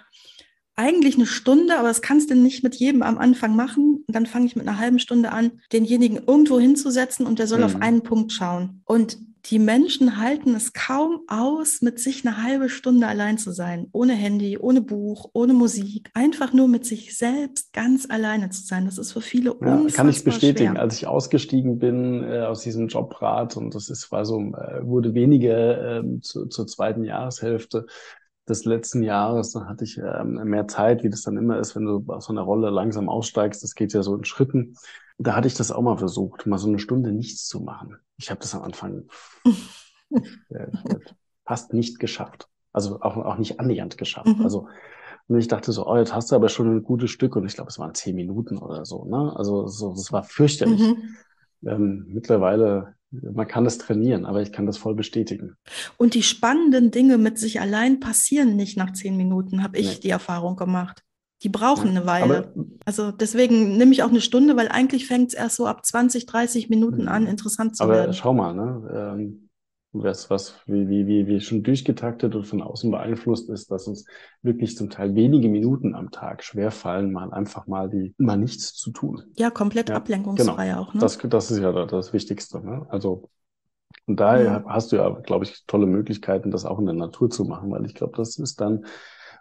eigentlich 0.78 1.16
eine 1.16 1.26
Stunde, 1.26 1.76
aber 1.76 1.88
das 1.88 2.02
kannst 2.02 2.30
du 2.30 2.36
nicht 2.36 2.62
mit 2.62 2.76
jedem 2.76 3.02
am 3.02 3.18
Anfang 3.18 3.56
machen. 3.56 4.04
Und 4.06 4.14
dann 4.14 4.26
fange 4.26 4.46
ich 4.46 4.54
mit 4.54 4.68
einer 4.68 4.78
halben 4.78 5.00
Stunde 5.00 5.32
an, 5.32 5.60
denjenigen 5.72 6.18
irgendwo 6.24 6.60
hinzusetzen 6.60 7.26
und 7.26 7.40
der 7.40 7.48
soll 7.48 7.58
mhm. 7.58 7.64
auf 7.64 7.76
einen 7.82 8.02
Punkt 8.02 8.32
schauen. 8.32 8.82
Und 8.84 9.18
die 9.46 9.58
Menschen 9.58 10.18
halten 10.18 10.54
es 10.54 10.72
kaum 10.72 11.20
aus, 11.28 11.80
mit 11.80 11.98
sich 12.00 12.26
eine 12.26 12.42
halbe 12.42 12.68
Stunde 12.68 13.06
allein 13.06 13.38
zu 13.38 13.52
sein, 13.52 13.88
ohne 13.92 14.14
Handy, 14.14 14.58
ohne 14.58 14.80
Buch, 14.80 15.30
ohne 15.32 15.52
Musik, 15.52 16.10
einfach 16.14 16.52
nur 16.52 16.68
mit 16.68 16.84
sich 16.84 17.16
selbst 17.16 17.72
ganz 17.72 18.08
alleine 18.10 18.50
zu 18.50 18.62
sein. 18.62 18.84
Das 18.84 18.98
ist 18.98 19.12
für 19.12 19.20
viele 19.20 19.50
ja, 19.50 19.74
unfassbar 19.74 19.90
Kann 19.92 20.08
ich 20.08 20.24
bestätigen. 20.24 20.72
Schwer. 20.72 20.82
Als 20.82 20.96
ich 20.96 21.06
ausgestiegen 21.06 21.78
bin 21.78 22.24
äh, 22.24 22.40
aus 22.40 22.62
diesem 22.62 22.88
Jobrat 22.88 23.56
und 23.56 23.74
das 23.74 23.88
ist 23.88 24.10
war 24.12 24.24
so 24.24 24.40
äh, 24.40 24.86
wurde 24.86 25.14
weniger 25.14 26.00
äh, 26.00 26.20
zu, 26.20 26.46
zur 26.46 26.66
zweiten 26.66 27.04
Jahreshälfte 27.04 27.86
des 28.48 28.64
letzten 28.64 29.02
Jahres, 29.02 29.52
dann 29.52 29.68
hatte 29.68 29.84
ich 29.84 29.98
ähm, 29.98 30.34
mehr 30.44 30.68
Zeit, 30.68 31.02
wie 31.02 31.10
das 31.10 31.22
dann 31.22 31.36
immer 31.36 31.58
ist, 31.58 31.76
wenn 31.76 31.84
du 31.84 32.04
aus 32.08 32.26
so 32.26 32.32
einer 32.32 32.42
Rolle 32.42 32.70
langsam 32.70 33.08
aussteigst. 33.08 33.62
Das 33.62 33.74
geht 33.74 33.92
ja 33.92 34.02
so 34.02 34.14
in 34.16 34.24
Schritten. 34.24 34.76
Da 35.18 35.34
hatte 35.34 35.48
ich 35.48 35.54
das 35.54 35.72
auch 35.72 35.82
mal 35.82 35.96
versucht, 35.96 36.46
mal 36.46 36.58
so 36.58 36.68
eine 36.68 36.78
Stunde 36.78 37.12
nichts 37.12 37.46
zu 37.46 37.60
machen. 37.60 37.96
Ich 38.16 38.30
habe 38.30 38.40
das 38.40 38.54
am 38.54 38.62
Anfang 38.62 39.04
fast 41.44 41.72
nicht 41.72 41.98
geschafft. 41.98 42.48
Also 42.72 43.00
auch, 43.00 43.16
auch 43.16 43.38
nicht 43.38 43.58
annähernd 43.60 43.98
geschafft. 43.98 44.38
Mhm. 44.38 44.42
Also 44.42 44.68
und 45.28 45.38
ich 45.38 45.48
dachte 45.48 45.72
so, 45.72 45.86
oh, 45.86 45.96
jetzt 45.96 46.14
hast 46.14 46.32
du 46.32 46.36
aber 46.36 46.48
schon 46.48 46.76
ein 46.76 46.82
gutes 46.82 47.10
Stück 47.10 47.36
und 47.36 47.44
ich 47.44 47.54
glaube, 47.54 47.68
es 47.68 47.78
waren 47.78 47.94
zehn 47.94 48.16
Minuten 48.16 48.56
oder 48.56 48.86
so. 48.86 49.04
Ne? 49.04 49.34
Also 49.36 49.66
so, 49.66 49.90
das 49.90 50.10
war 50.10 50.22
fürchterlich. 50.24 50.80
Mhm. 50.80 51.16
Ähm, 51.66 52.06
mittlerweile 52.08 52.94
man 53.10 53.48
kann 53.48 53.64
das 53.64 53.78
trainieren, 53.78 54.26
aber 54.26 54.42
ich 54.42 54.52
kann 54.52 54.66
das 54.66 54.76
voll 54.76 54.94
bestätigen. 54.94 55.56
Und 55.96 56.14
die 56.14 56.22
spannenden 56.22 56.90
Dinge 56.90 57.18
mit 57.18 57.38
sich 57.38 57.60
allein 57.60 58.00
passieren 58.00 58.56
nicht 58.56 58.76
nach 58.76 58.92
zehn 58.92 59.16
Minuten, 59.16 59.62
habe 59.62 59.78
ich 59.78 59.94
nee. 59.94 60.00
die 60.00 60.10
Erfahrung 60.10 60.56
gemacht. 60.56 61.02
Die 61.42 61.48
brauchen 61.48 61.90
eine 61.90 62.04
Weile. 62.04 62.38
Aber, 62.38 62.64
also 62.84 63.12
deswegen 63.12 63.76
nehme 63.76 63.92
ich 63.92 64.02
auch 64.02 64.08
eine 64.08 64.20
Stunde, 64.20 64.56
weil 64.56 64.68
eigentlich 64.68 65.06
fängt 65.06 65.28
es 65.28 65.34
erst 65.34 65.56
so 65.56 65.66
ab 65.66 65.86
20, 65.86 66.26
30 66.26 66.68
Minuten 66.68 67.06
an, 67.06 67.22
mhm. 67.22 67.28
interessant 67.28 67.76
zu 67.76 67.84
aber 67.84 67.92
werden. 67.92 68.04
Aber 68.06 68.12
schau 68.12 68.34
mal, 68.34 68.54
ne? 68.54 69.14
Ähm, 69.16 69.47
was, 70.02 70.30
was 70.30 70.60
wie, 70.66 70.88
wie, 70.88 71.26
wie, 71.26 71.40
schon 71.40 71.62
durchgetaktet 71.62 72.34
und 72.34 72.46
von 72.46 72.62
außen 72.62 72.90
beeinflusst 72.90 73.48
ist, 73.50 73.70
dass 73.70 73.86
uns 73.86 74.06
wirklich 74.42 74.76
zum 74.76 74.90
Teil 74.90 75.14
wenige 75.14 75.48
Minuten 75.48 75.94
am 75.94 76.10
Tag 76.10 76.42
schwerfallen, 76.42 77.12
mal 77.12 77.32
einfach 77.32 77.66
mal 77.66 77.88
die 77.88 78.14
mal 78.18 78.36
nichts 78.36 78.74
zu 78.74 78.90
tun. 78.90 79.22
Ja, 79.36 79.50
komplett 79.50 79.88
ja, 79.90 79.96
ablenkungsfrei 79.96 80.68
genau. 80.68 80.80
auch. 80.80 80.94
Ne? 80.94 81.00
Das, 81.00 81.18
das 81.18 81.50
ist 81.50 81.58
ja 81.60 81.86
das 81.86 82.12
Wichtigste. 82.12 82.60
Ne? 82.60 82.86
Also 82.88 83.30
und 84.06 84.20
daher 84.20 84.44
ja. 84.44 84.64
hast 84.66 84.92
du 84.92 84.96
ja, 84.96 85.10
glaube 85.10 85.44
ich, 85.44 85.64
tolle 85.66 85.86
Möglichkeiten, 85.86 86.50
das 86.50 86.64
auch 86.64 86.78
in 86.78 86.86
der 86.86 86.94
Natur 86.94 87.30
zu 87.30 87.44
machen, 87.44 87.70
weil 87.70 87.84
ich 87.84 87.94
glaube, 87.94 88.16
das 88.16 88.38
ist 88.38 88.60
dann 88.60 88.86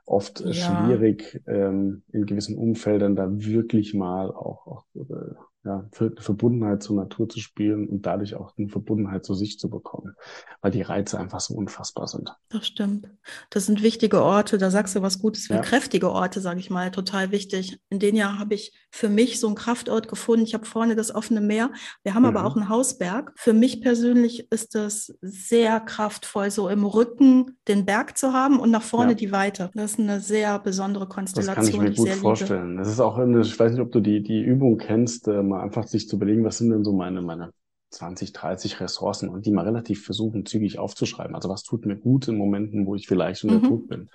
oft 0.06 0.42
ja. 0.42 0.54
schwierig, 0.54 1.42
ähm, 1.48 2.04
in 2.12 2.26
gewissen 2.26 2.58
Umfeldern 2.58 3.16
da 3.16 3.28
wirklich 3.30 3.94
mal 3.94 4.32
auch, 4.32 4.68
auch 4.68 4.86
äh, 4.96 5.36
ja, 5.66 5.86
Verbundenheit 5.92 6.82
zur 6.82 6.96
Natur 6.96 7.28
zu 7.28 7.40
spielen 7.40 7.90
und 7.90 8.06
dadurch 8.06 8.36
auch 8.36 8.54
eine 8.58 8.70
Verbundenheit 8.70 9.26
zu 9.26 9.34
sich 9.34 9.60
zu 9.60 9.70
bekommen, 9.70 10.16
weil 10.62 10.72
die 10.72 10.82
Reize 10.82 11.20
einfach 11.20 11.40
so 11.40 11.56
unfassbar 11.56 12.08
sind. 12.08 12.34
Das 12.50 12.66
stimmt. 12.68 13.10
Das 13.50 13.66
sind 13.66 13.84
wichtige 13.84 14.22
Orte, 14.22 14.58
da 14.58 14.72
sagst 14.72 14.96
du 14.96 15.02
was 15.02 15.20
Gutes, 15.20 15.48
ja. 15.50 15.60
kräftige 15.60 16.12
Orte, 16.12 16.40
sage 16.40 16.60
ich 16.60 16.70
mal, 16.70 16.92
total 16.92 17.32
wichtig. 17.32 17.80
In 17.90 18.00
den 18.00 18.16
Jahr 18.16 18.40
habe 18.40 18.54
ich 18.54 18.74
für 18.92 19.10
mich 19.10 19.40
so 19.40 19.48
einen 19.48 19.56
Kraftort 19.56 20.08
gefunden. 20.08 20.46
Ich 20.46 20.54
habe 20.54 20.66
vorne 20.66 20.96
das 20.96 21.14
offene 21.14 21.42
Meer, 21.42 21.72
wir 22.04 22.14
haben 22.14 22.24
mhm. 22.24 22.30
aber 22.30 22.46
auch 22.46 22.56
einen 22.56 22.70
Hausberg. 22.70 23.34
Für 23.36 23.54
mich 23.54 23.82
persönlich 23.82 24.50
ist 24.52 24.76
das 24.76 25.18
sehr 25.22 25.80
kraftvoll, 25.82 26.50
so 26.50 26.70
im 26.70 26.86
Rücken 26.86 27.58
den 27.68 27.86
Berg 27.86 28.18
zu 28.18 28.32
haben 28.32 28.60
und 28.60 28.72
nach 28.72 28.84
vorne 28.84 29.12
ja. 29.12 29.18
die 29.18 29.32
Weite. 29.32 29.70
Das 29.74 29.94
ist 29.94 30.00
eine 30.00 30.22
sehr 30.22 30.60
besondere 30.60 31.08
Konstellation. 31.08 31.56
Das 31.56 31.74
kann 31.74 31.88
ich 31.88 32.00
mir 32.00 32.10
gut 32.12 32.22
vorstellen. 32.22 32.72
Liebe. 32.72 32.84
Das 32.84 32.90
ist 32.90 33.00
auch 33.00 33.18
eine, 33.18 33.42
ich 33.42 33.60
weiß 33.60 33.74
nicht, 33.74 33.82
ob 33.82 33.92
du 33.92 34.00
die, 34.00 34.24
die 34.24 34.42
Übung 34.42 34.78
kennst, 34.78 35.28
äh, 35.28 35.44
mal 35.48 35.62
einfach 35.62 35.88
sich 35.88 36.08
zu 36.08 36.18
überlegen, 36.18 36.44
was 36.44 36.58
sind 36.58 36.70
denn 36.70 36.84
so 36.84 36.94
meine, 36.94 37.22
meine 37.22 37.52
20, 37.92 38.34
30 38.34 38.80
Ressourcen 38.80 39.30
und 39.30 39.46
die 39.46 39.52
mal 39.52 39.66
relativ 39.66 40.04
versuchen, 40.04 40.46
zügig 40.46 40.78
aufzuschreiben. 40.80 41.36
Also 41.36 41.50
was 41.50 41.64
tut 41.64 41.86
mir 41.86 41.96
gut 41.96 42.28
in 42.28 42.38
Momenten, 42.38 42.86
wo 42.86 42.96
ich 42.96 43.08
vielleicht 43.08 43.44
unter 43.44 43.60
mhm. 43.60 43.64
Druck 43.64 43.88
bin. 43.88 44.10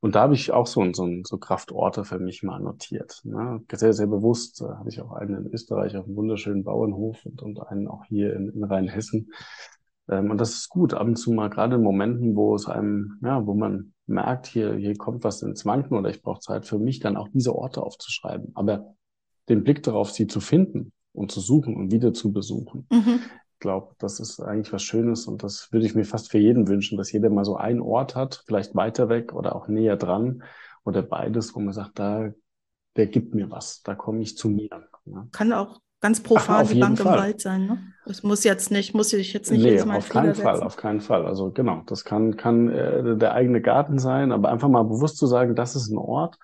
Und 0.00 0.14
da 0.14 0.22
habe 0.22 0.34
ich 0.34 0.52
auch 0.52 0.66
so, 0.66 0.84
so, 0.92 1.08
so 1.24 1.38
Kraftorte 1.38 2.04
für 2.04 2.18
mich 2.18 2.42
mal 2.42 2.60
notiert. 2.60 3.20
Ne? 3.24 3.62
Sehr, 3.72 3.92
sehr 3.92 4.06
bewusst 4.06 4.60
Da 4.60 4.78
habe 4.78 4.90
ich 4.90 5.00
auch 5.00 5.12
einen 5.12 5.46
in 5.46 5.52
Österreich 5.52 5.96
auf 5.96 6.06
einem 6.06 6.16
wunderschönen 6.16 6.62
Bauernhof 6.62 7.24
und, 7.26 7.42
und 7.42 7.60
einen 7.66 7.88
auch 7.88 8.04
hier 8.04 8.34
in, 8.34 8.48
in 8.48 8.62
Rheinhessen. 8.62 9.32
Ähm, 10.08 10.30
und 10.30 10.40
das 10.40 10.54
ist 10.54 10.68
gut, 10.68 10.94
ab 10.94 11.06
und 11.06 11.16
zu 11.16 11.32
mal 11.32 11.50
gerade 11.50 11.76
in 11.76 11.82
Momenten, 11.82 12.36
wo 12.36 12.54
es 12.54 12.68
einem, 12.68 13.18
ja, 13.22 13.44
wo 13.44 13.54
man 13.54 13.92
merkt, 14.06 14.46
hier, 14.46 14.74
hier 14.74 14.96
kommt 14.96 15.24
was 15.24 15.42
ins 15.42 15.66
Wanken 15.66 15.98
oder 15.98 16.10
ich 16.10 16.22
brauche 16.22 16.40
Zeit 16.40 16.66
für 16.66 16.78
mich, 16.78 17.00
dann 17.00 17.16
auch 17.16 17.28
diese 17.28 17.54
Orte 17.54 17.82
aufzuschreiben. 17.82 18.52
Aber 18.54 18.94
den 19.48 19.64
Blick 19.64 19.82
darauf, 19.82 20.10
sie 20.10 20.26
zu 20.26 20.40
finden 20.40 20.92
und 21.12 21.32
zu 21.32 21.40
suchen 21.40 21.76
und 21.76 21.92
wieder 21.92 22.12
zu 22.12 22.32
besuchen. 22.32 22.86
Mhm. 22.90 23.20
Ich 23.54 23.60
glaube, 23.60 23.94
das 23.98 24.20
ist 24.20 24.40
eigentlich 24.40 24.72
was 24.72 24.82
Schönes 24.84 25.26
und 25.26 25.42
das 25.42 25.72
würde 25.72 25.84
ich 25.84 25.94
mir 25.94 26.04
fast 26.04 26.30
für 26.30 26.38
jeden 26.38 26.68
wünschen, 26.68 26.96
dass 26.96 27.10
jeder 27.10 27.28
mal 27.28 27.44
so 27.44 27.56
einen 27.56 27.80
Ort 27.80 28.14
hat, 28.14 28.44
vielleicht 28.46 28.76
weiter 28.76 29.08
weg 29.08 29.32
oder 29.32 29.56
auch 29.56 29.66
näher 29.66 29.96
dran 29.96 30.44
oder 30.84 31.02
beides, 31.02 31.54
wo 31.54 31.60
man 31.60 31.74
sagt, 31.74 31.98
da, 31.98 32.30
der 32.96 33.06
gibt 33.06 33.34
mir 33.34 33.50
was, 33.50 33.82
da 33.82 33.96
komme 33.96 34.22
ich 34.22 34.36
zu 34.36 34.48
mir. 34.48 34.70
Ne? 35.04 35.28
Kann 35.32 35.52
auch 35.52 35.80
ganz 36.00 36.20
profan 36.22 36.66
Ach, 36.66 36.70
die 36.70 36.78
Bank 36.78 36.98
Fall. 36.98 37.14
im 37.14 37.20
Wald 37.20 37.40
sein. 37.40 37.66
Ne? 37.66 37.78
Es 38.06 38.22
muss 38.22 38.44
jetzt 38.44 38.70
nicht, 38.70 38.94
muss 38.94 39.12
ich 39.12 39.32
jetzt 39.32 39.50
nicht 39.50 39.62
nee, 39.62 39.70
jedes 39.70 39.86
Mal 39.86 39.96
auf 39.96 40.08
keinen 40.08 40.34
setzen. 40.34 40.42
Fall, 40.42 40.62
auf 40.62 40.76
keinen 40.76 41.00
Fall. 41.00 41.26
Also 41.26 41.50
genau, 41.50 41.82
das 41.86 42.04
kann 42.04 42.36
kann 42.36 42.68
äh, 42.68 43.16
der 43.16 43.34
eigene 43.34 43.60
Garten 43.60 43.98
sein, 43.98 44.30
aber 44.30 44.50
einfach 44.50 44.68
mal 44.68 44.84
bewusst 44.84 45.16
zu 45.16 45.26
sagen, 45.26 45.56
das 45.56 45.74
ist 45.74 45.90
ein 45.90 45.98
Ort, 45.98 46.38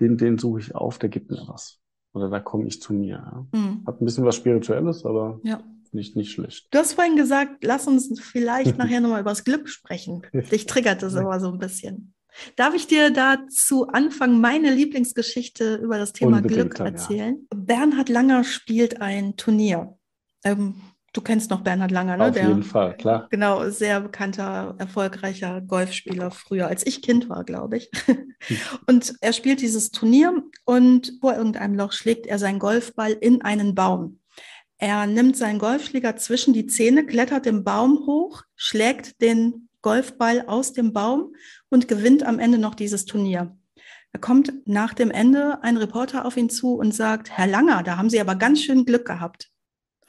den 0.00 0.16
den 0.16 0.38
suche 0.38 0.60
ich 0.60 0.74
auf, 0.74 0.98
der 0.98 1.08
gibt 1.08 1.30
mir 1.30 1.44
was. 1.46 1.78
Oder 2.12 2.28
da 2.28 2.40
komme 2.40 2.66
ich 2.66 2.80
zu 2.80 2.92
mir. 2.92 3.46
Ja. 3.52 3.58
Mhm. 3.58 3.84
Hat 3.86 4.00
ein 4.00 4.04
bisschen 4.04 4.24
was 4.24 4.36
Spirituelles, 4.36 5.04
aber 5.04 5.40
ja. 5.44 5.62
nicht, 5.92 6.16
nicht 6.16 6.32
schlecht. 6.32 6.68
Du 6.70 6.78
hast 6.78 6.94
vorhin 6.94 7.16
gesagt, 7.16 7.62
lass 7.62 7.86
uns 7.86 8.20
vielleicht 8.20 8.78
nachher 8.78 9.00
nochmal 9.00 9.20
über 9.20 9.30
das 9.30 9.44
Glück 9.44 9.68
sprechen. 9.68 10.22
Dich 10.32 10.66
triggert 10.66 11.02
das 11.02 11.14
aber 11.16 11.38
so 11.40 11.52
ein 11.52 11.58
bisschen. 11.58 12.14
Darf 12.56 12.74
ich 12.74 12.86
dir 12.86 13.10
da 13.10 13.38
zu 13.48 13.88
Anfang 13.88 14.40
meine 14.40 14.72
Lieblingsgeschichte 14.72 15.76
über 15.76 15.98
das 15.98 16.12
Thema 16.12 16.40
Glück 16.40 16.78
erzählen? 16.78 17.46
Ja. 17.52 17.58
Bernhard 17.58 18.08
Langer 18.08 18.44
spielt 18.44 19.00
ein 19.00 19.36
Turnier. 19.36 19.96
Ähm, 20.44 20.76
Du 21.12 21.20
kennst 21.20 21.50
noch 21.50 21.62
Bernhard 21.62 21.90
Langer, 21.90 22.16
ne? 22.16 22.26
Auf 22.26 22.34
Der, 22.34 22.48
jeden 22.48 22.62
Fall, 22.62 22.96
klar. 22.96 23.26
Genau, 23.30 23.68
sehr 23.68 24.00
bekannter, 24.00 24.76
erfolgreicher 24.78 25.60
Golfspieler 25.60 26.30
früher, 26.30 26.68
als 26.68 26.86
ich 26.86 27.02
Kind 27.02 27.28
war, 27.28 27.42
glaube 27.42 27.78
ich. 27.78 27.90
Hm. 28.06 28.34
Und 28.86 29.14
er 29.20 29.32
spielt 29.32 29.60
dieses 29.60 29.90
Turnier 29.90 30.42
und 30.64 31.12
vor 31.20 31.34
irgendeinem 31.34 31.74
Loch 31.74 31.92
schlägt 31.92 32.26
er 32.26 32.38
seinen 32.38 32.58
Golfball 32.58 33.12
in 33.12 33.42
einen 33.42 33.74
Baum. 33.74 34.20
Er 34.78 35.06
nimmt 35.06 35.36
seinen 35.36 35.58
Golfschläger 35.58 36.16
zwischen 36.16 36.54
die 36.54 36.66
Zähne, 36.66 37.04
klettert 37.04 37.44
den 37.44 37.64
Baum 37.64 38.06
hoch, 38.06 38.42
schlägt 38.56 39.20
den 39.20 39.68
Golfball 39.82 40.44
aus 40.46 40.72
dem 40.72 40.94
Baum 40.94 41.34
und 41.68 41.86
gewinnt 41.86 42.24
am 42.24 42.38
Ende 42.38 42.56
noch 42.56 42.74
dieses 42.74 43.04
Turnier. 43.04 43.56
Da 44.12 44.18
kommt 44.18 44.52
nach 44.66 44.94
dem 44.94 45.10
Ende 45.10 45.62
ein 45.62 45.76
Reporter 45.76 46.24
auf 46.24 46.36
ihn 46.36 46.48
zu 46.48 46.76
und 46.76 46.94
sagt, 46.94 47.30
Herr 47.30 47.46
Langer, 47.46 47.82
da 47.82 47.98
haben 47.98 48.08
Sie 48.08 48.20
aber 48.20 48.36
ganz 48.36 48.62
schön 48.62 48.86
Glück 48.86 49.06
gehabt. 49.06 49.49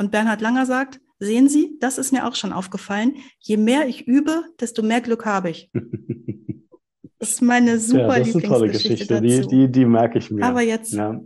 Und 0.01 0.09
Bernhard 0.09 0.41
Langer 0.41 0.65
sagt, 0.65 0.99
sehen 1.19 1.47
Sie, 1.47 1.77
das 1.79 1.99
ist 1.99 2.11
mir 2.11 2.25
auch 2.25 2.33
schon 2.33 2.53
aufgefallen, 2.53 3.13
je 3.37 3.55
mehr 3.55 3.87
ich 3.87 4.07
übe, 4.07 4.45
desto 4.59 4.81
mehr 4.81 4.99
Glück 4.99 5.25
habe 5.25 5.51
ich. 5.51 5.71
Das 7.19 7.33
ist 7.33 7.41
meine 7.43 7.77
super 7.77 8.17
ja, 8.17 8.17
das 8.17 8.29
ist 8.29 8.35
eine 8.37 8.43
tolle 8.45 8.71
Geschichte. 8.71 9.21
Die, 9.21 9.45
die, 9.45 9.71
die 9.71 9.85
merke 9.85 10.17
ich 10.17 10.31
mir. 10.31 10.43
Aber 10.43 10.63
jetzt 10.63 10.93
ja. 10.93 11.21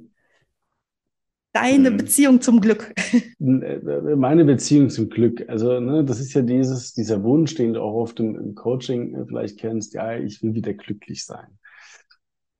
deine 1.54 1.88
ähm, 1.88 1.96
Beziehung 1.96 2.42
zum 2.42 2.60
Glück. 2.60 2.94
Äh, 3.40 4.16
meine 4.18 4.44
Beziehung 4.44 4.90
zum 4.90 5.10
Glück. 5.10 5.48
Also, 5.48 5.80
ne, 5.80 6.04
das 6.04 6.20
ist 6.20 6.34
ja 6.34 6.42
dieses, 6.42 6.94
dieser 6.94 7.24
Wunsch, 7.24 7.56
den 7.56 7.72
du 7.72 7.82
auch 7.82 7.94
oft 7.94 8.20
im, 8.20 8.36
im 8.36 8.56
Coaching 8.56 9.16
äh, 9.16 9.26
vielleicht 9.26 9.58
kennst. 9.58 9.94
Ja, 9.94 10.18
ich 10.18 10.44
will 10.44 10.54
wieder 10.54 10.74
glücklich 10.74 11.24
sein. 11.24 11.48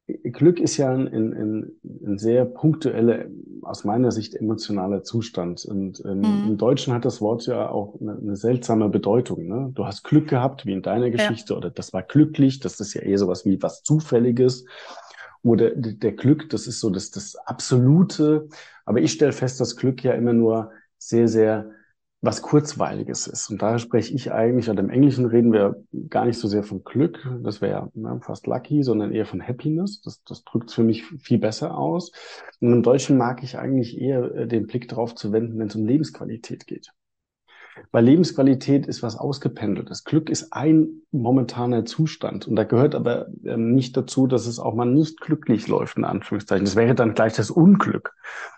Glück 0.08 0.60
ist 0.60 0.78
ja 0.78 0.94
ein, 0.94 1.08
ein, 1.08 1.72
ein 1.84 2.18
sehr 2.20 2.46
punktueller, 2.46 3.26
aus 3.64 3.86
meiner 3.86 4.12
Sicht 4.12 4.36
emotionaler 4.36 5.02
Zustand. 5.02 5.66
Und 5.66 6.04
ähm, 6.06 6.20
mhm. 6.20 6.48
im 6.48 6.58
Deutschen 6.58 6.94
hat 6.94 7.06
das 7.06 7.22
Wort 7.22 7.48
ja 7.48 7.70
auch 7.70 8.00
eine, 8.00 8.16
eine, 8.16 8.36
seltsame 8.36 8.90
Bedeutung. 8.90 9.48
Ne? 9.48 9.72
Du 9.74 9.86
hast 9.86 10.04
Glück 10.04 10.28
gehabt, 10.28 10.66
wie 10.68 10.74
in 10.74 10.84
deiner 10.84 11.10
Geschichte, 11.10 11.54
ja. 11.54 11.58
oder 11.58 11.72
das 11.72 11.92
war 11.92 12.04
glücklich, 12.04 12.60
das 12.60 12.80
ist 12.80 12.94
ja 12.94 13.02
eher 13.02 13.18
sowas 13.18 13.46
wie 13.46 13.62
was 13.64 13.82
Zufälliges. 13.82 14.66
Oder 15.42 15.72
der 15.72 16.12
Glück, 16.12 16.50
das 16.50 16.68
ist 16.68 16.80
so 16.80 16.92
das, 16.92 17.10
das 17.10 17.36
Absolute. 17.36 18.48
Aber 18.86 19.00
ich 19.00 19.12
stelle 19.12 19.32
fest, 19.32 19.60
dass 19.60 19.76
Glück 19.76 20.04
ja 20.04 20.14
immer 20.14 20.34
nur 20.34 20.72
sehr, 20.98 21.28
sehr 21.28 21.72
was 22.26 22.42
Kurzweiliges 22.42 23.28
ist. 23.28 23.50
Und 23.50 23.62
da 23.62 23.78
spreche 23.78 24.14
ich 24.14 24.32
eigentlich, 24.32 24.70
oder 24.70 24.82
im 24.82 24.90
Englischen 24.90 25.26
reden 25.26 25.54
wir 25.54 25.84
gar 26.10 26.26
nicht 26.26 26.40
so 26.40 26.48
sehr 26.48 26.64
von 26.64 26.84
Glück, 26.84 27.28
das 27.44 27.62
wäre 27.62 27.92
ja 27.94 28.20
fast 28.22 28.48
lucky, 28.48 28.84
sondern 28.84 29.12
eher 29.12 29.26
von 29.26 29.46
Happiness. 29.46 30.02
Das, 30.02 30.24
das 30.24 30.44
drückt 30.44 30.70
es 30.70 30.76
für 30.76 30.84
mich 30.84 31.06
viel 31.06 31.38
besser 31.38 31.78
aus. 31.78 32.12
Und 32.60 32.74
im 32.74 32.84
Deutschen 32.84 33.18
mag 33.18 33.44
ich 33.44 33.58
eigentlich 33.58 34.02
eher 34.02 34.34
äh, 34.34 34.48
den 34.48 34.66
Blick 34.66 34.88
darauf 34.88 35.14
zu 35.14 35.32
wenden, 35.32 35.60
wenn 35.60 35.68
es 35.68 35.76
um 35.76 35.86
Lebensqualität 35.86 36.66
geht. 36.66 36.92
Weil 37.92 38.06
Lebensqualität 38.06 38.88
ist 38.88 39.04
was 39.04 39.18
ausgependeltes. 39.18 40.04
Glück 40.04 40.30
ist 40.30 40.54
ein 40.54 41.02
momentaner 41.12 41.86
Zustand. 41.86 42.48
Und 42.48 42.56
da 42.56 42.64
gehört 42.64 42.96
aber 42.96 43.28
ähm, 43.44 43.74
nicht 43.74 43.98
dazu, 43.98 44.28
dass 44.28 44.48
es 44.48 44.60
auch 44.60 44.74
mal 44.76 44.86
nicht 44.86 45.20
glücklich 45.20 45.68
läuft, 45.68 45.98
in 45.98 46.06
Anführungszeichen. 46.06 46.66
Das 46.66 46.76
wäre 46.76 46.96
dann 46.96 47.14
gleich 47.14 47.34
das 47.34 47.52
Unglück. 47.52 48.14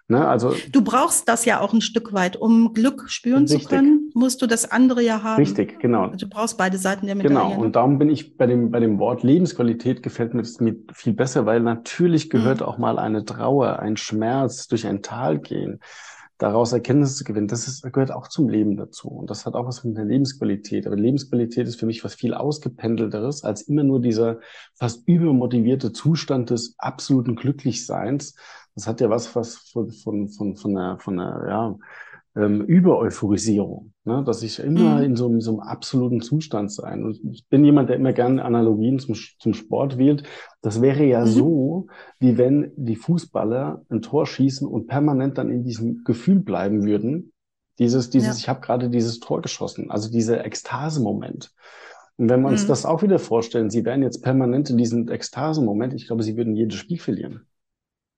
Ne? 0.07 0.26
Also, 0.26 0.53
du 0.72 0.84
brauchst 0.84 1.28
das 1.28 1.45
ja 1.45 1.59
auch 1.59 1.74
ein 1.74 1.82
Stück 1.82 2.13
weit. 2.13 2.38
Um 2.38 2.74
Glück 2.74 3.09
spüren 3.09 3.43
richtig. 3.43 3.63
zu 3.63 3.70
können, 3.70 4.09
musst 4.13 4.41
du 4.41 4.47
das 4.47 4.72
andere 4.72 5.01
ja 5.01 5.24
haben. 5.24 5.41
Richtig, 5.41 5.80
genau. 5.80 6.05
Also 6.05 6.26
du 6.26 6.30
brauchst 6.30 6.57
beide 6.57 6.78
Seiten 6.78 7.07
der 7.07 7.15
Medaille. 7.15 7.49
Genau, 7.49 7.61
und 7.61 7.76
darum 7.76 7.99
bin 7.99 8.09
ich 8.09 8.38
bei 8.38 8.45
dem, 8.45 8.72
bei 8.72 8.80
dem 8.80 8.99
Wort 8.99 9.24
Lebensqualität 9.24 10.03
gefällt 10.03 10.34
mir 10.34 10.43
das 10.43 10.57
viel 10.93 11.13
besser, 11.13 11.45
weil 11.45 11.59
natürlich 11.59 12.30
gehört 12.30 12.61
mhm. 12.61 12.65
auch 12.65 12.78
mal 12.78 12.99
eine 12.99 13.26
Trauer, 13.26 13.80
ein 13.80 13.97
Schmerz 13.97 14.68
durch 14.68 14.88
ein 14.88 15.01
Tal 15.01 15.39
gehen 15.39 15.80
daraus 16.38 16.72
Erkenntnisse 16.72 17.16
zu 17.16 17.24
gewinnen, 17.24 17.48
das 17.48 17.68
ist, 17.68 17.82
gehört 17.82 18.12
auch 18.12 18.28
zum 18.28 18.48
Leben 18.48 18.78
dazu. 18.78 19.10
Und 19.10 19.30
das 19.30 19.46
hat 19.46 19.56
auch 19.56 19.66
was 19.66 19.84
mit 19.84 19.98
der 19.98 20.06
Lebensqualität. 20.06 20.86
Aber 20.86 20.96
Lebensqualität 20.96 21.68
ist 21.68 21.80
für 21.80 21.86
mich 21.86 22.04
was 22.04 22.16
viel 22.16 22.34
ausgependelteres 22.34 23.44
als 23.44 23.64
immer 23.64 23.84
nur 23.84 24.00
dieser 24.02 24.40
fast 24.76 25.08
übermotivierte 25.08 25.94
Zustand 25.94 26.50
des 26.52 26.76
absoluten 26.78 27.36
Glücklichseins. 27.36 28.36
Das 28.76 28.88
hat 28.88 29.02
ja 29.02 29.10
was, 29.10 29.36
was 29.36 29.56
von, 29.56 29.92
von, 29.92 30.28
von, 30.28 30.56
von 30.56 30.76
der, 30.76 30.98
von 31.00 31.18
der, 31.18 31.46
ja, 31.50 31.76
ähm, 32.38 32.62
Übereuphorisierung, 32.62 33.94
ne? 34.06 34.24
dass 34.24 34.44
ich 34.44 34.60
immer 34.60 34.98
mhm. 34.98 35.04
in, 35.04 35.16
so, 35.16 35.28
in 35.28 35.42
so 35.42 35.52
einem 35.52 35.60
absoluten 35.62 36.22
Zustand 36.22 36.72
sein. 36.72 37.04
Und 37.04 37.20
ich 37.32 37.48
bin 37.48 37.66
jemand, 37.66 37.90
der 37.90 37.96
immer 37.96 38.14
gerne 38.14 38.46
Analogien 38.46 39.00
zum, 39.00 39.16
zum 39.40 39.54
Sport 39.54 39.98
wählt. 39.98 40.24
Das 40.62 40.82
wäre 40.82 41.04
ja 41.04 41.22
mhm. 41.22 41.30
so, 41.30 41.88
wie 42.20 42.38
wenn 42.38 42.72
die 42.76 42.96
Fußballer 42.96 43.84
ein 43.90 44.02
Tor 44.02 44.28
schießen 44.28 44.68
und 44.68 44.88
permanent 44.88 45.38
dann 45.38 45.50
in 45.50 45.64
diesem 45.64 46.04
Gefühl 46.04 46.40
bleiben 46.40 46.86
würden. 46.86 47.34
Dieses, 47.80 48.10
dieses, 48.10 48.28
ja. 48.28 48.44
ich 48.44 48.50
habe 48.50 48.62
gerade 48.62 48.90
dieses 48.90 49.20
Tor 49.20 49.42
geschossen, 49.42 49.92
also 49.92 50.10
dieser 50.12 50.46
Ekstase-Moment. 50.46 51.54
Und 52.18 52.30
wenn 52.30 52.42
wir 52.42 52.50
uns 52.50 52.64
mhm. 52.64 52.68
das 52.68 52.86
auch 52.86 53.04
wieder 53.04 53.20
vorstellen, 53.20 53.70
sie 53.70 53.86
wären 53.86 54.02
jetzt 54.02 54.24
permanent 54.24 54.70
in 54.70 54.78
diesem 54.78 55.10
Ekstase-Moment, 55.10 55.94
ich 55.94 56.08
glaube, 56.08 56.24
sie 56.24 56.38
würden 56.38 56.56
jedes 56.56 56.78
Spiel 56.78 57.00
verlieren. 57.00 57.48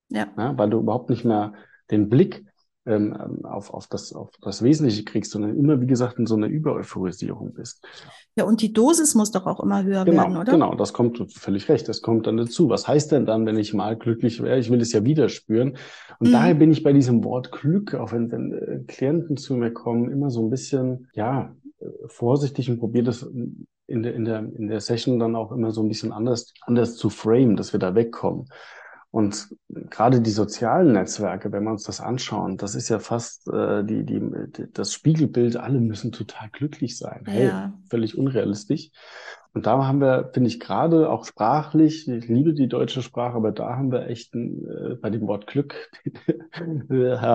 Ja. 0.10 0.28
ja. 0.38 0.58
Weil 0.58 0.70
du 0.70 0.80
überhaupt 0.80 1.10
nicht 1.10 1.26
mehr 1.26 1.54
den 1.92 2.10
Blick 2.10 2.46
ähm, 2.90 3.46
auf, 3.46 3.74
auf, 3.74 3.88
das, 3.88 4.14
auf 4.14 4.32
das 4.42 4.64
Wesentliche 4.64 5.04
kriegst, 5.04 5.32
sondern 5.32 5.56
immer, 5.56 5.80
wie 5.80 5.88
gesagt, 5.88 6.18
in 6.18 6.26
so 6.26 6.36
einer 6.36 6.48
Übereuphorisierung 6.48 7.54
bist. 7.54 7.86
Ja, 8.36 8.46
und 8.46 8.62
die 8.62 8.74
Dosis 8.74 9.16
muss 9.16 9.32
doch 9.32 9.46
auch 9.46 9.60
immer 9.60 9.84
höher 9.84 10.06
genau, 10.06 10.24
werden, 10.24 10.38
oder? 10.38 10.52
Genau, 10.52 10.76
das 10.76 10.94
kommt 10.94 11.32
völlig 11.34 11.70
recht. 11.70 11.88
Das 11.88 12.02
kommt 12.02 12.26
dann 12.26 12.38
dazu. 12.38 12.70
Was 12.70 12.88
heißt 12.88 13.12
denn 13.12 13.26
dann, 13.26 13.46
wenn 13.46 13.58
ich 13.58 13.74
mal 13.74 13.96
glücklich 13.96 14.42
wäre? 14.42 14.58
Ich 14.60 14.72
will 14.72 14.82
es 14.82 14.92
ja 14.92 15.06
wieder 15.06 15.30
spüren. 15.30 15.78
Und 16.20 16.30
mhm. 16.30 16.32
daher 16.32 16.56
bin 16.56 16.72
ich 16.72 16.84
bei 16.84 16.94
diesem 16.94 17.24
Wort 17.24 17.52
Glück, 17.52 17.94
auch 17.94 18.12
wenn, 18.12 18.32
wenn 18.32 18.54
äh, 18.54 18.80
Klienten 18.88 19.38
zu 19.38 19.56
mir 19.56 19.72
kommen, 19.72 20.12
immer 20.12 20.32
so 20.32 20.44
ein 20.44 20.50
bisschen, 20.50 21.08
ja, 21.14 21.56
äh, 21.80 21.86
vorsichtig 22.08 22.70
und 22.70 22.80
probiere 22.80 23.06
das 23.06 23.24
in 23.24 24.04
der, 24.04 24.14
in 24.14 24.26
der, 24.26 24.40
in 24.40 24.68
der 24.68 24.80
Session 24.80 25.20
dann 25.20 25.36
auch 25.36 25.52
immer 25.52 25.72
so 25.72 25.82
ein 25.82 25.88
bisschen 25.88 26.12
anders, 26.12 26.54
anders 26.62 26.96
zu 26.96 27.10
frame, 27.10 27.56
dass 27.56 27.74
wir 27.74 27.80
da 27.80 27.96
wegkommen. 27.96 28.46
Und 29.12 29.56
gerade 29.68 30.22
die 30.22 30.30
sozialen 30.30 30.94
Netzwerke, 30.94 31.52
wenn 31.52 31.64
wir 31.64 31.72
uns 31.72 31.84
das 31.84 32.00
anschauen, 32.00 32.58
das 32.58 32.76
ist 32.76 32.90
ja 32.90 33.00
fast 33.00 33.48
äh, 33.48 33.84
die, 33.84 34.06
die, 34.06 34.22
das 34.72 34.94
Spiegelbild, 34.94 35.58
alle 35.58 35.80
müssen 35.80 36.12
total 36.12 36.50
glücklich 36.50 36.98
sein. 36.98 37.24
Hey, 37.26 37.48
ja. 37.48 37.74
völlig 37.90 38.18
unrealistisch. 38.18 38.92
Und 39.56 39.66
da 39.66 39.84
haben 39.84 40.00
wir, 40.00 40.30
finde 40.32 40.48
ich, 40.48 40.60
gerade 40.60 41.10
auch 41.10 41.26
sprachlich, 41.26 42.08
ich 42.08 42.28
liebe 42.28 42.54
die 42.54 42.68
deutsche 42.68 43.02
Sprache, 43.02 43.36
aber 43.36 43.52
da 43.52 43.76
haben 43.76 43.92
wir 43.92 44.08
echt 44.08 44.36
äh, 44.36 44.96
bei 45.02 45.10
dem 45.10 45.26
Wort 45.26 45.48
Glück, 45.48 45.90
ja, 46.56 46.62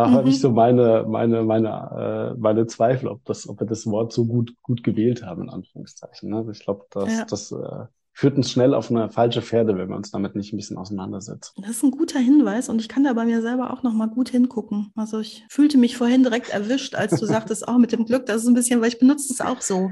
mhm. 0.06 0.12
habe 0.12 0.28
ich 0.28 0.40
so 0.40 0.50
meine, 0.52 1.04
meine, 1.08 1.42
meine, 1.42 2.34
äh, 2.36 2.38
meine 2.38 2.68
Zweifel, 2.68 3.08
ob 3.08 3.24
das, 3.24 3.48
ob 3.48 3.58
wir 3.58 3.66
das 3.66 3.84
Wort 3.86 4.12
so 4.12 4.26
gut, 4.26 4.54
gut 4.62 4.84
gewählt 4.84 5.24
haben, 5.26 5.42
in 5.42 5.50
Anführungszeichen. 5.50 6.30
Ne? 6.30 6.46
Ich 6.52 6.60
glaube, 6.60 6.86
dass 6.90 7.18
ja. 7.18 7.24
das 7.24 7.50
äh, 7.50 7.86
führt 8.14 8.36
uns 8.36 8.50
schnell 8.50 8.74
auf 8.74 8.90
eine 8.90 9.10
falsche 9.10 9.42
Pferde, 9.42 9.76
wenn 9.76 9.88
wir 9.88 9.96
uns 9.96 10.12
damit 10.12 10.36
nicht 10.36 10.52
ein 10.52 10.56
bisschen 10.56 10.78
auseinandersetzen. 10.78 11.52
Das 11.60 11.70
ist 11.70 11.82
ein 11.82 11.90
guter 11.90 12.20
Hinweis 12.20 12.68
und 12.68 12.80
ich 12.80 12.88
kann 12.88 13.02
da 13.02 13.12
bei 13.12 13.24
mir 13.24 13.42
selber 13.42 13.72
auch 13.72 13.82
noch 13.82 13.92
mal 13.92 14.06
gut 14.06 14.28
hingucken. 14.28 14.92
Also 14.94 15.18
ich 15.18 15.44
fühlte 15.48 15.76
mich 15.78 15.96
vorhin 15.96 16.22
direkt 16.22 16.50
erwischt, 16.50 16.94
als 16.94 17.18
du 17.18 17.26
sagtest, 17.26 17.66
auch 17.66 17.76
mit 17.76 17.90
dem 17.90 18.04
Glück, 18.04 18.26
das 18.26 18.42
ist 18.42 18.48
ein 18.48 18.54
bisschen, 18.54 18.80
weil 18.80 18.88
ich 18.88 19.00
benutze 19.00 19.32
es 19.32 19.40
auch 19.40 19.60
so. 19.60 19.90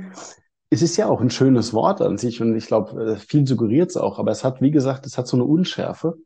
Es 0.70 0.82
ist 0.82 0.96
ja 0.96 1.08
auch 1.08 1.20
ein 1.20 1.30
schönes 1.30 1.74
Wort 1.74 2.00
an 2.00 2.16
sich 2.16 2.40
und 2.40 2.56
ich 2.56 2.66
glaube, 2.66 3.02
äh, 3.02 3.16
viel 3.16 3.46
suggeriert 3.46 3.90
es 3.90 3.96
auch, 3.96 4.20
aber 4.20 4.30
es 4.30 4.44
hat, 4.44 4.62
wie 4.62 4.70
gesagt, 4.70 5.04
es 5.04 5.18
hat 5.18 5.26
so 5.26 5.36
eine 5.36 5.44
Unschärfe. 5.44 6.16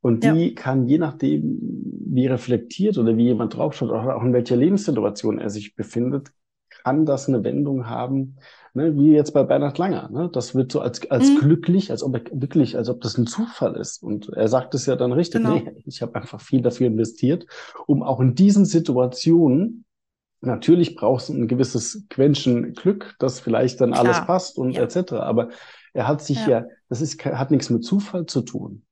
Und 0.00 0.22
die 0.24 0.48
ja. 0.48 0.54
kann 0.54 0.86
je 0.86 0.98
nachdem, 0.98 1.58
wie 2.06 2.26
reflektiert 2.26 2.98
oder 2.98 3.16
wie 3.16 3.24
jemand 3.24 3.56
draufschaut, 3.56 3.90
oder 3.90 4.16
auch 4.16 4.22
in 4.22 4.32
welcher 4.32 4.56
Lebenssituation 4.56 5.38
er 5.38 5.50
sich 5.50 5.74
befindet, 5.74 6.30
kann 6.82 7.06
das 7.06 7.28
eine 7.28 7.44
Wendung 7.44 7.88
haben, 7.88 8.36
Ne, 8.74 8.96
wie 8.96 9.10
jetzt 9.10 9.32
bei 9.32 9.42
Bernhard 9.42 9.78
Langer. 9.78 10.08
Ne? 10.10 10.30
Das 10.32 10.54
wird 10.54 10.70
so 10.70 10.80
als, 10.80 11.10
als 11.10 11.30
mhm. 11.30 11.38
glücklich, 11.38 11.90
als 11.90 12.04
ob 12.04 12.14
er 12.14 12.22
wirklich, 12.32 12.76
als 12.76 12.88
ob 12.88 13.00
das 13.00 13.18
ein 13.18 13.26
Zufall 13.26 13.74
ist. 13.74 14.02
Und 14.02 14.28
er 14.28 14.46
sagt 14.46 14.72
es 14.74 14.86
ja 14.86 14.94
dann 14.94 15.12
richtig. 15.12 15.42
Genau. 15.42 15.54
Nee, 15.54 15.82
ich 15.84 16.00
habe 16.00 16.14
einfach 16.14 16.40
viel 16.40 16.60
dafür 16.60 16.86
investiert, 16.86 17.46
um 17.86 18.04
auch 18.04 18.20
in 18.20 18.34
diesen 18.34 18.64
Situationen 18.64 19.84
Natürlich 20.40 20.94
brauchst 20.94 21.28
du 21.28 21.32
ein 21.32 21.48
gewisses 21.48 22.06
Quäntchen 22.10 22.72
Glück, 22.74 23.16
dass 23.18 23.40
vielleicht 23.40 23.80
dann 23.80 23.90
Klar. 23.90 24.04
alles 24.04 24.24
passt 24.24 24.56
und 24.56 24.70
ja. 24.70 24.82
etc. 24.82 25.14
Aber 25.14 25.48
er 25.92 26.06
hat 26.06 26.22
sich 26.22 26.38
ja. 26.46 26.48
ja, 26.48 26.66
das 26.88 27.00
ist, 27.00 27.24
hat 27.24 27.50
nichts 27.50 27.70
mit 27.70 27.84
Zufall 27.84 28.26
zu 28.26 28.42
tun. 28.42 28.82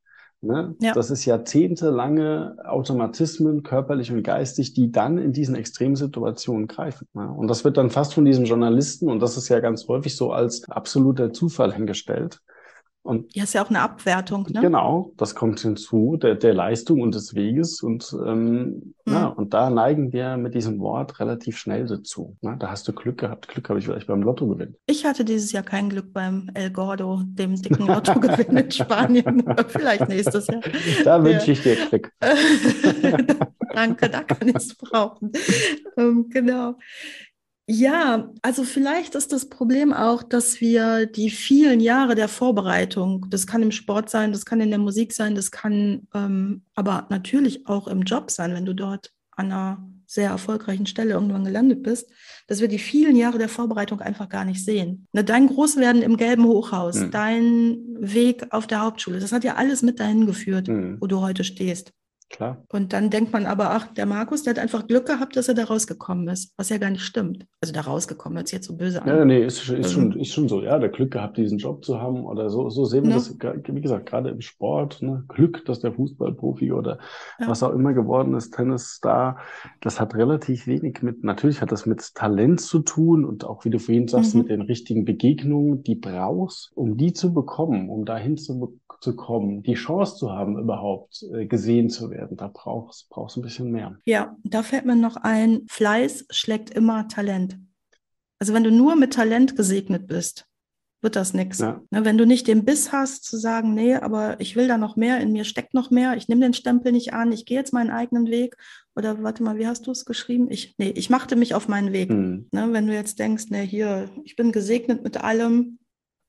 Ne? 0.43 0.77
Ja. 0.81 0.93
Das 0.93 1.11
ist 1.11 1.25
jahrzehntelange 1.25 2.57
Automatismen, 2.65 3.63
körperlich 3.63 4.13
und 4.13 4.23
geistig, 4.23 4.75
die 4.75 4.93
dann 4.93 5.19
in 5.19 5.33
diesen 5.33 5.55
Extremsituationen 5.55 6.67
greifen. 6.67 7.09
Ne? 7.15 7.29
Und 7.31 7.49
das 7.49 7.65
wird 7.65 7.77
dann 7.77 7.91
fast 7.91 8.15
von 8.15 8.25
diesen 8.25 8.45
Journalisten, 8.45 9.09
und 9.09 9.21
das 9.21 9.37
ist 9.37 9.49
ja 9.49 9.61
ganz 9.61 9.89
häufig 9.89 10.15
so 10.15 10.33
als 10.33 10.69
absoluter 10.69 11.33
Zufall 11.33 11.73
hingestellt. 11.73 12.41
Und 13.07 13.35
ja, 13.35 13.45
ist 13.45 13.55
ja 13.55 13.65
auch 13.65 13.71
eine 13.71 13.81
Abwertung, 13.81 14.47
ne? 14.51 14.61
Genau, 14.61 15.13
das 15.17 15.35
kommt 15.35 15.61
hinzu, 15.61 16.17
der, 16.17 16.35
der 16.35 16.55
Leistung 16.55 17.01
und 17.01 17.15
des 17.15 17.35
Weges. 17.35 17.83
Und, 17.83 18.15
ähm, 18.27 18.95
mhm. 19.05 19.13
ja, 19.13 19.27
und 19.27 19.55
da 19.55 19.71
neigen 19.71 20.13
wir 20.13 20.37
mit 20.37 20.55
diesem 20.55 20.81
Wort 20.81 21.21
relativ 21.21 21.57
schnell 21.57 21.87
dazu. 21.87 22.37
Ne? 22.41 22.57
Da 22.59 22.71
hast 22.71 22.89
du 22.89 22.93
Glück 22.93 23.19
gehabt. 23.19 23.49
Glück 23.49 23.69
habe 23.69 23.79
ich 23.79 23.87
vielleicht 23.87 24.09
beim 24.09 24.23
Lotto 24.23 24.47
gewinnt. 24.47 24.77
Ich 24.87 25.05
hatte 25.05 25.25
dieses 25.25 25.53
Jahr 25.53 25.63
kein 25.63 25.89
Glück 25.89 26.13
beim 26.13 26.51
El 26.55 26.71
Gordo, 26.71 27.23
dem 27.25 27.55
dicken 27.55 27.87
Lottogewinn 27.87 28.57
in 28.57 28.71
Spanien. 28.71 29.45
vielleicht 29.69 30.09
nächstes 30.09 30.49
Jahr. 30.49 30.63
Da 31.05 31.23
wünsche 31.23 31.53
ich 31.53 31.63
dir 31.63 31.77
Glück. 31.89 32.13
Danke, 33.75 34.09
da 34.09 34.23
kann 34.23 34.49
ich 34.49 34.57
es 34.57 34.75
brauchen. 34.75 35.33
Ähm, 35.99 36.29
genau. 36.31 36.77
Ja, 37.69 38.31
also 38.43 38.63
vielleicht 38.63 39.17
ist 39.17 39.33
das 39.33 39.49
Problem 39.49 39.93
auch, 39.93 40.23
dass 40.23 40.61
wir 40.61 41.07
die 41.07 41.31
vielen 41.31 41.81
Jahre 41.81 42.15
der 42.15 42.29
Vorbereitung, 42.29 43.27
das 43.29 43.47
kann 43.49 43.63
im 43.63 43.73
Sport 43.73 44.09
sein, 44.09 44.31
das 44.31 44.47
kann 44.47 44.61
in 44.61 44.71
der 44.71 44.79
Musik 44.79 45.13
sein, 45.13 45.35
das 45.35 45.51
kann 45.51 46.07
ähm, 46.15 46.63
aber 46.77 47.07
natürlich 47.11 47.67
auch 47.67 47.89
im 47.89 48.03
Job 48.03 48.31
sein, 48.31 48.55
wenn 48.55 48.67
du 48.67 48.73
dort 48.73 49.13
an 49.33 49.47
einer 49.47 49.85
sehr 50.07 50.31
erfolgreichen 50.31 50.87
Stelle 50.87 51.15
irgendwann 51.15 51.45
gelandet 51.45 51.83
bist, 51.83 52.09
dass 52.47 52.61
wir 52.61 52.69
die 52.69 52.79
vielen 52.79 53.17
Jahre 53.17 53.39
der 53.39 53.49
Vorbereitung 53.49 54.01
einfach 54.01 54.29
gar 54.29 54.45
nicht 54.45 54.65
sehen. 54.65 55.09
Ne, 55.13 55.25
dein 55.25 55.49
Großwerden 55.49 56.03
im 56.03 56.17
gelben 56.17 56.45
Hochhaus, 56.45 57.01
mhm. 57.01 57.11
dein 57.11 57.79
Weg 57.99 58.47
auf 58.51 58.69
der 58.69 58.83
Hauptschule, 58.83 59.19
das 59.19 59.33
hat 59.33 59.43
ja 59.43 59.57
alles 59.57 59.83
mit 59.83 59.99
dahin 59.99 60.27
geführt, 60.27 60.69
mhm. 60.69 60.99
wo 61.01 61.09
du 61.09 61.21
heute 61.21 61.43
stehst. 61.43 61.93
Klar. 62.29 62.65
Und 62.73 62.93
dann 62.93 63.09
denkt 63.11 63.33
man 63.33 63.47
aber, 63.47 63.71
ach, 63.71 63.87
der 63.95 64.05
Markus, 64.05 64.43
der 64.43 64.55
hat 64.55 64.59
einfach 64.59 64.87
Glück 64.89 65.07
gehabt, 65.07 65.37
dass 65.37 65.47
er 65.49 65.55
da 65.55 65.65
rausgekommen 65.65 66.27
ist, 66.29 66.53
was 66.57 66.71
ja 66.71 66.79
gar 66.79 66.91
nicht 66.91 67.05
stimmt. 67.05 67.47
Also 67.61 67.73
da 67.73 67.83
rausgekommen 67.83 68.37
hört 68.37 68.49
sich 68.49 68.57
jetzt 68.57 68.67
so 68.67 68.77
böse 68.77 69.01
an. 69.01 69.09
Ja, 69.09 69.25
nee, 69.25 69.45
ist, 69.45 69.63
ist, 69.63 69.71
also, 69.71 69.89
schon, 69.89 70.13
ist 70.19 70.33
schon 70.33 70.49
so. 70.49 70.61
Ja, 70.61 70.79
der 70.79 70.89
Glück 70.89 71.13
gehabt, 71.13 71.37
diesen 71.37 71.59
Job 71.59 71.85
zu 71.85 72.01
haben 72.01 72.25
oder 72.25 72.51
so. 72.51 72.69
So 72.69 72.85
sehen 72.85 73.05
wir 73.05 73.11
ne? 73.11 73.15
das, 73.15 73.39
wie 73.39 73.81
gesagt, 73.81 74.07
gerade 74.07 74.31
im 74.31 74.41
Sport. 74.41 75.03
Ne? 75.03 75.25
Glück, 75.29 75.65
dass 75.67 75.81
der 75.81 75.93
Fußballprofi 75.93 76.73
oder 76.73 76.99
ja. 77.39 77.49
was 77.49 77.63
auch 77.63 77.73
immer 77.73 77.95
geworden 77.95 78.35
ist, 78.35 78.55
Tennisstar, 78.55 79.39
das 79.81 80.01
hat 80.01 80.17
relativ 80.17 80.67
wenig 80.67 81.03
mit, 81.03 81.23
natürlich 81.23 81.63
hat 81.63 81.71
das 81.71 81.87
mit 81.87 82.15
Talent 82.15 82.61
zu 82.61 82.81
tun 82.81 83.25
und 83.25 83.45
auch, 83.45 83.65
wie 83.65 83.71
du 83.71 83.79
vorhin 83.79 84.09
sagst, 84.09 84.35
mhm. 84.35 84.41
mit 84.41 84.51
den 84.51 84.63
richtigen 84.63 85.05
Begegnungen, 85.05 85.85
die 85.85 85.95
brauchst, 85.95 86.73
um 86.75 86.97
die 86.97 87.13
zu 87.13 87.33
bekommen, 87.33 87.89
um 87.89 88.05
dahin 88.05 88.37
zu, 88.37 88.81
zu 89.01 89.17
kommen, 89.17 89.63
die 89.63 89.75
Chance 89.75 90.17
zu 90.17 90.33
haben, 90.33 90.59
überhaupt 90.59 91.25
äh, 91.33 91.47
gesehen 91.47 91.91
zu 91.91 92.11
werden. 92.11 92.37
Da 92.37 92.51
brauchst 92.53 93.09
du 93.11 93.41
ein 93.41 93.43
bisschen 93.43 93.71
mehr. 93.71 93.99
Ja, 94.05 94.37
da 94.45 94.63
fällt 94.63 94.87
mir 94.87 94.97
noch 94.97 95.17
ein, 95.17 95.63
Fleiß 95.69 96.27
schlägt 96.31 96.71
immer 96.71 97.09
Talent. 97.09 97.59
Also 98.39 98.53
wenn 98.53 98.65
du 98.65 98.71
nur 98.71 98.97
mit 98.97 99.15
Talent 99.15 99.57
gesegnet 99.57 100.07
bist, 100.07 100.47
wird 101.03 101.17
das 101.17 101.35
nichts. 101.35 101.59
Ja. 101.59 101.81
Ne, 101.91 102.05
wenn 102.05 102.19
du 102.19 102.27
nicht 102.27 102.49
den 102.49 102.65
Biss 102.65 102.91
hast, 102.91 103.25
zu 103.25 103.37
sagen, 103.37 103.75
nee, 103.75 103.95
aber 103.95 104.41
ich 104.41 104.57
will 104.57 104.67
da 104.67 104.79
noch 104.79 104.97
mehr, 104.97 105.21
in 105.21 105.33
mir 105.33 105.45
steckt 105.45 105.75
noch 105.75 105.91
mehr, 105.91 106.17
ich 106.17 106.29
nehme 106.29 106.41
den 106.41 106.55
Stempel 106.55 106.91
nicht 106.91 107.13
an, 107.13 107.33
ich 107.33 107.47
gehe 107.47 107.59
jetzt 107.59 107.73
meinen 107.73 107.91
eigenen 107.91 108.27
Weg. 108.27 108.57
Oder 108.95 109.23
warte 109.23 109.43
mal, 109.43 109.59
wie 109.59 109.67
hast 109.67 109.87
du 109.87 109.91
es 109.91 110.05
geschrieben? 110.05 110.51
Ich, 110.51 110.75
nee, 110.79 110.91
ich 110.91 111.11
machte 111.11 111.37
mich 111.37 111.55
auf 111.55 111.69
meinen 111.69 111.93
Weg. 111.93 112.11
Mhm. 112.11 112.49
Ne, 112.51 112.73
wenn 112.73 112.87
du 112.87 112.95
jetzt 112.95 113.19
denkst, 113.19 113.47
nee, 113.51 113.67
hier, 113.67 114.09
ich 114.25 114.37
bin 114.37 114.53
gesegnet 114.53 115.05
mit 115.05 115.23
allem, 115.23 115.79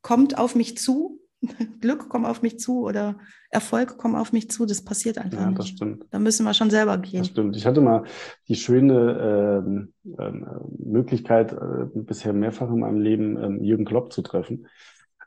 kommt 0.01 0.37
auf 0.37 0.53
mich 0.53 0.77
zu, 0.77 1.19
Glück 1.81 2.07
komm 2.09 2.25
auf 2.25 2.41
mich 2.41 2.59
zu 2.59 2.85
oder 2.85 3.17
Erfolg 3.49 3.97
komm 3.97 4.15
auf 4.15 4.33
mich 4.33 4.49
zu. 4.49 4.65
Das 4.65 4.83
passiert 4.83 5.17
einfach 5.17 5.39
ja, 5.39 5.47
nicht. 5.47 5.59
Das 5.59 5.67
stimmt. 5.69 6.05
Da 6.11 6.19
müssen 6.19 6.43
wir 6.43 6.53
schon 6.53 6.69
selber 6.69 6.97
gehen. 6.97 7.19
Das 7.19 7.27
stimmt. 7.27 7.55
Ich 7.55 7.65
hatte 7.65 7.81
mal 7.81 8.03
die 8.47 8.55
schöne 8.55 9.87
äh, 10.09 10.23
äh, 10.23 10.31
Möglichkeit, 10.79 11.53
äh, 11.53 11.85
bisher 11.93 12.33
mehrfach 12.33 12.69
in 12.69 12.79
meinem 12.79 12.99
Leben 12.99 13.37
äh, 13.37 13.63
Jürgen 13.63 13.85
Klopp 13.85 14.11
zu 14.11 14.21
treffen. 14.21 14.67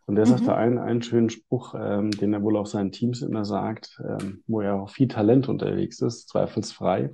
Und 0.06 0.16
der 0.16 0.26
mhm. 0.26 0.30
sagte 0.30 0.54
einen, 0.56 0.78
einen 0.78 1.02
schönen 1.02 1.30
Spruch, 1.30 1.74
ähm, 1.78 2.10
den 2.10 2.32
er 2.32 2.42
wohl 2.42 2.56
auch 2.56 2.66
seinen 2.66 2.90
Teams 2.90 3.22
immer 3.22 3.44
sagt, 3.44 4.02
ähm, 4.04 4.42
wo 4.48 4.60
er 4.60 4.74
auch 4.74 4.90
viel 4.90 5.06
Talent 5.06 5.48
unterwegs 5.48 6.00
ist, 6.00 6.28
zweifelsfrei. 6.28 7.10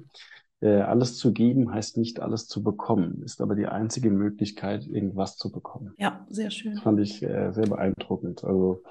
Äh, 0.61 0.81
alles 0.81 1.19
zu 1.19 1.33
geben 1.33 1.73
heißt 1.73 1.99
nicht 1.99 2.21
alles 2.21 2.47
zu 2.47 2.63
bekommen, 2.63 3.23
ist 3.23 3.43
aber 3.43 3.55
die 3.55 3.67
einzige 3.67 4.11
Möglichkeit, 4.11 4.87
irgendwas 4.87 5.37
zu 5.37 5.53
bekommen. 5.53 5.93
Ja, 5.99 6.27
sehr 6.31 6.51
schön. 6.51 6.75
Das 6.75 6.83
fand 6.83 7.01
ich 7.01 7.23
äh, 7.23 7.53
sehr 7.53 7.67
beeindruckend. 7.67 8.43
Also 8.43 8.83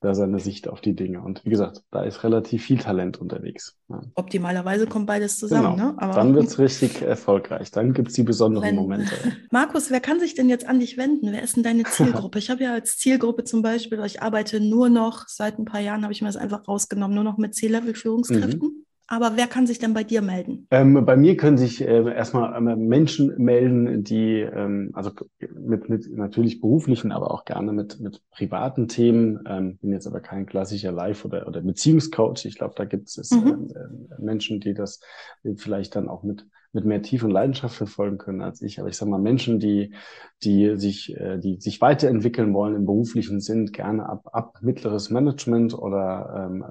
da 0.00 0.14
seine 0.14 0.38
Sicht 0.38 0.68
auf 0.68 0.80
die 0.80 0.94
Dinge. 0.94 1.22
Und 1.22 1.44
wie 1.44 1.50
gesagt, 1.50 1.82
da 1.90 2.02
ist 2.02 2.22
relativ 2.22 2.64
viel 2.64 2.78
Talent 2.78 3.18
unterwegs. 3.18 3.78
Ja. 3.88 4.02
Optimalerweise 4.14 4.86
kommt 4.86 5.06
beides 5.06 5.38
zusammen. 5.38 5.76
Genau. 5.76 5.92
Ne? 5.92 5.94
Aber 5.98 6.14
Dann 6.14 6.34
wird 6.34 6.46
es 6.46 6.58
richtig 6.58 7.02
erfolgreich. 7.02 7.70
Dann 7.70 7.92
gibt 7.92 8.08
es 8.08 8.14
die 8.14 8.22
besonderen 8.22 8.68
Wenn, 8.68 8.76
Momente. 8.76 9.12
Markus, 9.50 9.90
wer 9.90 10.00
kann 10.00 10.20
sich 10.20 10.34
denn 10.34 10.48
jetzt 10.48 10.66
an 10.66 10.80
dich 10.80 10.98
wenden? 10.98 11.32
Wer 11.32 11.42
ist 11.42 11.56
denn 11.56 11.62
deine 11.62 11.82
Zielgruppe? 11.90 12.38
ich 12.38 12.50
habe 12.50 12.62
ja 12.62 12.74
als 12.74 12.98
Zielgruppe 12.98 13.44
zum 13.44 13.62
Beispiel, 13.62 14.02
ich 14.04 14.22
arbeite 14.22 14.60
nur 14.60 14.90
noch, 14.90 15.24
seit 15.28 15.58
ein 15.58 15.64
paar 15.64 15.80
Jahren 15.80 16.02
habe 16.02 16.12
ich 16.12 16.20
mir 16.20 16.28
das 16.28 16.36
einfach 16.36 16.68
rausgenommen, 16.68 17.14
nur 17.14 17.24
noch 17.24 17.38
mit 17.38 17.54
C-Level-Führungskräften. 17.54 18.68
Mhm. 18.68 18.85
Aber 19.08 19.32
wer 19.36 19.46
kann 19.46 19.66
sich 19.66 19.78
denn 19.78 19.94
bei 19.94 20.02
dir 20.02 20.20
melden? 20.20 20.66
Ähm, 20.70 21.04
bei 21.04 21.16
mir 21.16 21.36
können 21.36 21.58
sich 21.58 21.80
äh, 21.80 22.12
erstmal 22.12 22.54
äh, 22.54 22.76
Menschen 22.76 23.34
melden, 23.38 24.02
die 24.02 24.40
ähm, 24.40 24.90
also 24.94 25.12
mit, 25.54 25.88
mit 25.88 26.10
natürlich 26.10 26.60
beruflichen, 26.60 27.12
aber 27.12 27.30
auch 27.30 27.44
gerne 27.44 27.72
mit, 27.72 28.00
mit 28.00 28.20
privaten 28.30 28.88
Themen. 28.88 29.44
Ähm, 29.48 29.78
bin 29.78 29.92
jetzt 29.92 30.08
aber 30.08 30.20
kein 30.20 30.46
klassischer 30.46 30.90
Live- 30.90 31.24
oder, 31.24 31.46
oder 31.46 31.60
Beziehungscoach. 31.60 32.44
Ich 32.46 32.56
glaube, 32.56 32.74
da 32.76 32.84
gibt 32.84 33.08
es 33.08 33.30
mhm. 33.30 33.68
äh, 33.74 34.20
Menschen, 34.20 34.58
die 34.60 34.74
das 34.74 35.00
vielleicht 35.56 35.94
dann 35.94 36.08
auch 36.08 36.24
mit 36.24 36.46
mit 36.72 36.84
mehr 36.84 37.02
Tiefe 37.02 37.26
und 37.26 37.32
Leidenschaft 37.32 37.76
verfolgen 37.76 38.18
können 38.18 38.42
als 38.42 38.62
ich. 38.62 38.78
Aber 38.78 38.88
ich 38.88 38.96
sage 38.96 39.10
mal, 39.10 39.18
Menschen, 39.20 39.58
die, 39.58 39.94
die 40.42 40.76
sich, 40.76 41.16
äh, 41.16 41.38
die 41.38 41.60
sich 41.60 41.80
weiterentwickeln 41.80 42.54
wollen 42.54 42.76
im 42.76 42.86
beruflichen 42.86 43.40
Sinn, 43.40 43.66
gerne 43.66 44.08
ab, 44.08 44.28
ab 44.32 44.58
mittleres 44.62 45.10
Management 45.10 45.74
oder 45.74 46.50
ähm, 46.50 46.64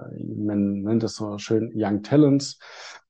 man 0.45 0.81
nennt 0.81 1.03
es 1.03 1.15
so 1.15 1.37
schön 1.37 1.71
Young 1.75 2.03
Talents, 2.03 2.59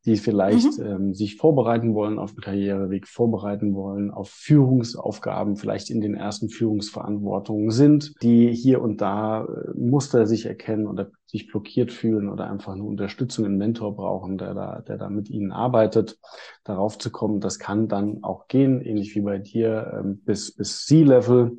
die 0.05 0.17
vielleicht 0.17 0.77
mhm. 0.79 0.85
ähm, 0.85 1.13
sich 1.13 1.35
vorbereiten 1.37 1.95
wollen 1.95 2.19
auf 2.19 2.33
den 2.33 2.41
Karriereweg, 2.41 3.07
vorbereiten 3.07 3.73
wollen 3.73 4.11
auf 4.11 4.29
Führungsaufgaben, 4.29 5.55
vielleicht 5.55 5.89
in 5.89 5.99
den 5.99 6.13
ersten 6.13 6.49
Führungsverantwortungen 6.49 7.71
sind, 7.71 8.13
die 8.21 8.53
hier 8.53 8.81
und 8.81 9.01
da 9.01 9.45
äh, 9.45 9.71
Muster 9.75 10.27
sich 10.27 10.45
erkennen 10.45 10.87
oder 10.87 11.09
sich 11.35 11.47
blockiert 11.47 11.91
fühlen 11.91 12.29
oder 12.29 12.49
einfach 12.49 12.73
eine 12.73 12.83
Unterstützung, 12.83 13.45
einen 13.45 13.57
Mentor 13.57 13.95
brauchen, 13.95 14.37
der 14.37 14.53
da, 14.53 14.81
der 14.81 14.97
da 14.97 15.09
mit 15.09 15.29
ihnen 15.29 15.51
arbeitet, 15.51 16.17
darauf 16.63 16.97
zu 16.97 17.11
kommen. 17.11 17.41
Das 17.41 17.59
kann 17.59 17.87
dann 17.87 18.23
auch 18.23 18.47
gehen, 18.47 18.81
ähnlich 18.81 19.15
wie 19.15 19.21
bei 19.21 19.37
dir, 19.37 19.99
ähm, 19.99 20.21
bis, 20.23 20.55
bis 20.55 20.85
C-Level. 20.85 21.57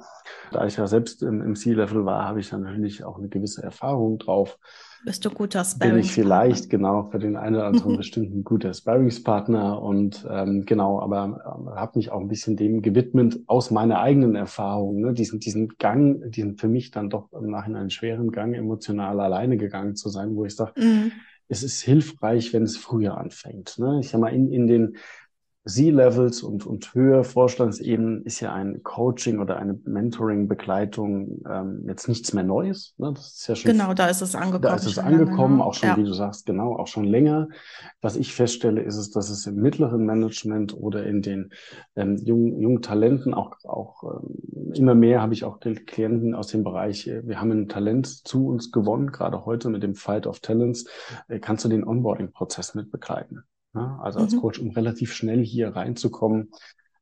Da 0.51 0.67
ich 0.67 0.77
ja 0.77 0.87
selbst 0.87 1.23
im, 1.23 1.43
im 1.43 1.55
C-Level 1.55 2.07
war, 2.07 2.25
habe 2.25 2.41
ich 2.41 2.51
natürlich 2.51 3.05
auch 3.05 3.19
eine 3.19 3.29
gewisse 3.29 3.63
Erfahrung 3.63 4.19
drauf. 4.19 4.59
Bist 5.07 5.25
du 5.25 5.31
guter 5.31 5.63
Sparringspartner? 5.63 5.95
Bin 5.95 6.01
ich 6.01 6.13
vielleicht, 6.13 6.69
genau, 6.69 7.09
für 7.13 7.21
den 7.21 7.37
einen 7.37 7.55
oder 7.55 7.67
anderen 7.67 7.97
bestimmt 7.97 8.35
ein 8.35 8.43
guter 8.43 8.75
Sparringspartner 8.75 9.81
und 9.81 10.27
ähm, 10.29 10.65
genau, 10.67 11.01
aber 11.01 11.45
ähm, 11.47 11.71
habe 11.77 11.93
mich 11.97 12.11
auch 12.11 12.21
ein 12.21 12.27
bisschen 12.27 12.57
dem 12.57 12.83
gewidmet 12.83 13.39
aus 13.47 13.71
meiner 13.71 14.01
eigenen 14.01 14.35
Erfahrung, 14.35 14.99
ne, 15.01 15.13
diesen, 15.13 15.39
diesen 15.39 15.69
Gang, 15.79 16.29
diesen 16.33 16.57
für 16.57 16.67
mich 16.67 16.91
dann 16.91 17.09
doch 17.09 17.33
im 17.33 17.53
Nachhinein 17.53 17.89
schweren 17.91 18.33
Gang, 18.33 18.53
emotional 18.55 19.21
alleine 19.21 19.57
gegangen 19.57 19.95
zu 19.95 20.09
sein, 20.09 20.35
wo 20.35 20.45
ich 20.45 20.57
sage, 20.57 20.73
mhm. 20.77 21.13
es 21.47 21.63
ist 21.63 21.83
hilfreich, 21.83 22.53
wenn 22.53 22.65
es 22.65 22.77
früher 22.77 23.17
anfängt. 23.17 23.79
Ne? 23.79 24.01
Ich 24.01 24.09
sag 24.09 24.21
mal, 24.21 24.35
in, 24.35 24.51
in 24.51 24.67
den 24.67 24.97
C-Levels 25.67 26.43
und, 26.43 26.65
und 26.65 26.95
höher 26.95 27.25
Vorstandsebenen 27.25 28.23
ist 28.23 28.41
ja 28.41 28.53
ein 28.55 28.83
Coaching 28.85 29.41
oder 29.41 29.57
eine 29.57 29.75
Mentoring-Begleitung 29.85 31.43
ähm, 31.51 31.85
jetzt 31.89 32.09
nichts 32.09 32.33
mehr 32.33 32.45
Neues. 32.45 32.95
Ne? 32.99 33.13
Das 33.13 33.35
ist 33.35 33.49
ja 33.49 33.57
schon, 33.57 33.73
genau, 33.73 33.93
da 33.93 34.07
ist 34.07 34.23
es 34.23 34.37
angekommen. 34.37 34.63
Da 34.63 34.75
ist 34.77 34.87
es 34.87 34.99
angekommen, 34.99 35.61
auch 35.61 35.75
schon, 35.75 35.89
ja. 35.89 35.97
wie 35.97 36.05
du 36.05 36.13
sagst, 36.13 36.47
genau, 36.47 36.77
auch 36.77 36.87
schon 36.87 37.05
länger. 37.05 37.49
Was 38.01 38.15
ich 38.17 38.33
feststelle, 38.33 38.81
ist 38.81 38.97
es, 38.97 39.11
dass 39.11 39.29
es 39.29 39.47
im 39.47 39.57
mittleren 39.57 40.07
Management 40.07 40.73
oder 40.75 41.05
in 41.05 41.21
den 41.21 41.53
ähm, 41.97 42.17
jungen, 42.17 42.61
jungen 42.61 42.83
Talenten 42.83 43.35
auch, 43.35 43.57
auch 43.65 44.05
ähm, 44.05 44.73
immer 44.73 44.95
mehr 44.95 45.21
habe 45.21 45.35
ich 45.35 45.43
auch 45.43 45.59
Klienten 45.59 46.35
aus 46.35 46.47
dem 46.47 46.63
Bereich, 46.63 47.09
äh, 47.09 47.27
wir 47.27 47.41
haben 47.41 47.51
ein 47.51 47.69
Talent 47.69 48.07
zu 48.07 48.47
uns 48.47 48.71
gewonnen, 48.71 49.11
gerade 49.11 49.45
heute 49.45 49.69
mit 49.69 49.83
dem 49.83 49.97
Fight 49.97 50.29
of 50.29 50.39
Talents, 50.39 50.87
äh, 51.27 51.41
kannst 51.41 51.65
du 51.65 51.69
den 51.69 51.85
Onboarding-Prozess 51.85 52.77
mit 52.77 52.93
begleiten. 52.93 53.43
Ne? 53.77 53.99
Also 54.03 54.21
als 54.21 54.35
mhm. 54.35 54.41
Coach, 54.41 54.59
um 54.59 54.71
relativ 54.71 55.13
schnell 55.13 55.45
hier 55.45 55.77
reinzukommen, 55.77 56.51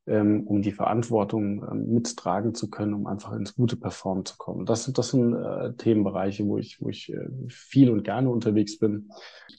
ähm, 0.06 0.46
um 0.46 0.60
die 0.60 0.72
Verantwortung 0.72 1.64
ähm, 1.70 1.94
mittragen 1.94 2.54
zu 2.54 2.68
können, 2.68 2.94
um 2.94 3.06
einfach 3.06 3.32
ins 3.32 3.54
gute 3.54 3.76
Performen 3.76 4.24
zu 4.24 4.36
kommen. 4.36 4.66
Das 4.66 4.84
sind, 4.84 4.98
das 4.98 5.10
sind 5.10 5.34
äh, 5.34 5.72
Themenbereiche, 5.74 6.46
wo 6.46 6.58
ich, 6.58 6.80
wo 6.80 6.88
ich 6.88 7.12
äh, 7.12 7.28
viel 7.48 7.90
und 7.90 8.02
gerne 8.04 8.28
unterwegs 8.28 8.78
bin. 8.78 9.08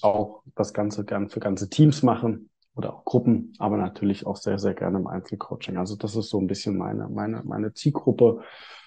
Auch 0.02 0.44
das 0.56 0.74
Ganze 0.74 1.06
gern 1.06 1.30
für 1.30 1.40
ganze 1.40 1.70
Teams 1.70 2.04
mache 2.04 2.40
oder 2.76 2.94
auch 2.94 3.06
Gruppen, 3.06 3.54
aber 3.58 3.78
natürlich 3.78 4.28
auch 4.28 4.36
sehr, 4.36 4.60
sehr 4.60 4.74
gerne 4.74 5.00
im 5.00 5.08
Einzelcoaching. 5.08 5.78
Also 5.78 5.96
das 5.96 6.16
ist 6.16 6.30
so 6.30 6.40
ein 6.40 6.48
bisschen 6.48 6.78
meine, 6.78 7.08
meine, 7.08 7.42
meine 7.46 7.74
Zielgruppe, 7.74 8.42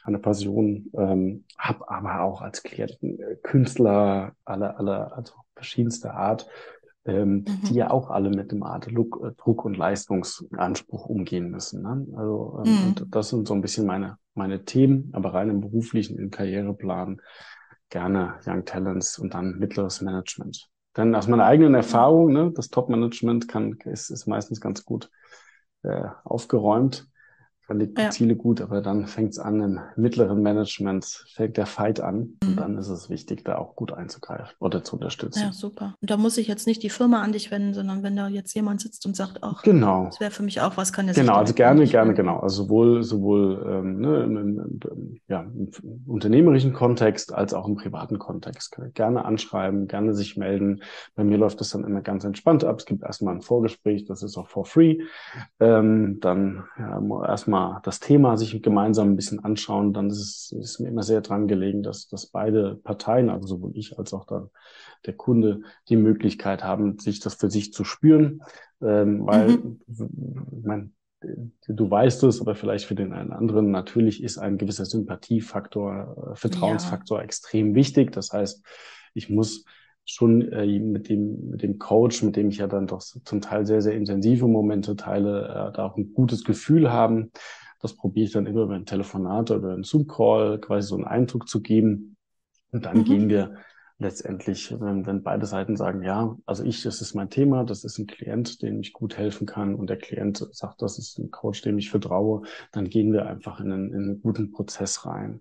meine 0.04 0.18
Passion. 0.18 0.90
Ähm, 0.96 1.44
habe 1.58 1.88
aber 1.88 2.20
auch 2.20 2.42
als 2.42 2.62
Klienten 2.62 3.18
äh, 3.18 3.36
Künstler 3.42 4.32
aller, 4.44 4.78
aller, 4.78 5.16
also 5.16 5.32
verschiedenster 5.54 6.14
Art, 6.14 6.46
ähm, 7.08 7.36
mhm. 7.36 7.44
die 7.68 7.74
ja 7.74 7.90
auch 7.90 8.10
alle 8.10 8.30
mit 8.30 8.52
dem 8.52 8.62
Art 8.62 8.86
äh, 8.86 8.92
Druck 8.92 9.64
und 9.64 9.76
Leistungsanspruch 9.76 11.06
umgehen 11.06 11.50
müssen. 11.50 11.82
Ne? 11.82 12.06
Also 12.16 12.62
ähm, 12.64 12.72
mhm. 12.72 12.88
und 12.88 13.06
das 13.10 13.30
sind 13.30 13.48
so 13.48 13.54
ein 13.54 13.62
bisschen 13.62 13.86
meine 13.86 14.18
meine 14.34 14.64
Themen, 14.64 15.10
aber 15.12 15.34
rein 15.34 15.50
im 15.50 15.60
beruflichen, 15.60 16.18
im 16.18 16.30
Karriereplan 16.30 17.20
gerne 17.90 18.34
Young 18.46 18.64
Talents 18.64 19.18
und 19.18 19.34
dann 19.34 19.58
mittleres 19.58 20.00
Management. 20.00 20.68
Denn 20.96 21.14
aus 21.14 21.28
meiner 21.28 21.44
eigenen 21.44 21.74
Erfahrung, 21.74 22.32
ne, 22.32 22.52
das 22.54 22.68
Top-Management 22.68 23.48
kann 23.48 23.78
ist, 23.84 24.10
ist 24.10 24.26
meistens 24.26 24.60
ganz 24.60 24.84
gut 24.84 25.10
äh, 25.82 26.04
aufgeräumt 26.24 27.08
verlegt 27.68 27.98
die 27.98 28.02
ja. 28.02 28.10
Ziele 28.10 28.34
gut, 28.34 28.62
aber 28.62 28.80
dann 28.80 29.06
fängt 29.06 29.32
es 29.32 29.38
an 29.38 29.60
im 29.60 29.80
mittleren 29.94 30.42
Management, 30.42 31.04
fängt 31.34 31.58
der 31.58 31.66
Fight 31.66 32.00
an 32.00 32.16
mhm. 32.16 32.48
und 32.48 32.56
dann 32.56 32.78
ist 32.78 32.88
es 32.88 33.10
wichtig, 33.10 33.44
da 33.44 33.58
auch 33.58 33.76
gut 33.76 33.92
einzugreifen 33.92 34.56
oder 34.58 34.82
zu 34.82 34.96
unterstützen. 34.96 35.42
Ja, 35.42 35.52
super. 35.52 35.94
Und 36.00 36.10
da 36.10 36.16
muss 36.16 36.38
ich 36.38 36.48
jetzt 36.48 36.66
nicht 36.66 36.82
die 36.82 36.88
Firma 36.88 37.20
an 37.20 37.32
dich 37.32 37.50
wenden, 37.50 37.74
sondern 37.74 38.02
wenn 38.02 38.16
da 38.16 38.26
jetzt 38.28 38.54
jemand 38.54 38.80
sitzt 38.80 39.04
und 39.04 39.14
sagt, 39.14 39.40
ach, 39.42 39.62
genau. 39.62 40.06
das 40.06 40.18
wäre 40.18 40.30
für 40.30 40.42
mich 40.42 40.62
auch 40.62 40.78
was, 40.78 40.94
kann 40.94 41.08
der 41.08 41.14
Genau, 41.14 41.34
also 41.34 41.52
gerne, 41.52 41.84
gerne, 41.86 42.14
genau. 42.14 42.38
Also 42.38 42.62
sowohl, 42.62 43.02
sowohl 43.02 43.62
ähm, 43.68 44.00
ne, 44.00 44.22
im, 44.22 44.36
im, 44.38 45.20
ja, 45.28 45.42
im 45.42 45.70
unternehmerischen 46.06 46.72
Kontext 46.72 47.34
als 47.34 47.52
auch 47.52 47.68
im 47.68 47.76
privaten 47.76 48.18
Kontext. 48.18 48.80
Gerne 48.94 49.26
anschreiben, 49.26 49.88
gerne 49.88 50.14
sich 50.14 50.38
melden. 50.38 50.80
Bei 51.14 51.22
mir 51.22 51.36
läuft 51.36 51.60
das 51.60 51.68
dann 51.68 51.84
immer 51.84 52.00
ganz 52.00 52.24
entspannt 52.24 52.64
ab. 52.64 52.78
Es 52.78 52.86
gibt 52.86 53.02
erstmal 53.02 53.34
ein 53.34 53.42
Vorgespräch, 53.42 54.06
das 54.06 54.22
ist 54.22 54.38
auch 54.38 54.48
for 54.48 54.64
free. 54.64 55.00
Ähm, 55.60 56.18
dann 56.20 56.64
ja, 56.78 56.98
erstmal 57.26 57.57
mal 57.58 57.80
das 57.82 58.00
Thema 58.00 58.36
sich 58.36 58.62
gemeinsam 58.62 59.10
ein 59.10 59.16
bisschen 59.16 59.44
anschauen, 59.44 59.92
dann 59.92 60.08
ist 60.08 60.20
es 60.20 60.52
ist 60.52 60.80
mir 60.80 60.88
immer 60.88 61.02
sehr 61.02 61.20
dran 61.20 61.48
gelegen, 61.48 61.82
dass, 61.82 62.08
dass 62.08 62.26
beide 62.26 62.76
Parteien, 62.76 63.30
also 63.30 63.46
sowohl 63.46 63.72
ich 63.74 63.98
als 63.98 64.12
auch 64.14 64.24
dann 64.24 64.50
der 65.06 65.14
Kunde, 65.14 65.62
die 65.88 65.96
Möglichkeit 65.96 66.64
haben, 66.64 66.98
sich 66.98 67.20
das 67.20 67.34
für 67.34 67.50
sich 67.50 67.72
zu 67.72 67.84
spüren, 67.84 68.42
ähm, 68.80 69.26
weil 69.26 69.48
mhm. 69.48 69.80
mein, 70.62 70.94
du 71.20 71.90
weißt 71.90 72.22
es, 72.24 72.40
aber 72.40 72.54
vielleicht 72.54 72.84
für 72.84 72.94
den 72.94 73.12
einen 73.12 73.32
anderen, 73.32 73.70
natürlich 73.70 74.22
ist 74.22 74.38
ein 74.38 74.58
gewisser 74.58 74.84
Sympathiefaktor, 74.84 76.32
äh, 76.32 76.36
Vertrauensfaktor 76.36 77.18
ja. 77.18 77.24
extrem 77.24 77.74
wichtig. 77.74 78.12
Das 78.12 78.32
heißt, 78.32 78.64
ich 79.14 79.28
muss 79.28 79.64
schon 80.10 80.52
äh, 80.52 80.78
mit 80.78 81.08
dem 81.08 81.50
mit 81.50 81.62
dem 81.62 81.78
Coach, 81.78 82.22
mit 82.22 82.36
dem 82.36 82.48
ich 82.48 82.58
ja 82.58 82.66
dann 82.66 82.86
doch 82.86 83.00
zum 83.00 83.40
Teil 83.40 83.66
sehr 83.66 83.82
sehr 83.82 83.94
intensive 83.94 84.48
Momente 84.48 84.96
teile, 84.96 85.48
äh, 85.48 85.76
da 85.76 85.86
auch 85.86 85.96
ein 85.96 86.14
gutes 86.14 86.44
Gefühl 86.44 86.90
haben. 86.90 87.30
Das 87.80 87.94
probiere 87.94 88.26
ich 88.26 88.32
dann 88.32 88.46
immer 88.46 88.62
über 88.62 88.74
ein 88.74 88.86
Telefonat 88.86 89.50
oder 89.50 89.72
einen 89.72 89.84
Zoom-Call 89.84 90.58
quasi 90.60 90.88
so 90.88 90.96
einen 90.96 91.04
Eindruck 91.04 91.48
zu 91.48 91.60
geben. 91.62 92.16
Und 92.72 92.86
dann 92.86 92.98
mhm. 92.98 93.04
gehen 93.04 93.28
wir 93.28 93.54
letztendlich, 93.98 94.74
wenn, 94.80 95.06
wenn 95.06 95.22
beide 95.22 95.46
Seiten 95.46 95.76
sagen, 95.76 96.02
ja, 96.02 96.36
also 96.46 96.64
ich, 96.64 96.82
das 96.82 97.00
ist 97.00 97.14
mein 97.14 97.30
Thema, 97.30 97.64
das 97.64 97.84
ist 97.84 97.98
ein 97.98 98.06
Klient, 98.06 98.62
dem 98.62 98.80
ich 98.80 98.92
gut 98.92 99.16
helfen 99.16 99.46
kann 99.46 99.74
und 99.74 99.90
der 99.90 99.98
Klient 99.98 100.46
sagt, 100.52 100.82
das 100.82 100.98
ist 100.98 101.18
ein 101.18 101.30
Coach, 101.30 101.62
dem 101.62 101.78
ich 101.78 101.90
vertraue, 101.90 102.42
dann 102.72 102.88
gehen 102.88 103.12
wir 103.12 103.26
einfach 103.26 103.60
in 103.60 103.72
einen, 103.72 103.92
in 103.92 104.02
einen 104.02 104.22
guten 104.22 104.50
Prozess 104.52 105.04
rein 105.04 105.40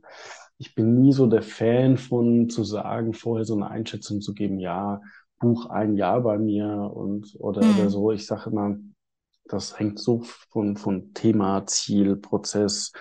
ich 0.57 0.75
bin 0.75 1.01
nie 1.01 1.13
so 1.13 1.27
der 1.27 1.43
Fan 1.43 1.97
von 1.97 2.49
zu 2.49 2.63
sagen, 2.63 3.13
vorher 3.13 3.45
so 3.45 3.55
eine 3.55 3.69
Einschätzung 3.69 4.21
zu 4.21 4.33
geben, 4.33 4.59
ja, 4.59 5.01
buch 5.39 5.67
ein 5.67 5.95
Jahr 5.95 6.21
bei 6.21 6.37
mir 6.37 6.91
und 6.93 7.35
oder, 7.39 7.63
mhm. 7.63 7.79
oder 7.79 7.89
so. 7.89 8.11
Ich 8.11 8.25
sage 8.25 8.49
immer, 8.49 8.77
das 9.45 9.79
hängt 9.79 9.99
so 9.99 10.21
von, 10.49 10.77
von 10.77 11.13
Thema, 11.13 11.65
Ziel, 11.67 12.15
Prozess 12.15 12.91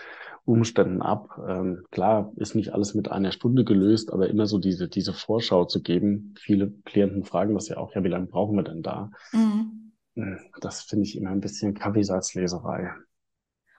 Umständen 0.44 1.02
ab. 1.02 1.40
Ähm, 1.48 1.84
klar 1.90 2.32
ist 2.36 2.54
nicht 2.54 2.72
alles 2.72 2.94
mit 2.94 3.10
einer 3.10 3.32
Stunde 3.32 3.64
gelöst, 3.64 4.12
aber 4.12 4.28
immer 4.28 4.46
so 4.46 4.58
diese, 4.58 4.88
diese 4.88 5.12
Vorschau 5.12 5.64
zu 5.64 5.82
geben. 5.82 6.34
Viele 6.38 6.70
Klienten 6.84 7.24
fragen 7.24 7.54
das 7.54 7.68
ja 7.68 7.78
auch, 7.78 7.94
ja, 7.94 8.04
wie 8.04 8.08
lange 8.08 8.26
brauchen 8.26 8.56
wir 8.56 8.62
denn 8.62 8.82
da? 8.82 9.10
Mhm. 9.32 9.92
Hm, 10.14 10.38
das 10.60 10.82
finde 10.82 11.04
ich 11.04 11.16
immer 11.16 11.30
ein 11.30 11.40
bisschen 11.40 11.74
Kaffeesatzleserei. 11.74 12.92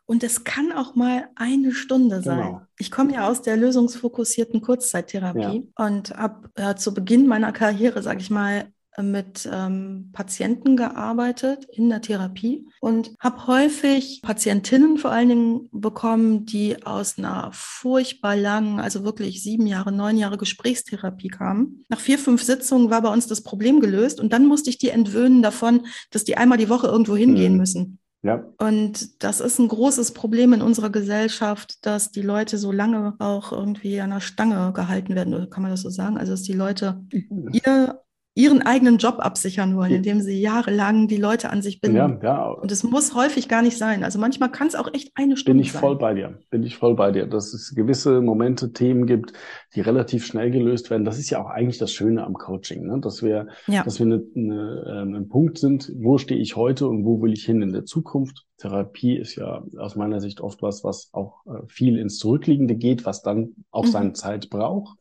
Und 0.07 0.23
es 0.23 0.45
kann 0.45 0.71
auch 0.71 0.95
mal 0.95 1.27
eine 1.35 1.73
Stunde 1.73 2.21
sein. 2.21 2.37
Genau. 2.37 2.61
Ich 2.79 2.91
komme 2.91 3.13
ja 3.13 3.27
aus 3.27 3.41
der 3.41 3.57
lösungsfokussierten 3.57 4.61
Kurzzeittherapie 4.61 5.69
ja. 5.77 5.85
und 5.85 6.11
habe 6.11 6.49
äh, 6.55 6.75
zu 6.75 6.93
Beginn 6.93 7.27
meiner 7.27 7.51
Karriere, 7.51 8.01
sage 8.01 8.21
ich 8.21 8.29
mal, 8.29 8.71
mit 9.03 9.47
ähm, 9.51 10.09
Patienten 10.11 10.75
gearbeitet 10.75 11.65
in 11.71 11.89
der 11.89 12.01
Therapie 12.01 12.67
und 12.79 13.13
habe 13.19 13.45
häufig 13.47 14.21
Patientinnen 14.23 14.97
vor 14.97 15.11
allen 15.11 15.29
Dingen 15.29 15.69
bekommen, 15.71 16.45
die 16.45 16.83
aus 16.85 17.17
einer 17.17 17.51
furchtbar 17.53 18.35
langen, 18.35 18.79
also 18.79 19.03
wirklich 19.03 19.43
sieben 19.43 19.67
Jahre, 19.67 19.91
neun 19.91 20.17
Jahre 20.17 20.37
Gesprächstherapie 20.37 21.27
kamen. 21.27 21.83
Nach 21.89 21.99
vier, 21.99 22.17
fünf 22.17 22.41
Sitzungen 22.41 22.89
war 22.89 23.01
bei 23.01 23.13
uns 23.13 23.27
das 23.27 23.43
Problem 23.43 23.81
gelöst 23.81 24.19
und 24.19 24.33
dann 24.33 24.47
musste 24.47 24.69
ich 24.69 24.79
die 24.79 24.89
entwöhnen 24.89 25.43
davon, 25.43 25.85
dass 26.09 26.23
die 26.23 26.37
einmal 26.37 26.57
die 26.57 26.69
Woche 26.69 26.87
irgendwo 26.87 27.15
hingehen 27.15 27.53
mhm. 27.53 27.59
müssen. 27.59 27.99
Ja. 28.23 28.43
Und 28.57 29.23
das 29.23 29.39
ist 29.39 29.59
ein 29.59 29.67
großes 29.67 30.11
Problem 30.11 30.53
in 30.53 30.61
unserer 30.61 30.89
Gesellschaft, 30.89 31.85
dass 31.85 32.11
die 32.11 32.21
Leute 32.21 32.57
so 32.57 32.71
lange 32.71 33.15
auch 33.19 33.51
irgendwie 33.51 34.01
an 34.01 34.09
der 34.09 34.19
Stange 34.21 34.73
gehalten 34.73 35.15
werden, 35.15 35.33
oder 35.33 35.47
kann 35.47 35.61
man 35.61 35.71
das 35.71 35.81
so 35.81 35.89
sagen? 35.89 36.17
Also, 36.17 36.33
dass 36.33 36.41
die 36.41 36.53
Leute 36.53 37.05
ihr 37.51 38.01
ihren 38.37 38.61
eigenen 38.61 38.97
Job 38.99 39.15
absichern 39.17 39.75
wollen, 39.75 39.91
indem 39.91 40.21
sie 40.21 40.39
jahrelang 40.39 41.07
die 41.07 41.17
Leute 41.17 41.49
an 41.49 41.63
sich 41.63 41.81
binden. 41.81 41.97
Ja, 41.97 42.19
ja. 42.21 42.49
Und 42.51 42.71
es 42.71 42.83
muss 42.83 43.15
häufig 43.15 43.49
gar 43.49 43.63
nicht 43.63 43.79
sein. 43.79 44.03
Also 44.03 44.19
manchmal 44.19 44.51
kann 44.51 44.67
es 44.67 44.75
auch 44.75 44.93
echt 44.93 45.11
eine 45.15 45.37
Stunde 45.37 45.53
sein. 45.53 45.57
Bin 45.57 45.65
ich 45.65 45.71
sein. 45.71 45.81
voll 45.81 45.97
bei 45.97 46.13
dir. 46.13 46.37
Bin 46.51 46.61
ich 46.61 46.77
voll 46.77 46.95
bei 46.95 47.11
dir. 47.11 47.25
Dass 47.25 47.55
es 47.55 47.73
gewisse 47.73 48.21
Momente, 48.21 48.73
Themen 48.73 49.07
gibt, 49.07 49.33
die 49.73 49.81
relativ 49.81 50.23
schnell 50.23 50.51
gelöst 50.51 50.91
werden. 50.91 51.03
Das 51.03 51.17
ist 51.17 51.31
ja 51.31 51.43
auch 51.43 51.49
eigentlich 51.49 51.79
das 51.79 51.91
Schöne 51.91 52.23
am 52.23 52.35
Coaching, 52.35 52.85
ne? 52.85 52.99
dass 53.01 53.23
wir, 53.23 53.47
ja. 53.65 53.83
dass 53.83 53.97
wir 53.97 54.05
eine, 54.05 54.23
eine, 54.35 54.83
äh, 54.85 55.17
ein 55.17 55.29
Punkt 55.29 55.57
sind, 55.57 55.91
wo 55.97 56.19
stehe 56.19 56.39
ich 56.39 56.55
heute 56.55 56.87
und 56.87 57.05
wo 57.05 57.19
will 57.23 57.33
ich 57.33 57.43
hin 57.43 57.63
in 57.63 57.73
der 57.73 57.85
Zukunft. 57.85 58.45
Therapie 58.59 59.17
ist 59.17 59.35
ja 59.35 59.63
aus 59.79 59.95
meiner 59.95 60.19
Sicht 60.19 60.41
oft 60.41 60.61
was, 60.61 60.83
was 60.83 61.09
auch 61.11 61.43
äh, 61.47 61.65
viel 61.67 61.97
ins 61.97 62.19
Zurückliegende 62.19 62.75
geht, 62.75 63.03
was 63.03 63.23
dann 63.23 63.55
auch 63.71 63.85
mhm. 63.85 63.91
seine 63.91 64.13
Zeit 64.13 64.51
braucht. 64.51 64.95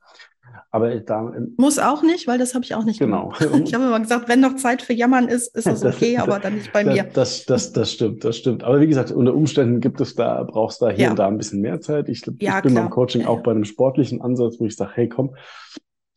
Aber 0.70 0.94
da 1.00 1.32
muss 1.56 1.78
auch 1.78 2.02
nicht, 2.02 2.26
weil 2.26 2.38
das 2.38 2.54
habe 2.54 2.64
ich 2.64 2.74
auch 2.74 2.84
nicht 2.84 2.98
genau. 2.98 3.28
gemacht. 3.28 3.64
Ich 3.66 3.74
habe 3.74 3.84
immer 3.84 4.00
gesagt, 4.00 4.28
wenn 4.28 4.40
noch 4.40 4.56
Zeit 4.56 4.82
für 4.82 4.92
Jammern 4.92 5.28
ist, 5.28 5.54
ist 5.56 5.66
das 5.66 5.84
okay, 5.84 6.14
das, 6.14 6.22
aber 6.24 6.38
dann 6.38 6.54
nicht 6.54 6.72
bei 6.72 6.84
mir. 6.84 7.04
Das, 7.14 7.44
das, 7.46 7.72
das 7.72 7.92
stimmt, 7.92 8.24
das 8.24 8.36
stimmt. 8.36 8.64
Aber 8.64 8.80
wie 8.80 8.86
gesagt, 8.86 9.10
unter 9.10 9.34
Umständen 9.34 9.80
gibt 9.80 10.00
es 10.00 10.14
da, 10.14 10.42
brauchst 10.42 10.82
da 10.82 10.90
hier 10.90 11.04
ja. 11.04 11.10
und 11.10 11.18
da 11.18 11.28
ein 11.28 11.38
bisschen 11.38 11.60
mehr 11.60 11.80
Zeit. 11.80 12.08
Ich, 12.08 12.22
ja, 12.40 12.56
ich 12.58 12.62
bin 12.62 12.72
klar. 12.72 12.84
beim 12.84 12.90
Coaching 12.90 13.22
ja, 13.22 13.28
auch 13.28 13.42
bei 13.42 13.52
einem 13.52 13.64
sportlichen 13.64 14.20
Ansatz, 14.20 14.56
wo 14.58 14.66
ich 14.66 14.76
sage, 14.76 14.92
hey, 14.94 15.08
komm. 15.08 15.34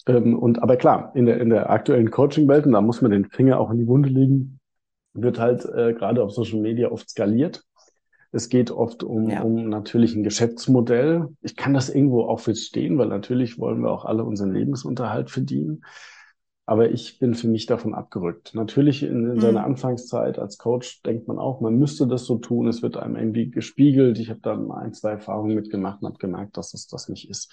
Ähm, 0.07 0.37
und 0.37 0.61
aber 0.61 0.77
klar, 0.77 1.11
in 1.15 1.25
der 1.25 1.39
in 1.39 1.49
der 1.49 1.69
aktuellen 1.69 2.11
Coaching-Welt, 2.11 2.65
und 2.65 2.73
da 2.73 2.81
muss 2.81 3.01
man 3.01 3.11
den 3.11 3.25
Finger 3.25 3.59
auch 3.59 3.71
in 3.71 3.77
die 3.77 3.87
Wunde 3.87 4.09
legen, 4.09 4.59
wird 5.13 5.39
halt 5.39 5.65
äh, 5.65 5.93
gerade 5.93 6.23
auf 6.23 6.31
Social 6.31 6.59
Media 6.59 6.89
oft 6.91 7.09
skaliert. 7.09 7.63
Es 8.32 8.49
geht 8.49 8.69
oft 8.69 9.03
um, 9.03 9.30
ja. 9.30 9.41
um 9.41 9.69
natürlich 9.69 10.15
ein 10.15 10.23
Geschäftsmodell. 10.23 11.30
Ich 11.41 11.55
kann 11.55 11.73
das 11.73 11.89
irgendwo 11.89 12.23
auch 12.23 12.39
verstehen, 12.39 12.97
weil 12.97 13.07
natürlich 13.07 13.57
wollen 13.57 13.82
wir 13.82 13.91
auch 13.91 14.05
alle 14.05 14.23
unseren 14.23 14.53
Lebensunterhalt 14.53 15.32
verdienen. 15.32 15.84
Aber 16.67 16.91
ich 16.91 17.17
bin 17.17 17.34
für 17.34 17.47
mich 17.47 17.65
davon 17.65 17.95
abgerückt. 17.95 18.53
Natürlich 18.53 19.01
in, 19.01 19.25
in 19.25 19.34
mhm. 19.34 19.39
seiner 19.39 19.63
Anfangszeit 19.63 20.38
als 20.38 20.59
Coach 20.59 21.01
denkt 21.01 21.27
man 21.27 21.39
auch, 21.39 21.61
man 21.61 21.80
müsste 21.80 22.05
das 22.05 22.25
so 22.25 22.38
tun. 22.38 22.67
Es 22.67 22.84
wird 22.84 22.95
einem 22.95 23.15
irgendwie 23.15 23.49
gespiegelt. 23.49 24.19
Ich 24.19 24.30
habe 24.30 24.41
dann 24.41 24.69
ein, 24.69 24.93
zwei 24.93 25.11
Erfahrungen 25.13 25.55
mitgemacht 25.55 26.03
und 26.03 26.09
habe 26.09 26.19
gemerkt, 26.19 26.57
dass 26.57 26.75
es 26.75 26.86
das 26.86 27.09
nicht 27.09 27.27
ist. 27.27 27.51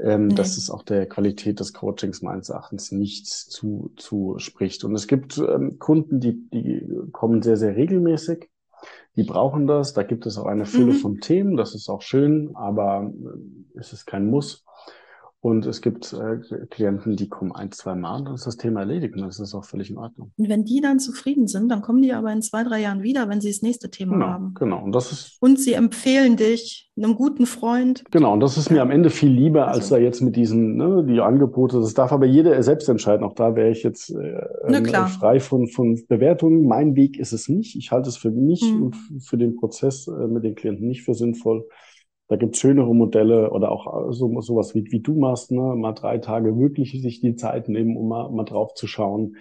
Ähm, 0.00 0.28
nee. 0.28 0.34
Dass 0.36 0.56
es 0.56 0.70
auch 0.70 0.84
der 0.84 1.08
Qualität 1.08 1.58
des 1.58 1.72
Coachings 1.72 2.22
meines 2.22 2.48
Erachtens 2.48 2.92
nicht 2.92 3.26
zu, 3.26 3.90
zu 3.96 4.38
spricht. 4.38 4.84
Und 4.84 4.94
es 4.94 5.08
gibt 5.08 5.38
ähm, 5.38 5.80
Kunden, 5.80 6.20
die, 6.20 6.48
die 6.50 6.86
kommen 7.10 7.42
sehr, 7.42 7.56
sehr 7.56 7.74
regelmäßig 7.74 8.48
die 9.16 9.24
brauchen 9.24 9.66
das. 9.66 9.94
Da 9.94 10.02
gibt 10.02 10.26
es 10.26 10.38
auch 10.38 10.46
eine 10.46 10.66
Fülle 10.66 10.92
mhm. 10.92 10.98
von 10.98 11.20
Themen. 11.20 11.56
Das 11.56 11.74
ist 11.74 11.88
auch 11.88 12.02
schön, 12.02 12.54
aber 12.54 13.10
äh, 13.10 13.78
es 13.78 13.92
ist 13.92 14.06
kein 14.06 14.26
Muss. 14.26 14.64
Und 15.40 15.66
es 15.66 15.80
gibt 15.80 16.12
äh, 16.12 16.38
Klienten, 16.70 17.14
die 17.14 17.28
kommen 17.28 17.52
ein, 17.52 17.70
zwei 17.70 17.94
Mal 17.94 18.18
und 18.18 18.24
dann 18.24 18.34
ist 18.34 18.46
das 18.46 18.56
Thema 18.56 18.80
erledigt 18.80 19.14
und 19.14 19.22
das 19.22 19.38
ist 19.38 19.54
auch 19.54 19.64
völlig 19.64 19.90
in 19.90 19.98
Ordnung. 19.98 20.32
Und 20.36 20.48
wenn 20.48 20.64
die 20.64 20.80
dann 20.80 20.98
zufrieden 20.98 21.46
sind, 21.46 21.68
dann 21.68 21.82
kommen 21.82 22.02
die 22.02 22.12
aber 22.12 22.32
in 22.32 22.42
zwei, 22.42 22.64
drei 22.64 22.80
Jahren 22.80 23.02
wieder, 23.02 23.28
wenn 23.28 23.40
sie 23.40 23.50
das 23.50 23.62
nächste 23.62 23.90
Thema 23.90 24.14
genau, 24.14 24.26
haben. 24.26 24.54
Genau, 24.54 24.82
und 24.82 24.92
das 24.92 25.12
ist. 25.12 25.36
Und 25.40 25.60
sie 25.60 25.74
empfehlen 25.74 26.36
dich 26.36 26.90
einem 26.96 27.14
guten 27.14 27.46
Freund. 27.46 28.02
Genau, 28.10 28.32
und 28.32 28.40
das 28.40 28.56
ist 28.56 28.70
mir 28.70 28.80
am 28.80 28.90
Ende 28.90 29.10
viel 29.10 29.30
lieber, 29.30 29.68
als 29.68 29.84
also. 29.84 29.96
da 29.96 30.00
jetzt 30.00 30.22
mit 30.22 30.34
diesen, 30.34 30.76
ne, 30.76 31.04
die 31.06 31.20
Angebote. 31.20 31.78
Das 31.78 31.94
darf 31.94 32.10
aber 32.10 32.26
jeder 32.26 32.60
selbst 32.62 32.88
entscheiden. 32.88 33.24
Auch 33.24 33.34
da 33.34 33.54
wäre 33.54 33.70
ich 33.70 33.82
jetzt 33.82 34.10
äh, 34.10 34.72
äh, 34.72 35.06
frei 35.06 35.38
von, 35.38 35.68
von 35.68 36.02
Bewertungen. 36.08 36.66
Mein 36.66 36.96
Weg 36.96 37.18
ist 37.18 37.32
es 37.32 37.48
nicht. 37.48 37.76
Ich 37.76 37.92
halte 37.92 38.08
es 38.08 38.16
für 38.16 38.30
mich 38.30 38.62
mhm. 38.62 38.82
und 38.82 38.96
für 39.20 39.36
den 39.36 39.56
Prozess 39.56 40.08
äh, 40.08 40.26
mit 40.26 40.44
den 40.44 40.54
Klienten 40.54 40.88
nicht 40.88 41.02
für 41.02 41.14
sinnvoll. 41.14 41.66
Da 42.28 42.36
gibt's 42.36 42.58
schönere 42.58 42.94
Modelle 42.94 43.50
oder 43.50 43.70
auch 43.70 44.08
äh, 44.08 44.12
so 44.12 44.40
sowas 44.40 44.74
wie, 44.74 44.84
wie 44.90 45.00
du 45.00 45.14
machst, 45.14 45.52
ne? 45.52 45.60
mal 45.76 45.92
drei 45.92 46.18
Tage 46.18 46.58
wirklich 46.58 47.00
sich 47.00 47.20
die 47.20 47.36
Zeit 47.36 47.68
nehmen, 47.68 47.96
um 47.96 48.08
mal, 48.08 48.30
mal 48.30 48.44
drauf 48.44 48.74
zu 48.74 48.86
schauen. 48.86 49.36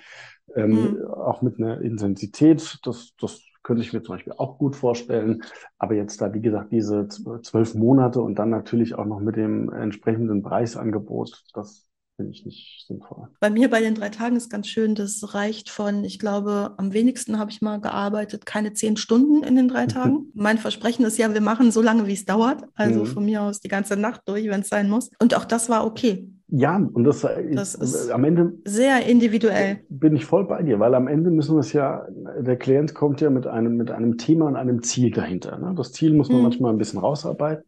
Ähm, 0.55 0.71
mhm. 0.71 1.05
Auch 1.05 1.41
mit 1.41 1.59
einer 1.59 1.81
Intensität, 1.81 2.79
das, 2.83 3.13
das 3.19 3.41
könnte 3.63 3.81
ich 3.81 3.93
mir 3.93 4.03
zum 4.03 4.15
Beispiel 4.15 4.33
auch 4.37 4.57
gut 4.57 4.75
vorstellen. 4.75 5.41
Aber 5.79 5.95
jetzt 5.95 6.21
da, 6.21 6.33
wie 6.33 6.41
gesagt, 6.41 6.71
diese 6.71 7.07
zwölf 7.07 7.73
Monate 7.73 8.21
und 8.21 8.37
dann 8.37 8.51
natürlich 8.51 8.95
auch 8.95 9.05
noch 9.05 9.19
mit 9.19 9.35
dem 9.35 9.73
entsprechenden 9.73 10.43
Preisangebot, 10.43 11.43
das 11.53 11.87
finde 12.15 12.31
ich 12.31 12.45
nicht 12.45 12.85
sinnvoll. 12.87 13.27
Bei 13.39 13.49
mir 13.49 13.69
bei 13.69 13.81
den 13.81 13.95
drei 13.95 14.09
Tagen 14.09 14.35
ist 14.35 14.49
ganz 14.49 14.67
schön, 14.67 14.95
das 14.95 15.33
reicht 15.33 15.69
von, 15.69 16.03
ich 16.03 16.19
glaube, 16.19 16.73
am 16.77 16.93
wenigsten 16.93 17.39
habe 17.39 17.51
ich 17.51 17.61
mal 17.61 17.79
gearbeitet, 17.79 18.45
keine 18.45 18.73
zehn 18.73 18.97
Stunden 18.97 19.43
in 19.43 19.55
den 19.55 19.67
drei 19.67 19.85
Tagen. 19.87 20.31
mein 20.33 20.57
Versprechen 20.57 21.05
ist 21.05 21.17
ja, 21.17 21.33
wir 21.33 21.41
machen 21.41 21.71
so 21.71 21.81
lange, 21.81 22.07
wie 22.07 22.13
es 22.13 22.25
dauert. 22.25 22.63
Also 22.75 23.01
mhm. 23.01 23.05
von 23.05 23.25
mir 23.25 23.41
aus 23.41 23.59
die 23.59 23.67
ganze 23.67 23.97
Nacht 23.97 24.21
durch, 24.25 24.47
wenn 24.47 24.61
es 24.61 24.69
sein 24.69 24.89
muss. 24.89 25.09
Und 25.19 25.35
auch 25.35 25.45
das 25.45 25.69
war 25.69 25.85
okay. 25.85 26.29
Ja, 26.47 26.75
und 26.75 27.03
das, 27.03 27.25
das 27.53 27.73
ist 27.73 28.11
am 28.11 28.23
Ende 28.23 28.53
sehr 28.65 29.05
individuell. 29.07 29.79
Bin 29.89 30.15
ich 30.15 30.25
voll 30.25 30.45
bei 30.45 30.61
dir, 30.61 30.79
weil 30.79 30.93
am 30.93 31.07
Ende 31.07 31.31
müssen 31.31 31.55
wir 31.55 31.61
es 31.61 31.73
ja, 31.73 32.05
der 32.39 32.55
Klient 32.55 32.93
kommt 32.93 33.19
ja 33.19 33.31
mit 33.31 33.47
einem, 33.47 33.77
mit 33.77 33.89
einem 33.89 34.17
Thema 34.17 34.45
und 34.45 34.55
einem 34.55 34.83
Ziel 34.83 35.09
dahinter. 35.09 35.57
Ne? 35.57 35.73
Das 35.75 35.91
Ziel 35.91 36.13
muss 36.13 36.29
man 36.29 36.37
mhm. 36.37 36.43
manchmal 36.43 36.71
ein 36.71 36.77
bisschen 36.77 36.99
rausarbeiten. 36.99 37.65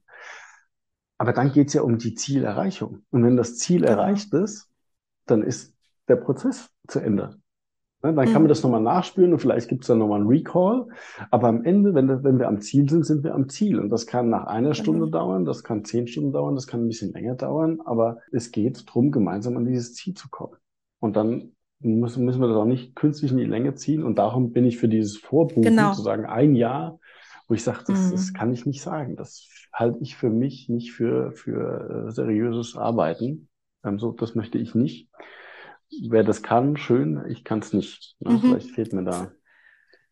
Aber 1.17 1.33
dann 1.33 1.51
geht 1.51 1.67
es 1.69 1.73
ja 1.73 1.81
um 1.81 1.97
die 1.97 2.13
Zielerreichung. 2.13 3.03
Und 3.09 3.23
wenn 3.23 3.37
das 3.37 3.57
Ziel 3.57 3.81
genau. 3.81 3.93
erreicht 3.93 4.33
ist, 4.33 4.69
dann 5.25 5.43
ist 5.43 5.73
der 6.07 6.15
Prozess 6.15 6.69
zu 6.87 6.99
Ende. 6.99 7.39
Ne, 8.03 8.13
dann 8.13 8.25
kann 8.25 8.33
man 8.33 8.43
mhm. 8.43 8.49
das 8.49 8.61
nochmal 8.61 8.81
nachspüren 8.81 9.33
und 9.33 9.39
vielleicht 9.39 9.69
gibt 9.69 9.83
es 9.83 9.87
dann 9.87 9.97
nochmal 9.97 10.19
einen 10.19 10.29
Recall. 10.29 10.87
Aber 11.31 11.47
am 11.47 11.63
Ende, 11.63 11.95
wenn, 11.95 12.23
wenn 12.23 12.37
wir 12.37 12.47
am 12.47 12.61
Ziel 12.61 12.87
sind, 12.87 13.05
sind 13.05 13.23
wir 13.23 13.33
am 13.33 13.49
Ziel. 13.49 13.79
Und 13.79 13.89
das 13.89 14.05
kann 14.05 14.29
nach 14.29 14.45
einer 14.45 14.75
Stunde 14.75 15.07
mhm. 15.07 15.11
dauern, 15.11 15.45
das 15.45 15.63
kann 15.63 15.83
zehn 15.83 16.07
Stunden 16.07 16.31
dauern, 16.31 16.53
das 16.53 16.67
kann 16.67 16.81
ein 16.81 16.87
bisschen 16.87 17.11
länger 17.11 17.35
dauern. 17.35 17.79
Aber 17.85 18.19
es 18.31 18.51
geht 18.51 18.87
darum, 18.87 19.11
gemeinsam 19.11 19.57
an 19.57 19.65
dieses 19.65 19.95
Ziel 19.95 20.13
zu 20.13 20.29
kommen. 20.29 20.57
Und 20.99 21.15
dann 21.15 21.53
müssen, 21.79 22.23
müssen 22.23 22.39
wir 22.39 22.47
das 22.47 22.57
auch 22.57 22.65
nicht 22.65 22.95
künstlich 22.95 23.31
in 23.31 23.37
die 23.37 23.45
Länge 23.45 23.73
ziehen. 23.73 24.03
Und 24.03 24.19
darum 24.19 24.51
bin 24.51 24.65
ich 24.65 24.77
für 24.77 24.87
dieses 24.87 25.17
Vorbuchen, 25.17 25.63
genau. 25.63 25.93
zu 25.93 26.03
sagen, 26.03 26.25
ein 26.27 26.53
Jahr, 26.53 26.99
wo 27.47 27.55
ich 27.55 27.63
sage, 27.63 27.79
das, 27.87 28.07
mhm. 28.07 28.11
das 28.11 28.33
kann 28.33 28.53
ich 28.53 28.67
nicht 28.67 28.83
sagen. 28.83 29.15
Das 29.15 29.47
halte 29.77 29.99
ich 30.01 30.15
für 30.15 30.29
mich 30.29 30.69
nicht 30.69 30.91
für, 30.91 31.31
für 31.33 32.07
äh, 32.07 32.11
seriöses 32.11 32.75
Arbeiten. 32.75 33.47
Ähm, 33.83 33.99
so, 33.99 34.11
das 34.11 34.35
möchte 34.35 34.57
ich 34.57 34.75
nicht. 34.75 35.09
Wer 36.09 36.23
das 36.23 36.41
kann, 36.41 36.77
schön, 36.77 37.23
ich 37.29 37.43
kann 37.43 37.59
es 37.59 37.73
nicht. 37.73 38.15
Ne? 38.19 38.31
Mhm. 38.31 38.39
Vielleicht 38.39 38.71
fehlt 38.71 38.93
mir 38.93 39.03
da 39.03 39.31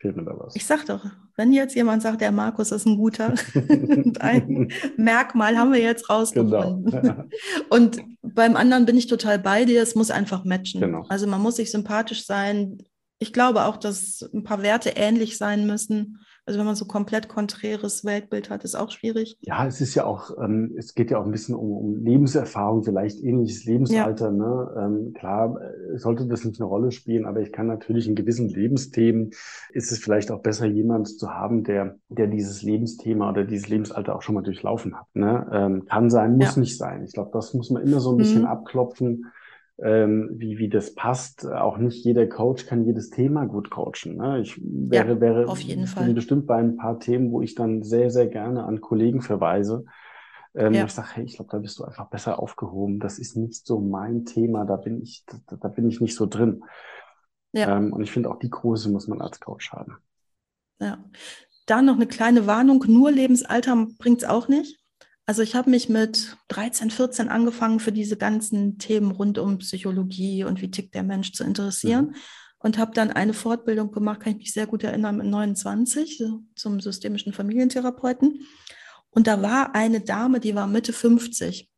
fehlt 0.06 0.18
mir 0.18 0.24
da 0.24 0.38
was. 0.38 0.56
Ich 0.56 0.66
sag 0.66 0.86
doch, 0.86 1.04
wenn 1.36 1.52
jetzt 1.52 1.76
jemand 1.76 2.02
sagt, 2.04 2.22
der 2.22 2.32
Markus 2.32 2.72
ist 2.72 2.86
ein 2.86 2.98
guter, 2.98 3.34
ein 4.20 4.72
Merkmal 4.98 5.58
haben 5.58 5.74
wir 5.74 5.82
jetzt 5.82 6.10
rausgefunden. 6.10 6.86
Genau. 6.86 7.24
Und 7.70 8.04
beim 8.22 8.56
anderen 8.56 8.86
bin 8.86 8.98
ich 8.98 9.08
total 9.08 9.40
bei 9.40 9.66
dir, 9.66 9.82
es 9.82 9.96
muss 9.96 10.12
einfach 10.12 10.46
matchen. 10.46 10.82
Genau. 10.82 11.06
Also 11.10 11.28
man 11.28 11.42
muss 11.42 11.56
sich 11.56 11.72
sympathisch 11.72 12.26
sein. 12.26 12.78
Ich 13.20 13.34
glaube 13.34 13.66
auch, 13.66 13.78
dass 13.78 14.30
ein 14.34 14.44
paar 14.44 14.62
Werte 14.62 14.92
ähnlich 14.96 15.38
sein 15.38 15.66
müssen. 15.66 16.20
Also 16.48 16.60
wenn 16.60 16.68
man 16.68 16.76
so 16.76 16.86
komplett 16.86 17.28
konträres 17.28 18.06
Weltbild 18.06 18.52
hat, 18.52 18.64
ist 18.64 18.76
auch 18.76 18.92
schwierig. 18.92 19.36
Ja, 19.42 19.66
es 19.66 19.82
ist 19.82 19.96
ja 19.96 20.06
auch, 20.06 20.30
ähm, 20.40 20.76
es 20.78 20.94
geht 20.94 21.10
ja 21.10 21.18
auch 21.18 21.26
ein 21.26 21.32
bisschen 21.32 21.56
um, 21.56 21.72
um 21.72 21.96
Lebenserfahrung, 21.96 22.84
vielleicht 22.84 23.24
ähnliches 23.24 23.66
Lebensalter. 23.66 24.28
Ja. 24.28 24.32
Ne? 24.32 24.76
Ähm, 24.78 25.14
klar, 25.14 25.60
äh, 25.60 25.98
sollte 25.98 26.28
das 26.28 26.46
nicht 26.46 26.62
eine 26.62 26.68
Rolle 26.68 26.92
spielen, 26.92 27.26
aber 27.26 27.42
ich 27.42 27.52
kann 27.52 27.66
natürlich 27.66 28.08
in 28.08 28.14
gewissen 28.14 28.48
Lebensthemen 28.50 29.32
ist 29.72 29.92
es 29.92 29.98
vielleicht 29.98 30.30
auch 30.30 30.42
besser, 30.42 30.68
jemand 30.68 31.08
zu 31.08 31.32
haben, 31.32 31.64
der, 31.64 31.98
der 32.10 32.28
dieses 32.28 32.62
Lebensthema 32.62 33.30
oder 33.30 33.44
dieses 33.44 33.68
Lebensalter 33.68 34.16
auch 34.16 34.22
schon 34.22 34.36
mal 34.36 34.44
durchlaufen 34.44 34.96
hat. 34.96 35.08
Ne? 35.16 35.48
Ähm, 35.52 35.86
kann 35.86 36.12
sein, 36.12 36.38
muss 36.38 36.56
ja. 36.56 36.60
nicht 36.60 36.78
sein. 36.78 37.04
Ich 37.06 37.14
glaube, 37.14 37.32
das 37.34 37.56
muss 37.56 37.72
man 37.72 37.82
immer 37.82 38.00
so 38.00 38.12
ein 38.12 38.18
bisschen 38.18 38.42
mhm. 38.42 38.48
abklopfen 38.48 39.32
ähm, 39.84 40.30
wie, 40.34 40.58
wie 40.58 40.70
das 40.70 40.96
passt. 40.96 41.46
Auch 41.48 41.78
nicht 41.78 42.04
jeder 42.06 42.28
Coach 42.28 42.66
kann 42.66 42.86
jedes 42.86 43.10
Thema 43.10 43.46
gut 43.46 43.70
coachen. 43.70 44.18
Ne? 44.18 44.40
Ich 44.42 44.60
wäre, 44.64 45.20
Ja, 45.20 45.22
wäre 45.22 45.50
auf 45.52 45.62
jeden 45.62 45.88
bin 45.88 45.88
Fall. 45.88 46.16
bestimmt 46.16 46.48
bei 46.48 46.58
ein 46.58 46.78
paar 46.78 47.00
Themen, 47.00 47.32
wo 47.32 47.42
ich 47.42 47.56
dann 47.56 47.84
sehr, 47.84 48.10
sehr 48.12 48.28
gerne 48.28 48.66
an 48.66 48.82
Kollegen 48.82 49.22
verweise. 49.22 49.86
Ähm, 50.56 50.74
Ja, 50.74 50.86
ich 50.86 50.94
sage, 50.94 51.10
hey, 51.16 51.26
ich 51.26 51.36
glaube, 51.36 51.52
da 51.52 51.60
bist 51.60 51.80
du 51.80 51.84
einfach 51.86 52.10
besser 52.10 52.40
aufgehoben. 52.40 53.00
Das 53.00 53.20
ist 53.20 53.36
nicht 53.38 53.66
so 53.68 53.80
mein 53.80 54.26
Thema, 54.26 54.66
da 54.66 54.78
bin 54.78 55.02
ich, 55.02 55.26
da, 55.48 55.58
da 55.58 55.68
bin 55.70 55.88
ich 55.90 56.02
nicht 56.02 56.16
so 56.16 56.26
drin. 56.28 56.64
ja, 57.54 57.68
Ähm, 57.68 57.92
und 57.94 58.02
ich 58.04 58.12
finde 58.12 58.30
auch 58.32 58.40
die 58.40 58.50
Größe 58.50 58.90
muss 58.90 59.08
man 59.10 59.22
als 59.22 59.40
Coach 59.42 59.72
haben. 59.74 59.98
ja. 60.80 61.04
Da 61.68 61.82
noch 61.82 61.96
eine 61.96 62.08
kleine 62.08 62.48
Warnung, 62.48 62.84
nur 62.88 63.12
Lebensalter 63.12 63.88
bringt 64.00 64.24
es 64.24 64.30
auch 64.30 64.48
nicht. 64.50 64.80
Also 65.26 65.42
ich 65.42 65.56
habe 65.56 65.70
mich 65.72 65.90
mit 65.90 66.38
13, 66.50 66.92
14 66.92 67.30
angefangen, 67.30 67.80
für 67.80 67.92
diese 67.92 68.16
ganzen 68.18 68.78
Themen 68.78 69.12
rund 69.12 69.40
um 69.40 69.58
Psychologie 69.58 70.44
und 70.44 70.62
wie 70.62 70.70
tickt 70.70 70.94
der 70.94 71.04
Mensch 71.04 71.34
zu 71.34 71.44
interessieren 71.44 72.08
Mhm. 72.08 72.16
und 72.60 72.78
habe 72.78 72.92
dann 72.94 73.12
eine 73.12 73.34
Fortbildung 73.34 73.92
gemacht, 73.92 74.20
kann 74.20 74.34
ich 74.34 74.40
mich 74.40 74.54
sehr 74.54 74.68
gut 74.68 74.84
erinnern, 74.84 75.18
mit 75.18 75.26
29 75.26 76.18
so 76.20 76.44
zum 76.56 76.80
systemischen 76.80 77.34
Familientherapeuten. 77.34 78.46
Und 79.10 79.28
da 79.28 79.42
war 79.42 79.74
eine 79.74 80.02
Dame, 80.02 80.40
die 80.40 80.54
war 80.56 80.68
Mitte 80.68 80.94
50 80.94 81.70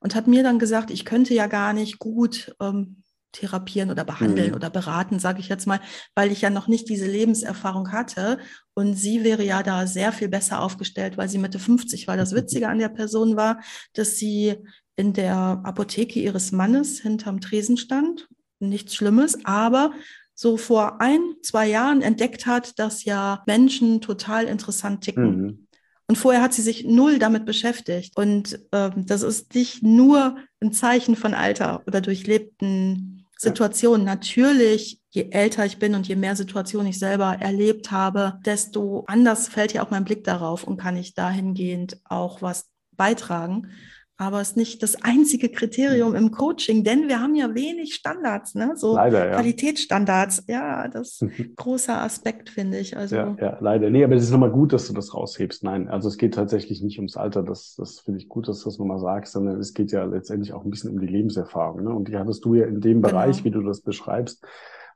und 0.00 0.14
hat 0.14 0.26
mir 0.26 0.42
dann 0.42 0.58
gesagt, 0.58 0.90
ich 0.90 1.04
könnte 1.04 1.34
ja 1.34 1.46
gar 1.46 1.74
nicht 1.74 1.98
gut 1.98 2.56
ähm, 2.60 3.02
therapieren 3.36 3.90
oder 3.90 4.04
behandeln 4.04 4.50
Mhm. 4.50 4.54
oder 4.56 4.70
beraten, 4.70 5.18
sage 5.18 5.40
ich 5.40 5.48
jetzt 5.48 5.66
mal, 5.66 5.80
weil 6.14 6.32
ich 6.32 6.40
ja 6.42 6.50
noch 6.50 6.68
nicht 6.68 6.88
diese 6.88 7.06
Lebenserfahrung 7.06 7.92
hatte. 7.92 8.38
Und 8.74 8.94
sie 8.94 9.24
wäre 9.24 9.44
ja 9.44 9.62
da 9.62 9.86
sehr 9.86 10.12
viel 10.12 10.28
besser 10.28 10.60
aufgestellt, 10.60 11.16
weil 11.16 11.28
sie 11.28 11.38
Mitte 11.38 11.58
50 11.58 12.06
war. 12.08 12.16
Das 12.16 12.34
Witzige 12.34 12.68
an 12.68 12.78
der 12.78 12.88
Person 12.88 13.36
war, 13.36 13.60
dass 13.92 14.16
sie 14.16 14.56
in 14.96 15.12
der 15.12 15.60
Apotheke 15.64 16.20
ihres 16.20 16.52
Mannes 16.52 17.00
hinterm 17.00 17.40
Tresen 17.40 17.76
stand. 17.76 18.28
Nichts 18.58 18.94
Schlimmes, 18.94 19.38
aber 19.44 19.92
so 20.34 20.56
vor 20.56 21.00
ein, 21.00 21.20
zwei 21.42 21.66
Jahren 21.68 22.02
entdeckt 22.02 22.46
hat, 22.46 22.78
dass 22.78 23.04
ja 23.04 23.42
Menschen 23.46 24.00
total 24.00 24.44
interessant 24.44 25.02
ticken. 25.02 25.40
Mhm. 25.40 25.66
Und 26.08 26.16
vorher 26.16 26.40
hat 26.40 26.54
sie 26.54 26.62
sich 26.62 26.84
null 26.84 27.18
damit 27.18 27.46
beschäftigt. 27.46 28.16
Und 28.16 28.60
ähm, 28.72 29.06
das 29.06 29.22
ist 29.22 29.54
nicht 29.54 29.82
nur 29.82 30.36
ein 30.60 30.72
Zeichen 30.72 31.16
von 31.16 31.34
Alter 31.34 31.82
oder 31.86 32.00
durchlebten. 32.00 33.25
Situationen. 33.38 34.04
Natürlich, 34.04 35.00
je 35.10 35.28
älter 35.30 35.66
ich 35.66 35.78
bin 35.78 35.94
und 35.94 36.08
je 36.08 36.16
mehr 36.16 36.36
Situationen 36.36 36.88
ich 36.88 36.98
selber 36.98 37.36
erlebt 37.38 37.90
habe, 37.90 38.38
desto 38.44 39.04
anders 39.06 39.48
fällt 39.48 39.72
ja 39.74 39.84
auch 39.84 39.90
mein 39.90 40.04
Blick 40.04 40.24
darauf 40.24 40.64
und 40.64 40.78
kann 40.78 40.96
ich 40.96 41.14
dahingehend 41.14 42.00
auch 42.04 42.40
was 42.42 42.68
beitragen. 42.92 43.70
Aber 44.18 44.40
es 44.40 44.50
ist 44.50 44.56
nicht 44.56 44.82
das 44.82 45.02
einzige 45.02 45.50
Kriterium 45.50 46.14
im 46.14 46.30
Coaching, 46.30 46.84
denn 46.84 47.06
wir 47.06 47.20
haben 47.20 47.34
ja 47.34 47.54
wenig 47.54 47.94
Standards, 47.94 48.54
ne? 48.54 48.72
So 48.74 48.94
Leider, 48.94 49.26
ja. 49.28 49.34
Qualitätsstandards. 49.34 50.44
Ja, 50.48 50.88
das 50.88 51.20
ist 51.20 51.22
ein 51.22 51.52
großer 51.56 52.00
Aspekt, 52.00 52.48
finde 52.48 52.78
ich. 52.78 52.96
Also 52.96 53.14
Ja, 53.16 53.36
ja, 53.38 53.58
leider. 53.60 53.90
Nee, 53.90 54.04
aber 54.04 54.14
es 54.14 54.22
ist 54.22 54.30
nochmal 54.30 54.50
gut, 54.50 54.72
dass 54.72 54.86
du 54.88 54.94
das 54.94 55.14
raushebst. 55.14 55.64
Nein, 55.64 55.88
also 55.88 56.08
es 56.08 56.16
geht 56.16 56.34
tatsächlich 56.34 56.82
nicht 56.82 56.98
ums 56.98 57.16
Alter. 57.16 57.42
Das, 57.42 57.74
das 57.76 58.00
finde 58.00 58.18
ich 58.18 58.28
gut, 58.28 58.48
dass 58.48 58.60
du 58.60 58.70
das 58.70 58.78
nochmal 58.78 59.00
sagst, 59.00 59.34
sondern 59.34 59.60
es 59.60 59.74
geht 59.74 59.92
ja 59.92 60.04
letztendlich 60.04 60.54
auch 60.54 60.64
ein 60.64 60.70
bisschen 60.70 60.90
um 60.90 61.00
die 61.00 61.06
Lebenserfahrung. 61.06 61.84
Ne? 61.84 61.90
Und 61.90 62.08
die 62.08 62.16
hattest 62.16 62.44
du 62.44 62.54
ja 62.54 62.64
in 62.66 62.80
dem 62.80 63.02
Genau. 63.02 63.08
Bereich, 63.08 63.44
wie 63.44 63.50
du 63.50 63.62
das 63.62 63.82
beschreibst, 63.82 64.42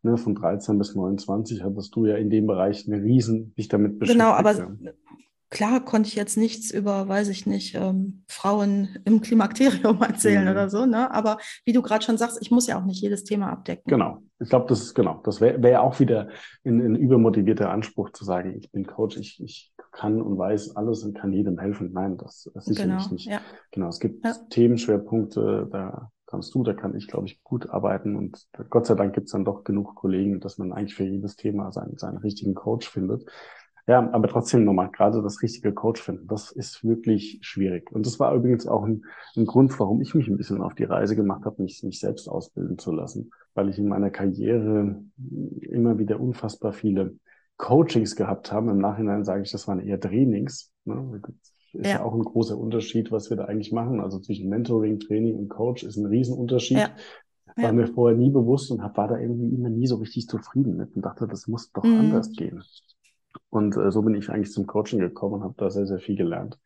ne, 0.03 0.17
von 0.17 0.35
13 0.35 0.79
bis 0.79 0.95
29, 0.95 1.63
hattest 1.63 1.95
du 1.95 2.07
ja 2.07 2.17
in 2.17 2.31
dem 2.31 2.47
Bereich 2.47 2.87
eine 2.87 3.03
riesen, 3.03 3.55
dich 3.57 3.69
damit 3.69 3.99
beschäftigt. 3.99 4.25
Genau, 4.25 4.35
aber 4.35 4.53
ja. 4.53 4.93
Klar 5.51 5.85
konnte 5.85 6.09
ich 6.09 6.15
jetzt 6.15 6.37
nichts 6.37 6.71
über, 6.71 7.09
weiß 7.09 7.29
ich 7.29 7.45
nicht, 7.47 7.75
ähm, 7.75 8.23
Frauen 8.29 8.89
im 9.05 9.21
Klimakterium 9.21 10.01
erzählen 10.03 10.45
Mhm. 10.45 10.51
oder 10.51 10.71
so, 10.71 10.87
ne? 10.87 11.11
Aber 11.13 11.39
wie 11.65 11.73
du 11.73 11.83
gerade 11.83 12.05
schon 12.05 12.17
sagst, 12.19 12.39
ich 12.41 12.51
muss 12.51 12.67
ja 12.67 12.79
auch 12.81 12.85
nicht 12.85 13.03
jedes 13.03 13.25
Thema 13.25 13.51
abdecken. 13.51 13.85
Genau. 13.91 14.23
Ich 14.39 14.49
glaube, 14.49 14.67
das 14.69 14.81
ist 14.81 14.95
genau. 14.95 15.21
Das 15.25 15.41
wäre 15.41 15.63
wär 15.63 15.83
auch 15.83 16.01
wieder 16.01 16.29
ein, 16.65 16.81
ein 16.81 16.97
übermotivierter 16.97 17.71
Anspruch 17.71 18.11
zu 18.11 18.25
sagen, 18.25 18.57
ich 18.59 18.71
bin 18.71 18.87
Coach, 18.87 19.17
ich, 19.19 19.43
ich 19.43 19.73
kann 19.93 20.23
und 20.23 20.39
weiß 20.39 20.77
alles 20.77 21.03
und 21.03 21.15
kann 21.19 21.33
jedem 21.33 21.59
helfen. 21.59 21.91
Nein, 21.93 22.17
das, 22.17 22.49
das 22.55 22.65
sicherlich 22.65 22.97
Genau, 23.03 23.13
nicht. 23.13 23.27
ja. 23.27 23.41
Genau, 23.73 23.89
es 23.89 23.99
gibt 24.01 24.25
Ja. 24.25 24.35
Themenschwerpunkte, 24.49 25.69
da 25.71 26.11
kannst 26.27 26.55
du, 26.55 26.63
da 26.63 26.73
kann 26.75 26.95
ich, 26.97 27.09
glaube 27.09 27.27
ich, 27.27 27.43
gut 27.43 27.69
arbeiten. 27.71 28.17
Und 28.17 28.47
Gott 28.71 28.87
sei 28.87 28.95
Dank 28.95 29.15
gibt 29.15 29.27
es 29.27 29.33
dann 29.33 29.45
doch 29.45 29.65
genug 29.65 29.95
Kollegen, 29.97 30.41
dass 30.41 30.59
man 30.59 30.73
eigentlich 30.73 30.95
für 30.95 31.05
jedes 31.05 31.37
Thema 31.37 31.73
seinen, 31.73 31.99
seinen 31.99 32.19
richtigen 32.19 32.55
Coach 32.55 32.89
findet. 32.89 33.25
Ja, 33.87 34.09
aber 34.13 34.29
trotzdem 34.29 34.65
nochmal, 34.65 34.91
gerade 34.91 35.23
das 35.23 35.43
richtige 35.43 35.73
Coach 35.73 36.01
finden, 36.03 36.27
das 36.29 36.53
ist 36.53 36.85
wirklich 36.85 37.39
schwierig. 37.43 37.91
Und 37.91 38.07
das 38.07 38.21
war 38.21 38.35
übrigens 38.35 38.67
auch 38.67 38.85
ein, 38.85 39.05
ein 39.37 39.47
Grund, 39.47 39.79
warum 39.81 40.01
ich 40.01 40.15
mich 40.15 40.29
ein 40.29 40.37
bisschen 40.37 40.61
auf 40.63 40.75
die 40.75 40.85
Reise 40.85 41.17
gemacht 41.17 41.45
habe, 41.45 41.63
mich, 41.63 41.83
mich 41.83 41.99
selbst 41.99 42.29
ausbilden 42.29 42.79
zu 42.79 42.93
lassen, 42.93 43.31
weil 43.55 43.69
ich 43.69 43.79
in 43.79 43.89
meiner 43.89 44.11
Karriere 44.11 45.03
immer 45.63 45.99
wieder 45.99 46.21
unfassbar 46.21 46.73
viele 46.73 47.17
Coachings 47.57 48.17
gehabt 48.17 48.53
habe. 48.53 48.71
Im 48.71 48.79
Nachhinein 48.79 49.25
sage 49.25 49.43
ich, 49.43 49.51
das 49.51 49.67
waren 49.67 49.81
eher 49.81 49.99
Trainings. 50.01 50.71
Ne? 50.85 51.21
Ist 51.73 51.87
ja. 51.87 51.93
Ja. 51.99 52.03
auch 52.03 52.15
ein 52.15 52.23
großer 52.25 52.57
Unterschied, 52.59 53.11
was 53.13 53.31
wir 53.31 53.37
da 53.37 53.45
eigentlich 53.45 53.73
machen. 53.73 54.01
Also 54.01 54.19
zwischen 54.19 54.49
Mentoring, 54.49 54.99
Training 55.01 55.37
und 55.37 55.49
Coach 55.49 55.85
ist 55.85 55.97
ein 55.97 56.07
Riesenunterschied. 56.07 56.79
Ja. 56.79 56.91
War 57.57 57.65
Ja. 57.65 57.73
mir 57.73 57.87
vorher 57.89 58.17
nie 58.17 58.31
bewusst 58.31 58.71
und 58.71 58.83
hab, 58.83 58.97
war 58.97 59.09
da 59.09 59.19
irgendwie 59.19 59.55
immer 59.55 59.69
nie 59.71 59.87
so 59.87 59.97
richtig 59.97 60.29
zufrieden 60.29 60.77
mit 60.77 60.95
und 60.97 61.05
dachte, 61.05 61.27
das 61.27 61.47
muss 61.49 61.71
doch 61.73 61.85
Mhm. 61.85 61.99
anders 62.01 62.31
gehen. 62.33 62.63
Und 63.51 63.77
äh, 63.77 63.91
so 63.91 64.03
bin 64.03 64.15
ich 64.15 64.31
eigentlich 64.31 64.53
zum 64.53 64.67
Coaching 64.67 65.01
gekommen 65.01 65.35
und 65.35 65.45
habe 65.45 65.55
da 65.57 65.71
sehr, 65.71 65.87
sehr 65.87 65.99
viel 65.99 66.17
gelernt. 66.17 66.59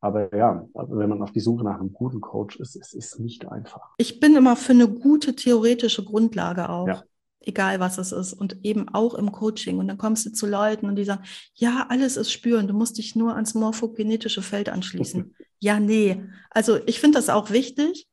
Aber 0.00 0.34
ja, 0.34 0.66
also 0.72 0.96
wenn 0.96 1.10
man 1.10 1.22
auf 1.22 1.32
die 1.32 1.40
Suche 1.40 1.64
nach 1.64 1.78
einem 1.78 1.92
guten 1.92 2.20
Coach 2.20 2.58
ist, 2.58 2.74
es 2.74 2.94
ist 2.94 3.20
nicht 3.20 3.46
einfach. 3.46 3.82
Ich 3.98 4.18
bin 4.18 4.34
immer 4.34 4.56
für 4.56 4.72
eine 4.72 4.88
gute 4.88 5.36
theoretische 5.36 6.04
Grundlage 6.04 6.70
auch. 6.70 6.88
Ja. 6.88 7.02
Egal 7.42 7.80
was 7.80 7.96
es 7.98 8.12
ist. 8.12 8.32
Und 8.32 8.64
eben 8.64 8.88
auch 8.90 9.14
im 9.14 9.32
Coaching. 9.32 9.78
Und 9.78 9.88
dann 9.88 9.98
kommst 9.98 10.26
du 10.26 10.32
zu 10.32 10.46
Leuten 10.46 10.86
und 10.86 10.96
die 10.96 11.04
sagen, 11.04 11.24
ja, 11.54 11.86
alles 11.88 12.16
ist 12.16 12.32
spüren. 12.32 12.68
Du 12.68 12.74
musst 12.74 12.98
dich 12.98 13.16
nur 13.16 13.34
ans 13.34 13.54
morphogenetische 13.54 14.42
Feld 14.42 14.68
anschließen. 14.68 15.34
ja, 15.58 15.80
nee. 15.80 16.22
Also 16.50 16.78
ich 16.86 17.00
finde 17.00 17.18
das 17.18 17.28
auch 17.28 17.50
wichtig. 17.50 18.06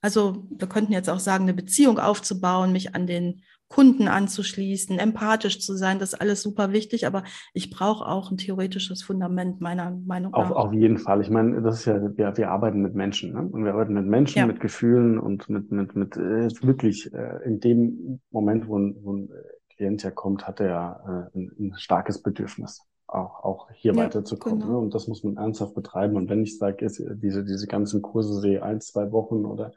Also 0.00 0.46
wir 0.50 0.68
könnten 0.68 0.92
jetzt 0.92 1.10
auch 1.10 1.20
sagen, 1.20 1.44
eine 1.44 1.54
Beziehung 1.54 1.98
aufzubauen, 1.98 2.72
mich 2.72 2.94
an 2.94 3.06
den 3.06 3.42
Kunden 3.74 4.06
anzuschließen, 4.06 4.98
empathisch 5.00 5.58
zu 5.60 5.74
sein, 5.76 5.98
das 5.98 6.12
ist 6.12 6.20
alles 6.20 6.42
super 6.42 6.70
wichtig, 6.72 7.06
aber 7.08 7.24
ich 7.54 7.70
brauche 7.70 8.06
auch 8.06 8.30
ein 8.30 8.36
theoretisches 8.36 9.02
Fundament 9.02 9.60
meiner 9.60 9.90
Meinung 10.06 10.32
Auf, 10.32 10.50
nach. 10.50 10.56
auf 10.56 10.72
jeden 10.72 10.98
Fall. 10.98 11.20
Ich 11.22 11.30
meine, 11.30 11.60
das 11.60 11.80
ist 11.80 11.86
ja, 11.86 12.00
wir, 12.16 12.36
wir 12.36 12.50
arbeiten 12.50 12.80
mit 12.82 12.94
Menschen, 12.94 13.32
ne? 13.32 13.48
Und 13.50 13.64
wir 13.64 13.72
arbeiten 13.72 13.94
mit 13.94 14.06
Menschen, 14.06 14.38
Ja. 14.38 14.46
mit 14.46 14.60
Gefühlen 14.60 15.18
und 15.18 15.48
mit, 15.48 15.72
mit, 15.72 15.96
mit 15.96 16.16
äh, 16.16 16.48
wirklich 16.62 17.12
äh, 17.12 17.44
in 17.44 17.58
dem 17.58 18.20
Moment, 18.30 18.68
wo 18.68 18.78
ein, 18.78 18.96
wo 19.02 19.12
ein 19.12 19.28
äh, 19.30 19.74
Klient 19.74 20.04
ja 20.04 20.12
kommt, 20.12 20.46
hat 20.46 20.60
er 20.60 20.68
ja 20.68 21.30
äh, 21.34 21.38
ein, 21.38 21.50
ein 21.58 21.72
starkes 21.76 22.22
Bedürfnis, 22.22 22.80
auch, 23.08 23.42
auch 23.42 23.70
hier 23.72 23.92
Ja, 23.92 24.04
weiterzukommen. 24.04 24.60
genau. 24.60 24.72
Ne? 24.72 24.78
Und 24.78 24.94
das 24.94 25.08
muss 25.08 25.24
man 25.24 25.36
ernsthaft 25.36 25.74
betreiben. 25.74 26.14
Und 26.16 26.28
wenn 26.30 26.44
ich 26.44 26.58
sage, 26.58 26.86
äh, 26.86 26.90
diese, 27.16 27.44
diese 27.44 27.66
ganzen 27.66 28.02
Kurse 28.02 28.40
sehe, 28.40 28.62
eins, 28.62 28.86
zwei 28.92 29.10
Wochen 29.10 29.44
oder 29.44 29.72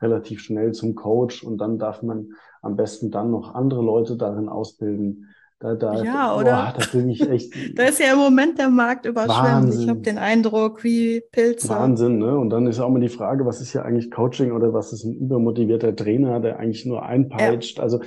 relativ 0.00 0.40
schnell 0.40 0.72
zum 0.72 0.94
Coach 0.94 1.42
und 1.42 1.58
dann 1.58 1.78
darf 1.78 2.02
man 2.02 2.28
am 2.62 2.76
besten 2.76 3.10
dann 3.10 3.30
noch 3.30 3.54
andere 3.54 3.82
Leute 3.82 4.16
darin 4.16 4.48
ausbilden. 4.48 5.28
Da, 5.60 5.74
da, 5.74 6.02
Ja, 6.02 6.34
boah, 6.34 6.40
oder? 6.40 6.74
ich 7.08 7.28
echt 7.28 7.54
Da 7.78 7.84
ist 7.84 7.98
ja 8.00 8.12
im 8.12 8.18
Moment 8.18 8.58
der 8.58 8.68
Markt 8.68 9.06
überschwemmt. 9.06 9.72
Ich 9.74 9.86
Wahnsinn. 9.86 9.88
habe 9.88 10.00
den 10.00 10.18
Eindruck, 10.18 10.82
wie 10.84 11.22
Pilze. 11.32 11.68
Wahnsinn, 11.68 12.18
ne? 12.18 12.36
Und 12.36 12.50
dann 12.50 12.66
ist 12.66 12.80
auch 12.80 12.90
mal 12.90 13.00
die 13.00 13.08
Frage, 13.08 13.46
was 13.46 13.60
ist 13.60 13.72
ja 13.72 13.82
eigentlich 13.82 14.10
Coaching 14.10 14.52
oder 14.52 14.72
was 14.74 14.92
ist 14.92 15.04
ein 15.04 15.14
übermotivierter 15.14 15.94
Trainer, 15.94 16.40
der 16.40 16.58
eigentlich 16.58 16.84
nur 16.84 17.04
einpeitscht? 17.04 17.80
Also 17.80 18.00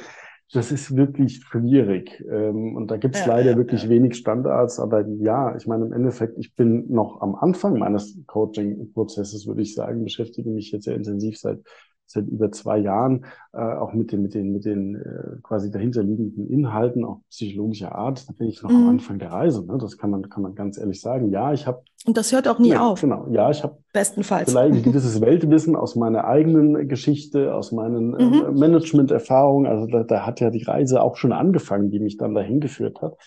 das 0.54 0.72
ist 0.72 0.96
wirklich 0.96 1.42
schwierig. 1.44 2.24
Ähm, 2.30 2.76
Und 2.76 2.90
da 2.90 2.98
gibt's 2.98 3.26
Ja, 3.26 3.26
leider 3.26 3.56
ja, 3.56 3.58
wirklich 3.58 3.90
ja. 3.90 3.90
wenig 3.90 4.16
Standards. 4.16 4.80
Aber 4.80 5.06
ja, 5.08 5.56
ich 5.58 5.68
meine, 5.68 5.86
im 5.86 5.94
Endeffekt, 5.94 6.38
ich 6.38 6.56
bin 6.56 6.92
noch 6.92 7.22
am 7.22 7.36
Anfang 7.36 7.78
meines 7.78 8.18
Coaching-Prozesses, 8.28 9.46
würde 9.48 9.62
ich 9.62 9.76
sagen, 9.76 10.04
beschäftige 10.04 10.50
mich 10.50 10.72
jetzt 10.72 10.86
sehr 10.86 10.96
intensiv 10.96 11.38
seit 11.38 11.60
seit 12.08 12.26
über 12.28 12.52
zwei 12.52 12.78
Jahren, 12.80 13.26
äh, 13.54 13.58
auch 13.60 13.94
mit 13.94 14.12
den, 14.12 14.22
mit 14.22 14.34
den, 14.34 14.52
mit 14.54 14.66
den 14.66 14.96
äh, 14.96 15.42
quasi 15.44 15.70
dahinterliegenden 15.70 16.48
Inhalten, 16.50 17.06
auch 17.06 17.20
psychologischer 17.30 17.94
Art. 17.94 18.28
Da 18.28 18.34
bin 18.34 18.48
ich 18.48 18.64
noch 18.64 18.70
am 18.70 18.84
Mhm. 18.84 18.90
Anfang 18.90 19.20
der 19.20 19.32
Reise. 19.32 19.66
Ne? 19.66 19.78
Das 19.80 19.98
kann 19.98 20.10
man, 20.10 20.30
kann 20.30 20.42
man 20.44 20.56
ganz 20.56 20.78
ehrlich 20.78 21.02
sagen. 21.02 21.30
Ja, 21.32 21.54
ich 21.54 21.68
habe 21.68 21.82
Und 22.06 22.16
das 22.18 22.32
hört 22.32 22.48
auch 22.48 22.60
nie 22.60 22.70
ja, 22.70 22.88
auf, 22.88 23.02
Genau, 23.02 23.28
ja, 23.30 23.50
ich 23.52 23.62
habe 23.64 23.78
bestenfalls. 23.94 24.50
vielleicht 24.52 24.74
ein 24.76 24.84
gewisses 24.94 25.20
Weltwissen 25.22 25.76
aus 25.76 25.96
meiner 25.96 26.24
eigenen 26.26 26.88
Geschichte, 26.88 27.54
aus 27.54 27.72
meinen 27.72 28.14
äh, 28.18 28.24
Mhm. 28.24 28.58
Management-Erfahrungen. 28.60 29.68
Also 29.68 29.88
da, 29.88 30.04
da 30.04 30.26
hat 30.26 30.40
ja 30.40 30.50
die 30.50 30.64
Reise 30.64 31.02
auch 31.02 31.18
schon 31.18 31.32
angefangen, 31.34 31.92
die 31.92 32.00
mich 32.00 32.18
dann 32.18 32.34
dahin 32.34 32.60
geführt 32.60 33.02
hat. 33.02 33.18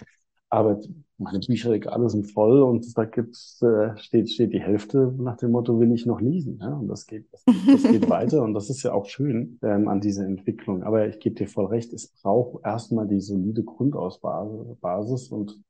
Aber 0.50 0.80
meine 1.16 1.38
Bücherregale 1.38 2.08
sind 2.08 2.30
voll 2.32 2.62
und 2.62 2.96
da 2.96 3.04
gibt's, 3.04 3.62
äh, 3.62 3.96
steht, 3.98 4.30
steht 4.30 4.52
die 4.52 4.60
Hälfte 4.60 5.14
nach 5.18 5.36
dem 5.36 5.52
Motto, 5.52 5.78
will 5.78 5.92
ich 5.92 6.06
noch 6.06 6.20
lesen. 6.20 6.58
Ja? 6.60 6.74
Und 6.74 6.88
das 6.88 7.06
geht, 7.06 7.26
das, 7.32 7.44
das 7.44 7.82
geht 7.84 8.10
weiter 8.10 8.42
und 8.42 8.54
das 8.54 8.68
ist 8.68 8.82
ja 8.82 8.92
auch 8.92 9.06
schön 9.06 9.58
ähm, 9.62 9.88
an 9.88 10.00
dieser 10.00 10.24
Entwicklung. 10.24 10.82
Aber 10.82 11.06
ich 11.06 11.20
gebe 11.20 11.36
dir 11.36 11.46
voll 11.46 11.66
recht, 11.66 11.92
es 11.92 12.08
braucht 12.08 12.64
erstmal 12.64 13.06
die 13.06 13.20
solide 13.20 13.62
Grundausbasis 13.62 15.28
und 15.28 15.62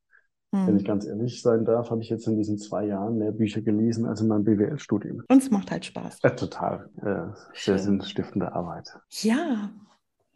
Hm. 0.53 0.67
Wenn 0.67 0.77
ich 0.77 0.85
ganz 0.85 1.05
ehrlich 1.05 1.41
sein 1.41 1.63
darf, 1.63 1.91
habe 1.91 2.01
ich 2.01 2.09
jetzt 2.09 2.27
in 2.27 2.35
diesen 2.35 2.57
zwei 2.57 2.85
Jahren 2.85 3.17
mehr 3.17 3.31
Bücher 3.31 3.61
gelesen 3.61 4.05
als 4.05 4.19
in 4.19 4.27
meinem 4.27 4.43
BWL-Studium. 4.43 5.23
Und 5.29 5.37
es 5.37 5.49
macht 5.49 5.71
halt 5.71 5.85
Spaß. 5.85 6.19
Ja, 6.23 6.31
total. 6.31 6.89
Ja, 7.03 7.33
sehr 7.53 7.79
sinnstiftende 7.79 8.51
Arbeit. 8.53 8.99
Ja, 9.21 9.71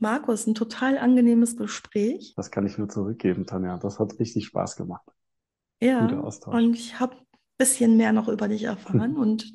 Markus, 0.06 0.46
ein 0.46 0.54
total 0.54 1.00
angenehmes 1.00 1.58
Gespräch. 1.58 2.36
Das 2.36 2.52
kann 2.52 2.68
ich 2.68 2.78
nur 2.78 2.88
zurückgeben, 2.88 3.48
Tanja. 3.48 3.80
Das 3.80 3.98
hat 3.98 4.20
richtig 4.20 4.46
Spaß 4.46 4.76
gemacht. 4.76 5.02
Ja, 5.82 6.06
und 6.46 6.76
ich 6.76 7.00
habe 7.00 7.16
ein 7.16 7.26
bisschen 7.58 7.98
mehr 7.98 8.14
noch 8.14 8.28
über 8.28 8.48
dich 8.48 8.66
erfahren 8.66 9.18
und 9.18 9.52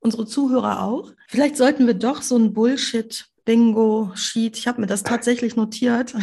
unsere 0.00 0.26
Zuhörer 0.26 0.82
auch. 0.82 1.12
Vielleicht 1.28 1.56
sollten 1.56 1.86
wir 1.86 1.94
doch 1.94 2.22
so 2.22 2.36
ein 2.36 2.52
Bullshit 2.52 3.26
Bingo-Sheet. 3.44 4.58
Ich 4.58 4.66
habe 4.66 4.80
mir 4.80 4.88
das 4.88 5.04
tatsächlich 5.04 5.54
notiert. 5.54 6.16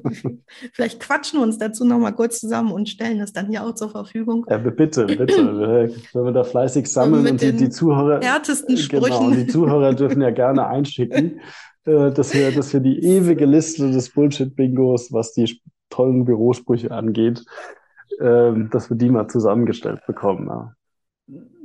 Vielleicht 0.72 0.98
quatschen 0.98 1.40
wir 1.40 1.44
uns 1.44 1.58
dazu 1.58 1.84
nochmal 1.84 2.14
kurz 2.14 2.40
zusammen 2.40 2.72
und 2.72 2.88
stellen 2.88 3.18
das 3.18 3.34
dann 3.34 3.48
hier 3.48 3.64
auch 3.64 3.74
zur 3.74 3.90
Verfügung. 3.90 4.46
Ja, 4.48 4.56
bitte, 4.56 5.04
bitte. 5.04 5.92
Wenn 6.14 6.24
wir 6.24 6.32
da 6.32 6.42
fleißig 6.42 6.90
sammeln 6.90 7.26
und 7.26 7.42
die, 7.42 7.52
die 7.52 7.68
Zuhörer. 7.68 8.20
Härtesten 8.22 8.78
Sprüchen. 8.78 9.10
Genau, 9.10 9.30
die 9.30 9.46
Zuhörer 9.46 9.92
dürfen 9.92 10.22
ja 10.22 10.30
gerne 10.30 10.66
einschicken, 10.68 11.42
äh, 11.84 12.10
dass, 12.12 12.34
wir, 12.34 12.52
dass 12.52 12.72
wir 12.72 12.80
die 12.80 12.98
ewige 13.00 13.46
Liste 13.46 13.90
des 13.90 14.10
Bullshit-Bingos, 14.10 15.12
was 15.12 15.32
die 15.32 15.60
tollen 15.90 16.24
Bürosprüche 16.24 16.90
angeht, 16.90 17.44
ähm, 18.20 18.70
dass 18.70 18.90
wir 18.90 18.96
die 18.96 19.10
mal 19.10 19.28
zusammengestellt 19.28 20.00
bekommen. 20.06 20.48
Ja. 20.48 20.74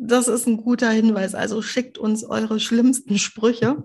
Das 0.01 0.27
ist 0.27 0.47
ein 0.47 0.57
guter 0.57 0.89
Hinweis. 0.89 1.35
Also 1.35 1.61
schickt 1.61 1.97
uns 1.97 2.23
eure 2.23 2.59
schlimmsten 2.59 3.17
Sprüche. 3.17 3.83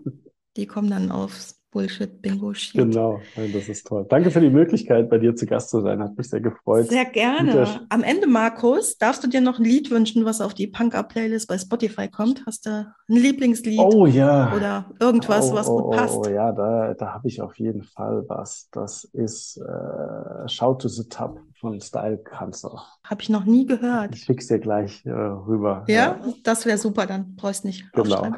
Die 0.57 0.66
kommen 0.66 0.91
dann 0.91 1.11
aufs 1.11 1.61
Bullshit-Bingo-Sheet. 1.75 2.81
Genau, 2.81 3.20
das 3.35 3.68
ist 3.68 3.87
toll. 3.87 4.07
Danke 4.09 4.31
für 4.31 4.41
die 4.41 4.49
Möglichkeit, 4.49 5.11
bei 5.11 5.18
dir 5.18 5.35
zu 5.35 5.45
Gast 5.45 5.70
zu 5.70 5.81
sein. 5.83 6.01
Hat 6.01 6.16
mich 6.16 6.31
sehr 6.31 6.41
gefreut. 6.41 6.89
Sehr 6.89 7.05
gerne. 7.05 7.81
Am 7.89 8.05
Ende, 8.05 8.29
Markus, 8.29 8.97
darfst 8.97 9.25
du 9.25 9.29
dir 9.29 9.41
noch 9.41 9.59
ein 9.59 9.64
Lied 9.64 9.91
wünschen, 9.91 10.25
was 10.25 10.41
auf 10.41 10.55
die 10.55 10.68
Punk-Up-Playlist 10.68 11.49
bei 11.49 11.59
Spotify 11.59 12.09
kommt? 12.09 12.47
Hast 12.47 12.66
du 12.66 12.70
ein 12.70 13.16
Lieblingslied? 13.16 13.81
Oh 13.81 14.07
ja. 14.07 14.55
Oder 14.55 14.87
irgendwas, 15.01 15.51
oh, 15.51 15.55
was 15.55 15.68
oh, 15.68 15.83
gut 15.83 15.97
passt? 15.97 16.16
Oh 16.16 16.29
ja, 16.29 16.53
da, 16.53 16.95
da 16.95 17.12
habe 17.12 17.27
ich 17.27 17.43
auf 17.43 17.59
jeden 17.59 17.83
Fall 17.83 18.25
was. 18.29 18.68
Das 18.70 19.05
ist 19.05 19.57
äh, 19.59 20.49
Shout 20.49 20.77
to 20.77 20.89
the 20.89 21.09
Top 21.09 21.41
von 21.61 21.81
Style 21.81 22.19
Cancer. 22.19 22.83
Habe 23.05 23.23
ich 23.23 23.29
noch 23.29 23.45
nie 23.45 23.67
gehört. 23.67 24.15
Ich 24.15 24.25
schick's 24.25 24.49
dir 24.49 24.59
gleich 24.59 25.05
äh, 25.07 25.11
rüber. 25.11 25.85
Ja, 25.89 25.95
ja. 25.95 26.35
das 26.43 26.67
wäre 26.67 26.79
super, 26.79 27.07
dann 27.07 27.37
brauchst 27.37 27.65
du 27.65 27.69
nicht 27.69 27.91
genau. 27.93 28.33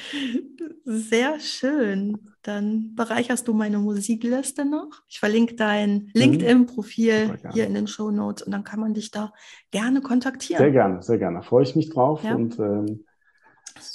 Sehr 0.84 1.38
schön. 1.40 2.18
Dann 2.42 2.94
bereicherst 2.96 3.46
du 3.46 3.54
meine 3.54 3.78
Musikliste 3.78 4.64
noch. 4.64 5.02
Ich 5.08 5.20
verlinke 5.20 5.54
dein 5.54 6.10
LinkedIn-Profil 6.14 7.28
mhm. 7.28 7.50
hier 7.52 7.66
in 7.66 7.74
den 7.74 7.86
Show 7.86 8.10
Notes 8.10 8.42
und 8.42 8.52
dann 8.52 8.64
kann 8.64 8.80
man 8.80 8.94
dich 8.94 9.10
da 9.10 9.32
gerne 9.70 10.00
kontaktieren. 10.00 10.58
Sehr 10.58 10.72
gerne, 10.72 11.02
sehr 11.02 11.18
gerne. 11.18 11.42
Freue 11.42 11.62
ich 11.62 11.76
mich 11.76 11.90
drauf 11.90 12.24
ja. 12.24 12.34
und 12.34 12.58
ähm, 12.58 13.04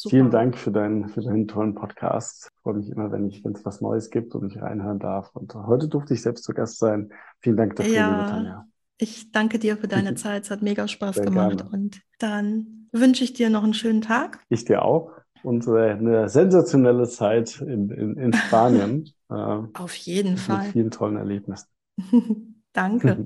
vielen 0.10 0.32
Dank 0.32 0.58
für, 0.58 0.72
dein, 0.72 1.10
für 1.10 1.22
deinen 1.22 1.48
tollen 1.48 1.76
Podcast. 1.76 2.52
Ich 2.54 2.62
freue 2.62 2.76
mich 2.76 2.90
immer, 2.90 3.12
wenn 3.12 3.28
ich, 3.28 3.44
wenn 3.44 3.54
es 3.54 3.66
was 3.66 3.82
Neues 3.82 4.10
gibt 4.10 4.36
und 4.36 4.52
ich 4.52 4.62
reinhören 4.62 5.00
darf. 5.00 5.36
Und 5.36 5.54
heute 5.56 5.88
durfte 5.88 6.14
ich 6.14 6.22
selbst 6.22 6.44
zu 6.44 6.54
Gast 6.54 6.80
sein. 6.80 7.10
Vielen 7.40 7.58
Dank 7.58 7.76
dafür, 7.76 7.94
ja. 7.94 8.10
liebe 8.10 8.30
Tanja. 8.30 8.68
Ich 8.98 9.32
danke 9.32 9.60
dir 9.60 9.78
für 9.78 9.88
deine 9.88 10.16
Zeit. 10.16 10.44
Es 10.44 10.52
hat 10.52 10.62
mega 10.62 10.88
Spaß 10.88 11.16
Sehr 11.16 11.26
gemacht. 11.26 11.58
Gerne. 11.58 11.70
Und 11.72 12.02
dann 12.20 12.88
wünsche 12.92 13.24
ich 13.24 13.34
dir 13.34 13.50
noch 13.50 13.64
einen 13.64 13.74
schönen 13.74 14.02
Tag. 14.02 14.40
Ich 14.50 14.66
dir 14.66 14.84
auch 14.84 15.12
und 15.44 15.68
eine 15.68 16.30
sensationelle 16.30 17.08
Zeit 17.08 17.62
in, 17.62 17.90
in, 17.90 18.18
in 18.18 18.34
Spanien. 18.34 19.10
Äh, 19.30 19.34
Auf 19.74 19.94
jeden 19.94 20.38
Fall. 20.38 20.64
Mit 20.64 20.72
vielen 20.72 20.90
tollen 20.90 21.18
Erlebnissen. 21.18 21.68
Danke. 22.72 23.26